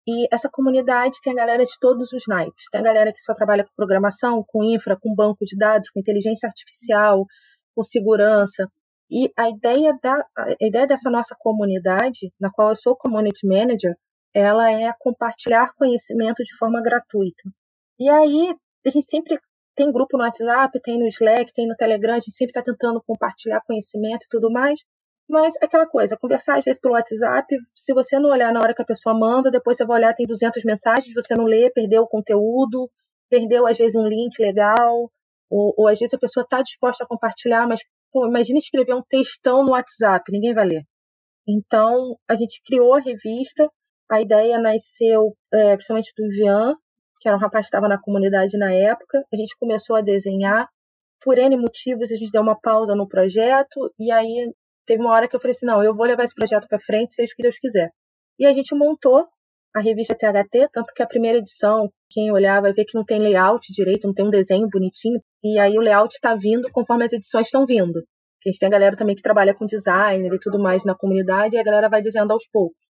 E 0.08 0.28
essa 0.34 0.50
comunidade 0.50 1.20
tem 1.24 1.34
a 1.34 1.36
galera 1.36 1.64
de 1.64 1.80
todos 1.80 2.12
os 2.12 2.24
naipes. 2.28 2.66
Tem 2.72 2.82
a 2.82 2.84
galera 2.84 3.14
que 3.14 3.22
só 3.22 3.34
trabalha 3.34 3.64
com 3.64 3.72
programação, 3.76 4.44
com 4.46 4.64
infra, 4.64 4.98
com 5.00 5.14
banco 5.16 5.46
de 5.46 5.56
dados, 5.56 5.92
com 5.92 6.00
inteligência 6.00 6.48
artificial, 6.48 7.26
com 7.76 7.84
segurança. 7.84 8.68
E 9.10 9.32
a 9.38 9.50
ideia, 9.50 9.98
da, 10.02 10.26
a 10.38 10.56
ideia 10.60 10.88
dessa 10.88 11.10
nossa 11.10 11.36
comunidade, 11.38 12.34
na 12.40 12.52
qual 12.52 12.70
eu 12.70 12.76
sou 12.76 12.98
community 12.98 13.48
manager, 13.48 13.96
ela 14.34 14.72
é 14.72 14.92
compartilhar 15.00 15.74
conhecimento 15.76 16.44
de 16.44 16.56
forma 16.58 16.82
gratuita. 16.82 17.44
E 18.00 18.10
aí, 18.10 18.56
a 18.86 18.90
gente 18.90 19.06
sempre 19.06 19.40
tem 19.76 19.92
grupo 19.92 20.18
no 20.18 20.24
WhatsApp, 20.24 20.80
tem 20.82 21.00
no 21.00 21.08
Slack, 21.08 21.54
tem 21.54 21.68
no 21.68 21.76
Telegram, 21.76 22.14
a 22.14 22.20
gente 22.20 22.32
sempre 22.32 22.52
está 22.52 22.64
tentando 22.64 23.02
compartilhar 23.06 23.62
conhecimento 23.66 24.26
e 24.26 24.30
tudo 24.30 24.52
mais. 24.52 24.80
Mas 25.28 25.56
é 25.62 25.66
aquela 25.66 25.88
coisa, 25.88 26.18
conversar 26.18 26.58
às 26.58 26.66
vezes 26.66 26.80
pelo 26.80 26.96
WhatsApp, 26.96 27.58
se 27.74 27.94
você 27.94 28.20
não 28.20 28.30
olhar 28.30 28.52
na 28.52 28.60
hora 28.60 28.74
que 28.74 28.82
a 28.82 28.86
pessoa 28.86 29.18
manda, 29.18 29.50
depois 29.50 29.78
você 29.78 29.86
vai 29.86 29.98
olhar, 29.98 30.14
tem 30.14 30.28
200 30.28 30.64
mensagens, 30.66 31.14
você 31.14 31.36
não 31.36 31.46
lê, 31.46 31.70
perdeu 31.72 32.04
o 32.04 32.08
conteúdo, 32.08 32.90
perdeu 33.30 33.66
às 33.66 33.78
vezes 33.78 33.96
um 33.96 34.06
link 34.06 34.38
legal, 34.40 35.10
ou, 35.50 35.74
ou 35.78 35.88
às 35.88 35.98
vezes 35.98 36.14
a 36.14 36.20
pessoa 36.20 36.44
está 36.44 36.62
disposta 36.62 37.04
a 37.04 37.08
compartilhar, 37.08 37.68
mas 37.68 37.82
pô, 38.12 38.28
imagina 38.28 38.60
escrever 38.60 38.94
um 38.94 39.02
textão 39.02 39.64
no 39.64 39.72
WhatsApp, 39.72 40.30
ninguém 40.32 40.54
vai 40.54 40.66
ler. 40.66 40.84
Então, 41.48 42.18
a 42.28 42.36
gente 42.36 42.62
criou 42.64 42.94
a 42.94 43.00
revista 43.00 43.70
a 44.10 44.22
ideia 44.22 44.60
nasceu 44.60 45.36
é, 45.52 45.76
principalmente 45.76 46.14
do 46.18 46.32
Jean, 46.32 46.76
que 47.20 47.28
era 47.28 47.38
um 47.38 47.40
rapaz 47.40 47.66
que 47.66 47.68
estava 47.68 47.88
na 47.88 48.00
comunidade 48.00 48.58
na 48.58 48.74
época. 48.74 49.24
A 49.32 49.36
gente 49.36 49.56
começou 49.58 49.96
a 49.96 50.02
desenhar. 50.02 50.68
Por 51.22 51.38
N 51.38 51.56
motivos, 51.56 52.12
a 52.12 52.18
gente 52.18 52.32
deu 52.32 52.42
uma 52.42 52.60
pausa 52.60 52.96
no 52.96 53.08
projeto. 53.08 53.94
E 53.98 54.12
aí 54.12 54.54
teve 54.86 55.02
uma 55.02 55.14
hora 55.14 55.28
que 55.28 55.36
eu 55.36 55.40
falei 55.40 55.52
assim: 55.52 55.66
não, 55.66 55.82
eu 55.82 55.96
vou 55.96 56.06
levar 56.06 56.24
esse 56.26 56.36
projeto 56.36 56.68
para 56.68 56.80
frente, 56.80 57.16
seja 57.16 57.32
o 57.32 57.36
que 57.36 57.44
Deus 57.44 57.58
quiser. 57.58 57.92
E 58.38 58.46
a 58.46 58.52
gente 58.52 58.76
montou 58.76 59.26
a 59.76 59.80
revista 59.80 60.14
THT, 60.14 60.70
tanto 60.72 60.94
que 60.94 61.02
a 61.02 61.08
primeira 61.08 61.40
edição, 61.40 61.90
quem 62.10 62.32
olhar 62.32 62.62
vai 62.62 62.74
ver 62.74 62.86
que 62.86 62.96
não 62.96 63.04
tem 63.04 63.20
layout 63.20 63.74
direito, 63.74 64.06
não 64.06 64.14
tem 64.14 64.28
um 64.28 64.30
desenho 64.30 64.68
bonitinho. 64.70 65.20
E 65.44 65.58
aí 65.58 65.78
o 65.78 65.82
layout 65.82 66.14
está 66.14 66.36
vindo 66.36 66.70
conforme 66.72 67.06
as 67.06 67.14
edições 67.14 67.48
estão 67.48 67.66
vindo. 67.66 67.94
Porque 67.94 68.50
a 68.50 68.52
gente 68.52 68.60
tem 68.60 68.68
a 68.68 68.72
galera 68.72 68.98
também 68.98 69.16
que 69.16 69.22
trabalha 69.22 69.56
com 69.56 69.66
designer 69.66 70.32
e 70.34 70.40
tudo 70.40 70.60
mais 70.60 70.84
na 70.84 70.94
comunidade, 70.94 71.56
e 71.56 71.60
a 71.60 71.64
galera 71.64 71.90
vai 71.90 72.02
desenhando 72.02 72.32
aos 72.32 72.48
poucos. 72.52 72.83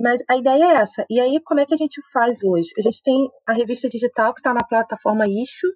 Mas 0.00 0.22
a 0.28 0.36
ideia 0.36 0.64
é 0.64 0.74
essa. 0.76 1.04
E 1.08 1.20
aí, 1.20 1.40
como 1.44 1.60
é 1.60 1.66
que 1.66 1.74
a 1.74 1.76
gente 1.76 2.00
faz 2.12 2.42
hoje? 2.42 2.68
A 2.76 2.82
gente 2.82 3.00
tem 3.02 3.28
a 3.46 3.52
revista 3.52 3.88
digital 3.88 4.34
que 4.34 4.40
está 4.40 4.52
na 4.52 4.64
plataforma 4.64 5.24
Issue, 5.26 5.70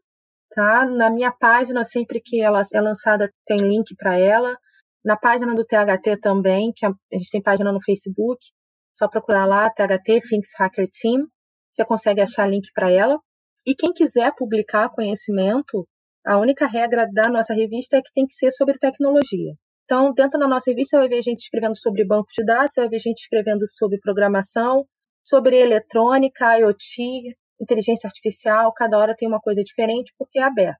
tá? 0.50 0.84
Na 0.86 1.08
minha 1.08 1.30
página, 1.30 1.84
sempre 1.84 2.20
que 2.20 2.40
ela 2.40 2.60
é 2.74 2.80
lançada, 2.80 3.32
tem 3.46 3.60
link 3.60 3.94
para 3.96 4.18
ela. 4.18 4.56
Na 5.04 5.16
página 5.16 5.54
do 5.54 5.64
THT 5.64 6.20
também, 6.20 6.72
que 6.74 6.84
a 6.84 6.92
gente 7.12 7.30
tem 7.30 7.42
página 7.42 7.72
no 7.72 7.80
Facebook. 7.80 8.40
Só 8.92 9.08
procurar 9.08 9.46
lá, 9.46 9.70
THT, 9.70 10.20
Thinks 10.28 10.50
Hacker 10.58 10.88
Team. 10.90 11.28
Você 11.70 11.84
consegue 11.84 12.20
achar 12.20 12.48
link 12.48 12.70
para 12.74 12.90
ela. 12.90 13.20
E 13.64 13.74
quem 13.74 13.92
quiser 13.92 14.34
publicar 14.34 14.88
conhecimento, 14.88 15.86
a 16.26 16.38
única 16.38 16.66
regra 16.66 17.06
da 17.12 17.28
nossa 17.28 17.54
revista 17.54 17.96
é 17.96 18.02
que 18.02 18.12
tem 18.12 18.26
que 18.26 18.34
ser 18.34 18.50
sobre 18.50 18.78
tecnologia. 18.78 19.54
Então, 19.88 20.12
dentro 20.12 20.38
da 20.38 20.46
nossa 20.46 20.70
revista, 20.70 20.98
você 20.98 20.98
vai 20.98 21.08
ver 21.08 21.22
gente 21.22 21.40
escrevendo 21.40 21.74
sobre 21.74 22.04
banco 22.04 22.28
de 22.36 22.44
dados, 22.44 22.74
você 22.74 22.82
vai 22.82 22.90
ver 22.90 22.98
gente 22.98 23.20
escrevendo 23.20 23.66
sobre 23.66 23.98
programação, 23.98 24.86
sobre 25.24 25.56
eletrônica, 25.56 26.58
IoT, 26.58 27.34
inteligência 27.58 28.06
artificial, 28.06 28.70
cada 28.74 28.98
hora 28.98 29.16
tem 29.16 29.26
uma 29.26 29.40
coisa 29.40 29.64
diferente 29.64 30.12
porque 30.18 30.40
é 30.40 30.42
aberto. 30.42 30.78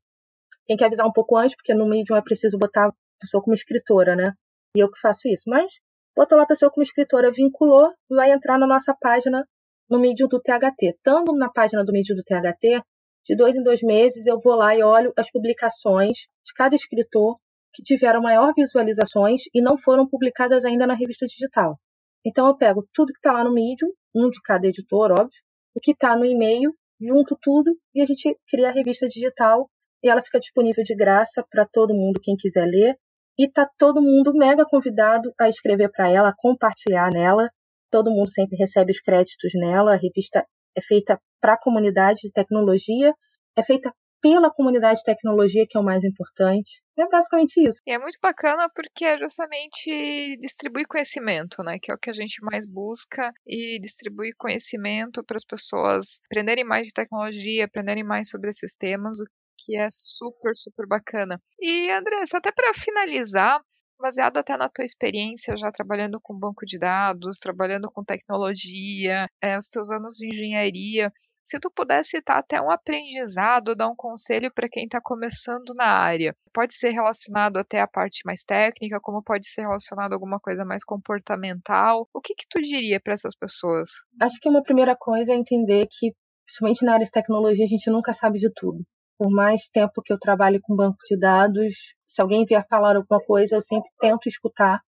Tem 0.67 0.77
que 0.77 0.85
avisar 0.85 1.07
um 1.07 1.13
pouco 1.13 1.37
antes, 1.37 1.55
porque 1.55 1.75
no 1.75 1.87
Medium 1.87 2.17
é 2.17 2.23
preciso 2.23 2.59
botar 2.59 2.89
a 2.89 2.93
pessoa 3.21 3.43
como 3.43 3.55
escritora, 3.55 4.17
né? 4.17 4.33
E 4.75 4.81
eu 4.81 4.91
que 4.91 4.99
faço 4.99 5.29
isso. 5.29 5.45
Mas 5.47 5.73
botou 6.17 6.39
lá 6.39 6.45
a 6.45 6.47
pessoa 6.47 6.71
como 6.71 6.83
escritora, 6.83 7.31
vinculou, 7.31 7.93
vai 8.09 8.33
entrar 8.33 8.59
na 8.59 8.67
nossa 8.67 8.97
página 8.99 9.47
no 9.91 9.99
Medium 9.99 10.29
do 10.29 10.41
THT. 10.41 10.97
Estando 10.97 11.33
na 11.37 11.51
página 11.51 11.85
do 11.85 11.93
Medium 11.93 12.17
do 12.17 12.23
THT, 12.23 12.83
de 13.27 13.37
dois 13.37 13.55
em 13.55 13.63
dois 13.63 13.83
meses 13.83 14.27
eu 14.27 14.39
vou 14.39 14.55
lá 14.55 14.75
e 14.75 14.83
olho 14.83 15.13
as 15.17 15.31
publicações 15.31 16.27
de 16.45 16.53
cada 16.55 16.75
escritor 16.75 17.37
que 17.73 17.83
tiveram 17.83 18.21
maior 18.21 18.53
visualizações 18.55 19.43
e 19.55 19.61
não 19.61 19.79
foram 19.79 20.09
publicadas 20.09 20.65
ainda 20.65 20.87
na 20.87 20.95
revista 20.95 21.27
digital. 21.27 21.79
Então 22.25 22.47
eu 22.47 22.57
pego 22.57 22.87
tudo 22.93 23.13
que 23.13 23.19
está 23.19 23.33
lá 23.33 23.45
no 23.45 23.53
Medium, 23.53 23.93
um 24.15 24.29
de 24.29 24.41
cada 24.43 24.67
editor, 24.67 25.13
óbvio, 25.13 25.41
o 25.75 25.81
que 25.81 25.93
está 25.93 26.17
no 26.17 26.25
e-mail 26.25 26.75
junto 27.03 27.37
tudo 27.41 27.77
e 27.95 28.01
a 28.01 28.07
gente 28.07 28.37
cria 28.49 28.69
a 28.69 28.73
revista 28.73 29.09
digital 29.09 29.69
e 30.03 30.09
ela 30.09 30.23
fica 30.23 30.39
disponível 30.39 30.85
de 30.85 30.95
graça 30.95 31.45
para 31.51 31.67
todo 31.67 31.95
mundo, 31.95 32.21
quem 32.23 32.37
quiser 32.37 32.67
ler. 32.67 32.97
E 33.39 33.49
tá 33.49 33.69
todo 33.79 34.03
mundo 34.03 34.33
mega 34.35 34.65
convidado 34.65 35.33
a 35.39 35.49
escrever 35.49 35.91
para 35.91 36.11
ela, 36.11 36.29
a 36.29 36.35
compartilhar 36.37 37.11
nela. 37.11 37.51
Todo 37.91 38.11
mundo 38.11 38.29
sempre 38.29 38.57
recebe 38.57 38.91
os 38.93 39.01
créditos 39.01 39.53
nela. 39.55 39.95
A 39.95 39.99
revista 39.99 40.45
é 40.77 40.83
feita 40.83 41.21
para 41.41 41.55
a 41.55 41.59
comunidade 41.59 42.21
de 42.23 42.33
tecnologia, 42.33 43.15
é 43.57 43.63
feita 43.63 43.93
pela 44.23 44.51
comunidade 44.51 45.01
de 45.01 45.05
tecnologia, 45.05 45.67
que 45.69 45.77
é 45.77 45.81
o 45.81 45.85
mais 45.85 46.05
importante. 46.05 46.81
É 46.97 47.07
basicamente 47.09 47.61
isso. 47.61 47.81
E 47.87 47.93
é 47.93 47.99
muito 47.99 48.19
bacana 48.23 48.71
porque 48.73 49.05
é 49.05 49.19
justamente 49.19 50.37
distribuir 50.39 50.87
conhecimento, 50.87 51.63
né? 51.65 51.79
Que 51.83 51.91
é 51.91 51.95
o 51.95 51.99
que 51.99 52.09
a 52.09 52.13
gente 52.13 52.41
mais 52.43 52.65
busca 52.65 53.33
e 53.45 53.81
distribuir 53.81 54.35
conhecimento 54.39 55.25
para 55.25 55.37
as 55.37 55.45
pessoas 55.45 56.21
aprenderem 56.27 56.65
mais 56.65 56.87
de 56.87 56.93
tecnologia, 56.93 57.65
aprenderem 57.65 58.05
mais 58.05 58.29
sobre 58.29 58.51
esses 58.51 58.75
temas, 58.77 59.19
o 59.19 59.25
que 59.59 59.77
é 59.77 59.89
super, 59.91 60.53
super 60.57 60.87
bacana. 60.87 61.41
E, 61.61 61.91
Andressa, 61.91 62.39
até 62.39 62.53
para 62.53 62.73
finalizar, 62.75 63.61
baseado 63.99 64.37
até 64.37 64.57
na 64.57 64.69
tua 64.69 64.85
experiência 64.85 65.57
já 65.57 65.71
trabalhando 65.71 66.21
com 66.21 66.39
banco 66.39 66.67
de 66.67 66.79
dados, 66.79 67.39
trabalhando 67.39 67.91
com 67.91 68.05
tecnologia, 68.05 69.29
é, 69.41 69.57
os 69.57 69.69
teus 69.69 69.91
anos 69.91 70.17
de 70.17 70.27
engenharia, 70.27 71.13
se 71.45 71.59
tu 71.59 71.71
pudesse 71.71 72.11
citar 72.11 72.39
até 72.39 72.61
um 72.61 72.71
aprendizado, 72.71 73.75
dar 73.75 73.89
um 73.89 73.97
conselho 73.97 74.53
para 74.53 74.69
quem 74.69 74.85
está 74.85 75.01
começando 75.03 75.75
na 75.75 75.87
área, 75.87 76.35
pode 76.53 76.75
ser 76.75 76.91
relacionado 76.91 77.57
até 77.57 77.81
a 77.81 77.89
parte 77.89 78.23
mais 78.25 78.45
técnica, 78.45 79.01
como 79.01 79.23
pode 79.23 79.49
ser 79.49 79.63
relacionado 79.63 80.13
a 80.13 80.15
alguma 80.15 80.39
coisa 80.39 80.65
mais 80.65 80.85
comportamental. 80.85 82.09
O 82.15 82.21
que 82.21 82.35
que 82.35 82.47
tu 82.49 82.61
diria 82.63 83.01
para 83.01 83.15
essas 83.15 83.35
pessoas? 83.35 83.91
Acho 84.21 84.39
que 84.41 84.49
uma 84.49 84.63
primeira 84.63 84.95
coisa 84.97 85.33
é 85.33 85.37
entender 85.37 85.87
que, 85.91 86.15
principalmente 86.47 86.85
na 86.85 86.95
área 86.95 87.05
de 87.05 87.11
tecnologia, 87.11 87.65
a 87.65 87.69
gente 87.69 87.91
nunca 87.91 88.13
sabe 88.13 88.39
de 88.39 88.51
tudo. 88.53 88.85
Por 89.19 89.31
mais 89.31 89.69
tempo 89.69 90.03
que 90.03 90.13
eu 90.13 90.19
trabalhe 90.19 90.61
com 90.61 90.75
banco 90.75 90.99
de 91.09 91.19
dados, 91.19 91.95
se 92.07 92.21
alguém 92.21 92.45
vier 92.45 92.67
falar 92.69 92.97
alguma 92.97 93.21
coisa, 93.21 93.57
eu 93.57 93.61
sempre 93.61 93.91
tento 94.01 94.29
escutar 94.29 94.81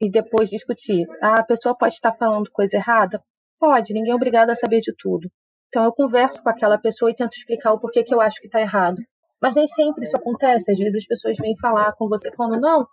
e 0.00 0.10
depois 0.10 0.48
discutir. 0.48 1.06
Ah, 1.22 1.40
a 1.40 1.44
pessoa 1.44 1.76
pode 1.76 1.94
estar 1.94 2.14
falando 2.14 2.50
coisa 2.52 2.76
errada? 2.76 3.22
Pode, 3.58 3.92
ninguém 3.92 4.12
é 4.12 4.14
obrigado 4.14 4.50
a 4.50 4.56
saber 4.56 4.80
de 4.80 4.94
tudo. 4.96 5.28
Então 5.68 5.84
eu 5.84 5.92
converso 5.92 6.42
com 6.42 6.48
aquela 6.48 6.78
pessoa 6.78 7.10
e 7.10 7.14
tento 7.14 7.34
explicar 7.34 7.72
o 7.72 7.78
porquê 7.78 8.02
que 8.02 8.14
eu 8.14 8.20
acho 8.20 8.40
que 8.40 8.46
está 8.46 8.60
errado. 8.60 9.02
Mas 9.40 9.54
nem 9.54 9.68
sempre 9.68 10.04
isso 10.04 10.16
acontece. 10.16 10.72
Às 10.72 10.78
vezes 10.78 11.02
as 11.02 11.06
pessoas 11.06 11.36
vêm 11.36 11.56
falar 11.56 11.92
com 11.92 12.08
você 12.08 12.30
falando, 12.34 12.60
não, 12.60 12.86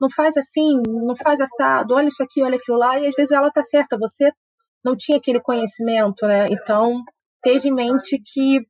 não 0.00 0.10
faz 0.10 0.36
assim, 0.36 0.80
não 0.86 1.14
faz 1.16 1.40
assado, 1.40 1.94
olha 1.94 2.08
isso 2.08 2.22
aqui, 2.22 2.42
olha 2.42 2.56
aquilo 2.56 2.78
lá, 2.78 2.98
e 2.98 3.06
às 3.06 3.14
vezes 3.14 3.30
ela 3.30 3.48
está 3.48 3.62
certa, 3.62 3.98
você 3.98 4.30
não 4.84 4.96
tinha 4.96 5.18
aquele 5.18 5.40
conhecimento, 5.40 6.26
né? 6.26 6.48
Então, 6.50 7.02
esteja 7.36 7.68
em 7.68 7.74
mente 7.74 8.20
que 8.20 8.66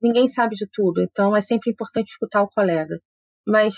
ninguém 0.00 0.26
sabe 0.26 0.56
de 0.56 0.66
tudo, 0.72 1.00
então 1.02 1.36
é 1.36 1.40
sempre 1.40 1.70
importante 1.70 2.08
escutar 2.08 2.42
o 2.42 2.48
colega. 2.48 2.98
Mas 3.46 3.74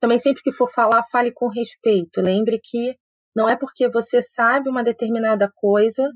também 0.00 0.18
sempre 0.18 0.42
que 0.42 0.52
for 0.52 0.70
falar, 0.70 1.02
fale 1.04 1.32
com 1.32 1.48
respeito. 1.48 2.20
Lembre 2.20 2.60
que 2.62 2.94
não 3.34 3.48
é 3.48 3.56
porque 3.56 3.88
você 3.88 4.20
sabe 4.20 4.68
uma 4.68 4.84
determinada 4.84 5.50
coisa 5.54 6.10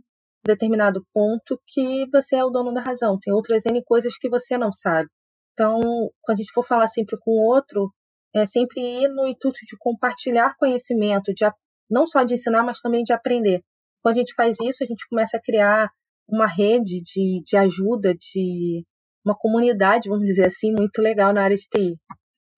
determinado 0.45 1.05
ponto 1.13 1.61
que 1.67 2.09
você 2.11 2.37
é 2.37 2.45
o 2.45 2.51
dono 2.51 2.73
da 2.73 2.81
razão. 2.81 3.19
Tem 3.19 3.33
outras 3.33 3.67
N 3.67 3.83
coisas 3.85 4.17
que 4.17 4.29
você 4.29 4.57
não 4.57 4.73
sabe. 4.73 5.09
Então, 5.53 5.81
quando 6.23 6.39
a 6.39 6.43
gente 6.43 6.53
for 6.53 6.65
falar 6.65 6.89
sempre 6.89 7.19
com 7.19 7.31
o 7.33 7.55
outro, 7.55 7.93
é 8.35 8.47
sempre 8.47 8.81
ir 8.81 9.09
no 9.09 9.27
intuito 9.27 9.59
de 9.67 9.77
compartilhar 9.79 10.55
conhecimento, 10.57 11.33
de, 11.35 11.45
não 11.91 12.07
só 12.07 12.23
de 12.23 12.35
ensinar, 12.35 12.63
mas 12.63 12.81
também 12.81 13.03
de 13.03 13.13
aprender. 13.13 13.63
Quando 14.03 14.17
a 14.17 14.19
gente 14.19 14.35
faz 14.35 14.59
isso, 14.61 14.85
a 14.85 14.87
gente 14.87 15.07
começa 15.09 15.37
a 15.37 15.43
criar 15.43 15.91
uma 16.29 16.47
rede 16.47 17.01
de, 17.03 17.43
de 17.45 17.57
ajuda, 17.57 18.15
de 18.15 18.85
uma 19.25 19.37
comunidade, 19.37 20.09
vamos 20.09 20.27
dizer 20.27 20.45
assim, 20.45 20.73
muito 20.73 21.03
legal 21.03 21.33
na 21.33 21.43
área 21.43 21.57
de 21.57 21.67
TI. 21.69 21.97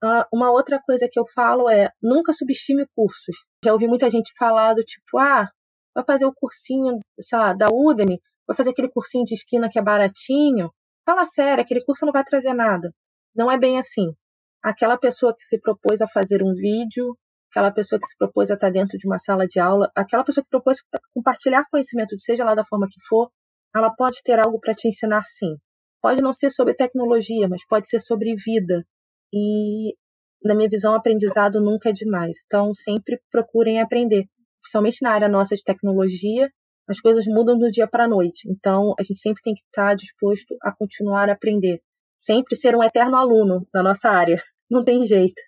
Uh, 0.03 0.25
uma 0.33 0.51
outra 0.51 0.81
coisa 0.81 1.09
que 1.11 1.19
eu 1.19 1.25
falo 1.35 1.69
é 1.69 1.91
nunca 2.03 2.33
subestime 2.33 2.87
cursos. 2.95 3.37
Já 3.65 3.73
ouvi 3.73 3.87
muita 3.87 4.09
gente 4.09 4.33
falar 4.37 4.75
do 4.75 4.83
tipo, 4.83 5.19
ah, 5.19 5.49
vai 5.95 6.05
fazer 6.05 6.25
o 6.25 6.35
cursinho, 6.35 7.01
sei 7.19 7.39
lá, 7.39 7.53
da 7.53 7.69
Udemy, 7.71 8.21
vai 8.47 8.57
fazer 8.57 8.71
aquele 8.71 8.89
cursinho 8.89 9.25
de 9.25 9.35
esquina 9.35 9.69
que 9.69 9.79
é 9.79 9.83
baratinho. 9.83 10.71
Fala 11.05 11.25
sério, 11.25 11.63
aquele 11.63 11.85
curso 11.85 12.05
não 12.07 12.13
vai 12.13 12.25
trazer 12.25 12.55
nada. 12.55 12.93
Não 13.35 13.51
é 13.51 13.59
bem 13.59 13.79
assim. 13.79 14.15
Aquela 14.63 14.99
pessoa 14.99 15.35
que 15.37 15.45
se 15.45 15.59
propôs 15.59 16.01
a 16.01 16.09
fazer 16.09 16.43
um 16.43 16.55
vídeo, 16.55 17.17
aquela 17.51 17.71
pessoa 17.71 18.01
que 18.01 18.07
se 18.07 18.17
propôs 18.17 18.51
a 18.51 18.55
estar 18.55 18.71
dentro 18.71 18.99
de 18.99 19.07
uma 19.07 19.19
sala 19.19 19.47
de 19.47 19.59
aula, 19.59 19.91
aquela 19.95 20.25
pessoa 20.25 20.45
que 20.45 20.51
propôs 20.51 20.79
compartilhar 21.15 21.65
conhecimento, 21.71 22.19
seja 22.19 22.45
lá 22.45 22.55
da 22.55 22.65
forma 22.65 22.87
que 22.89 23.01
for, 23.09 23.31
ela 23.75 23.91
pode 23.91 24.23
ter 24.23 24.39
algo 24.39 24.59
para 24.61 24.75
te 24.75 24.89
ensinar 24.89 25.25
sim. 25.25 25.57
Pode 26.03 26.23
não 26.23 26.33
ser 26.33 26.51
sobre 26.51 26.75
tecnologia, 26.75 27.49
mas 27.49 27.67
pode 27.67 27.89
ser 27.89 28.01
sobre 28.01 28.35
vida. 28.35 28.85
E, 29.33 29.95
na 30.43 30.55
minha 30.55 30.69
visão, 30.69 30.95
aprendizado 30.95 31.61
nunca 31.61 31.91
é 31.91 31.93
demais. 31.93 32.39
Então, 32.47 32.73
sempre 32.75 33.21
procurem 33.31 33.81
aprender. 33.81 34.27
Principalmente 34.61 35.03
na 35.03 35.13
área 35.13 35.29
nossa 35.29 35.55
de 35.55 35.63
tecnologia, 35.65 36.51
as 36.89 37.01
coisas 37.01 37.25
mudam 37.27 37.59
do 37.59 37.71
dia 37.71 37.87
para 37.87 38.05
a 38.05 38.09
noite. 38.09 38.49
Então, 38.51 38.95
a 38.99 39.03
gente 39.03 39.19
sempre 39.19 39.43
tem 39.43 39.55
que 39.55 39.63
estar 39.67 39.95
disposto 39.95 40.57
a 40.63 40.73
continuar 40.73 41.29
a 41.29 41.33
aprender. 41.33 41.81
Sempre 42.17 42.57
ser 42.57 42.77
um 42.77 42.83
eterno 42.83 43.17
aluno 43.17 43.67
da 43.73 43.83
nossa 43.83 44.09
área. 44.11 44.43
Não 44.71 44.85
tem 44.85 45.05
jeito. 45.05 45.41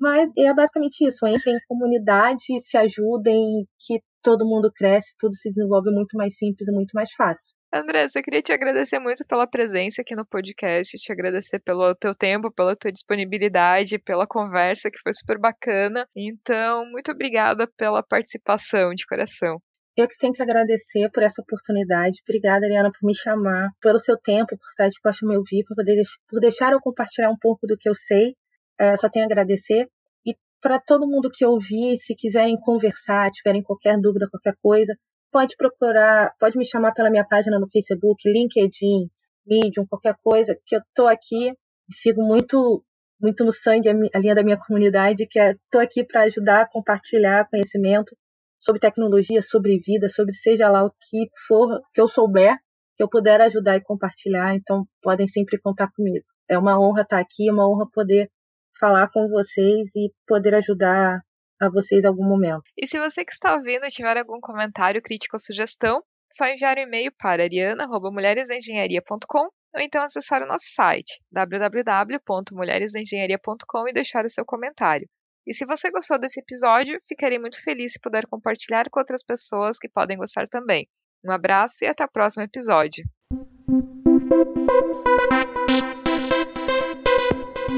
Mas 0.00 0.30
é 0.36 0.52
basicamente 0.54 1.04
isso. 1.04 1.26
Entrem 1.26 1.56
em 1.56 1.60
comunidade, 1.66 2.60
se 2.60 2.76
ajudem, 2.76 3.66
que 3.78 4.00
todo 4.22 4.46
mundo 4.46 4.70
cresce, 4.72 5.14
tudo 5.18 5.34
se 5.34 5.48
desenvolve 5.48 5.90
muito 5.90 6.16
mais 6.16 6.36
simples 6.36 6.68
e 6.68 6.72
muito 6.72 6.92
mais 6.92 7.12
fácil. 7.12 7.57
Andressa, 7.72 8.18
eu 8.18 8.22
queria 8.22 8.40
te 8.40 8.50
agradecer 8.50 8.98
muito 8.98 9.26
pela 9.26 9.46
presença 9.46 10.00
aqui 10.00 10.16
no 10.16 10.24
podcast, 10.24 10.96
te 10.96 11.12
agradecer 11.12 11.58
pelo 11.58 11.94
teu 11.94 12.14
tempo, 12.14 12.50
pela 12.50 12.74
tua 12.74 12.90
disponibilidade, 12.90 13.98
pela 13.98 14.26
conversa 14.26 14.90
que 14.90 14.98
foi 14.98 15.12
super 15.12 15.38
bacana. 15.38 16.06
Então, 16.16 16.86
muito 16.90 17.12
obrigada 17.12 17.70
pela 17.76 18.02
participação 18.02 18.94
de 18.94 19.04
coração. 19.04 19.60
Eu 19.94 20.08
que 20.08 20.16
tenho 20.16 20.32
que 20.32 20.40
agradecer 20.40 21.10
por 21.10 21.22
essa 21.22 21.42
oportunidade. 21.42 22.20
Obrigada, 22.22 22.64
Ariana, 22.64 22.90
por 22.90 23.06
me 23.06 23.14
chamar, 23.14 23.68
pelo 23.82 23.98
seu 23.98 24.16
tempo, 24.16 24.56
por 24.56 24.68
estar 24.70 24.88
disposta 24.88 25.26
a 25.26 25.28
me 25.28 25.36
ouvir, 25.36 25.62
por, 25.64 25.74
poder, 25.74 26.00
por 26.26 26.40
deixar 26.40 26.72
eu 26.72 26.80
compartilhar 26.80 27.30
um 27.30 27.36
pouco 27.38 27.66
do 27.66 27.76
que 27.76 27.88
eu 27.88 27.94
sei. 27.94 28.34
É, 28.78 28.96
só 28.96 29.10
tenho 29.10 29.26
a 29.26 29.26
agradecer. 29.26 29.88
E 30.24 30.34
para 30.62 30.80
todo 30.80 31.06
mundo 31.06 31.28
que 31.30 31.44
ouvir, 31.44 31.98
se 31.98 32.14
quiserem 32.14 32.58
conversar, 32.58 33.30
tiverem 33.30 33.62
qualquer 33.62 33.98
dúvida, 34.00 34.28
qualquer 34.30 34.54
coisa, 34.62 34.96
pode 35.30 35.56
procurar, 35.56 36.32
pode 36.38 36.56
me 36.58 36.64
chamar 36.64 36.92
pela 36.92 37.10
minha 37.10 37.26
página 37.26 37.58
no 37.58 37.68
Facebook, 37.70 38.28
LinkedIn, 38.28 39.08
Medium, 39.46 39.86
qualquer 39.88 40.14
coisa, 40.22 40.58
que 40.66 40.76
eu 40.76 40.82
tô 40.94 41.06
aqui, 41.06 41.52
sigo 41.90 42.22
muito 42.22 42.84
muito 43.20 43.44
no 43.44 43.52
sangue 43.52 43.88
a, 43.88 44.18
linha 44.20 44.34
da 44.34 44.44
minha 44.44 44.56
comunidade, 44.56 45.26
que 45.26 45.40
é 45.40 45.54
aqui 45.80 46.04
para 46.04 46.22
ajudar 46.22 46.68
compartilhar 46.70 47.48
conhecimento 47.50 48.16
sobre 48.60 48.80
tecnologia, 48.80 49.42
sobre 49.42 49.78
vida, 49.78 50.08
sobre 50.08 50.32
seja 50.32 50.68
lá 50.68 50.84
o 50.84 50.90
que 50.90 51.28
for 51.46 51.80
que 51.92 52.00
eu 52.00 52.06
souber, 52.06 52.56
que 52.96 53.02
eu 53.02 53.08
puder 53.08 53.40
ajudar 53.40 53.76
e 53.76 53.82
compartilhar, 53.82 54.54
então 54.54 54.86
podem 55.02 55.26
sempre 55.26 55.58
contar 55.58 55.90
comigo. 55.92 56.24
É 56.48 56.56
uma 56.58 56.80
honra 56.80 57.02
estar 57.02 57.18
aqui, 57.18 57.48
é 57.48 57.52
uma 57.52 57.68
honra 57.68 57.88
poder 57.92 58.30
falar 58.78 59.08
com 59.10 59.28
vocês 59.28 59.94
e 59.96 60.12
poder 60.26 60.54
ajudar 60.54 61.20
a 61.60 61.68
vocês 61.68 62.04
algum 62.04 62.24
momento. 62.24 62.62
E 62.76 62.86
se 62.86 62.96
você 62.98 63.24
que 63.24 63.32
está 63.32 63.54
ouvindo 63.54 63.88
tiver 63.88 64.16
algum 64.16 64.38
comentário, 64.40 65.02
crítica 65.02 65.36
ou 65.36 65.40
sugestão, 65.40 66.02
só 66.30 66.46
enviar 66.46 66.76
um 66.76 66.82
e-mail 66.82 67.10
para 67.18 67.42
ariana.mulheresengenharia.com 67.44 69.48
ou 69.74 69.80
então 69.80 70.02
acessar 70.02 70.42
o 70.42 70.46
nosso 70.46 70.66
site 70.66 71.20
www.mulheresdaengenharia.com 71.30 73.88
e 73.88 73.92
deixar 73.92 74.24
o 74.24 74.28
seu 74.28 74.44
comentário. 74.44 75.08
E 75.46 75.54
se 75.54 75.64
você 75.64 75.88
gostou 75.90 76.18
desse 76.18 76.40
episódio, 76.40 77.00
ficarei 77.08 77.38
muito 77.38 77.62
feliz 77.62 77.92
se 77.92 78.00
puder 78.00 78.26
compartilhar 78.26 78.90
com 78.90 79.00
outras 79.00 79.22
pessoas 79.22 79.78
que 79.78 79.88
podem 79.88 80.18
gostar 80.18 80.48
também. 80.48 80.86
Um 81.24 81.30
abraço 81.32 81.84
e 81.84 81.86
até 81.86 82.04
o 82.04 82.10
próximo 82.10 82.42
episódio. 82.42 83.04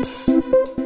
Thank 0.00 0.68
you. 0.68 0.79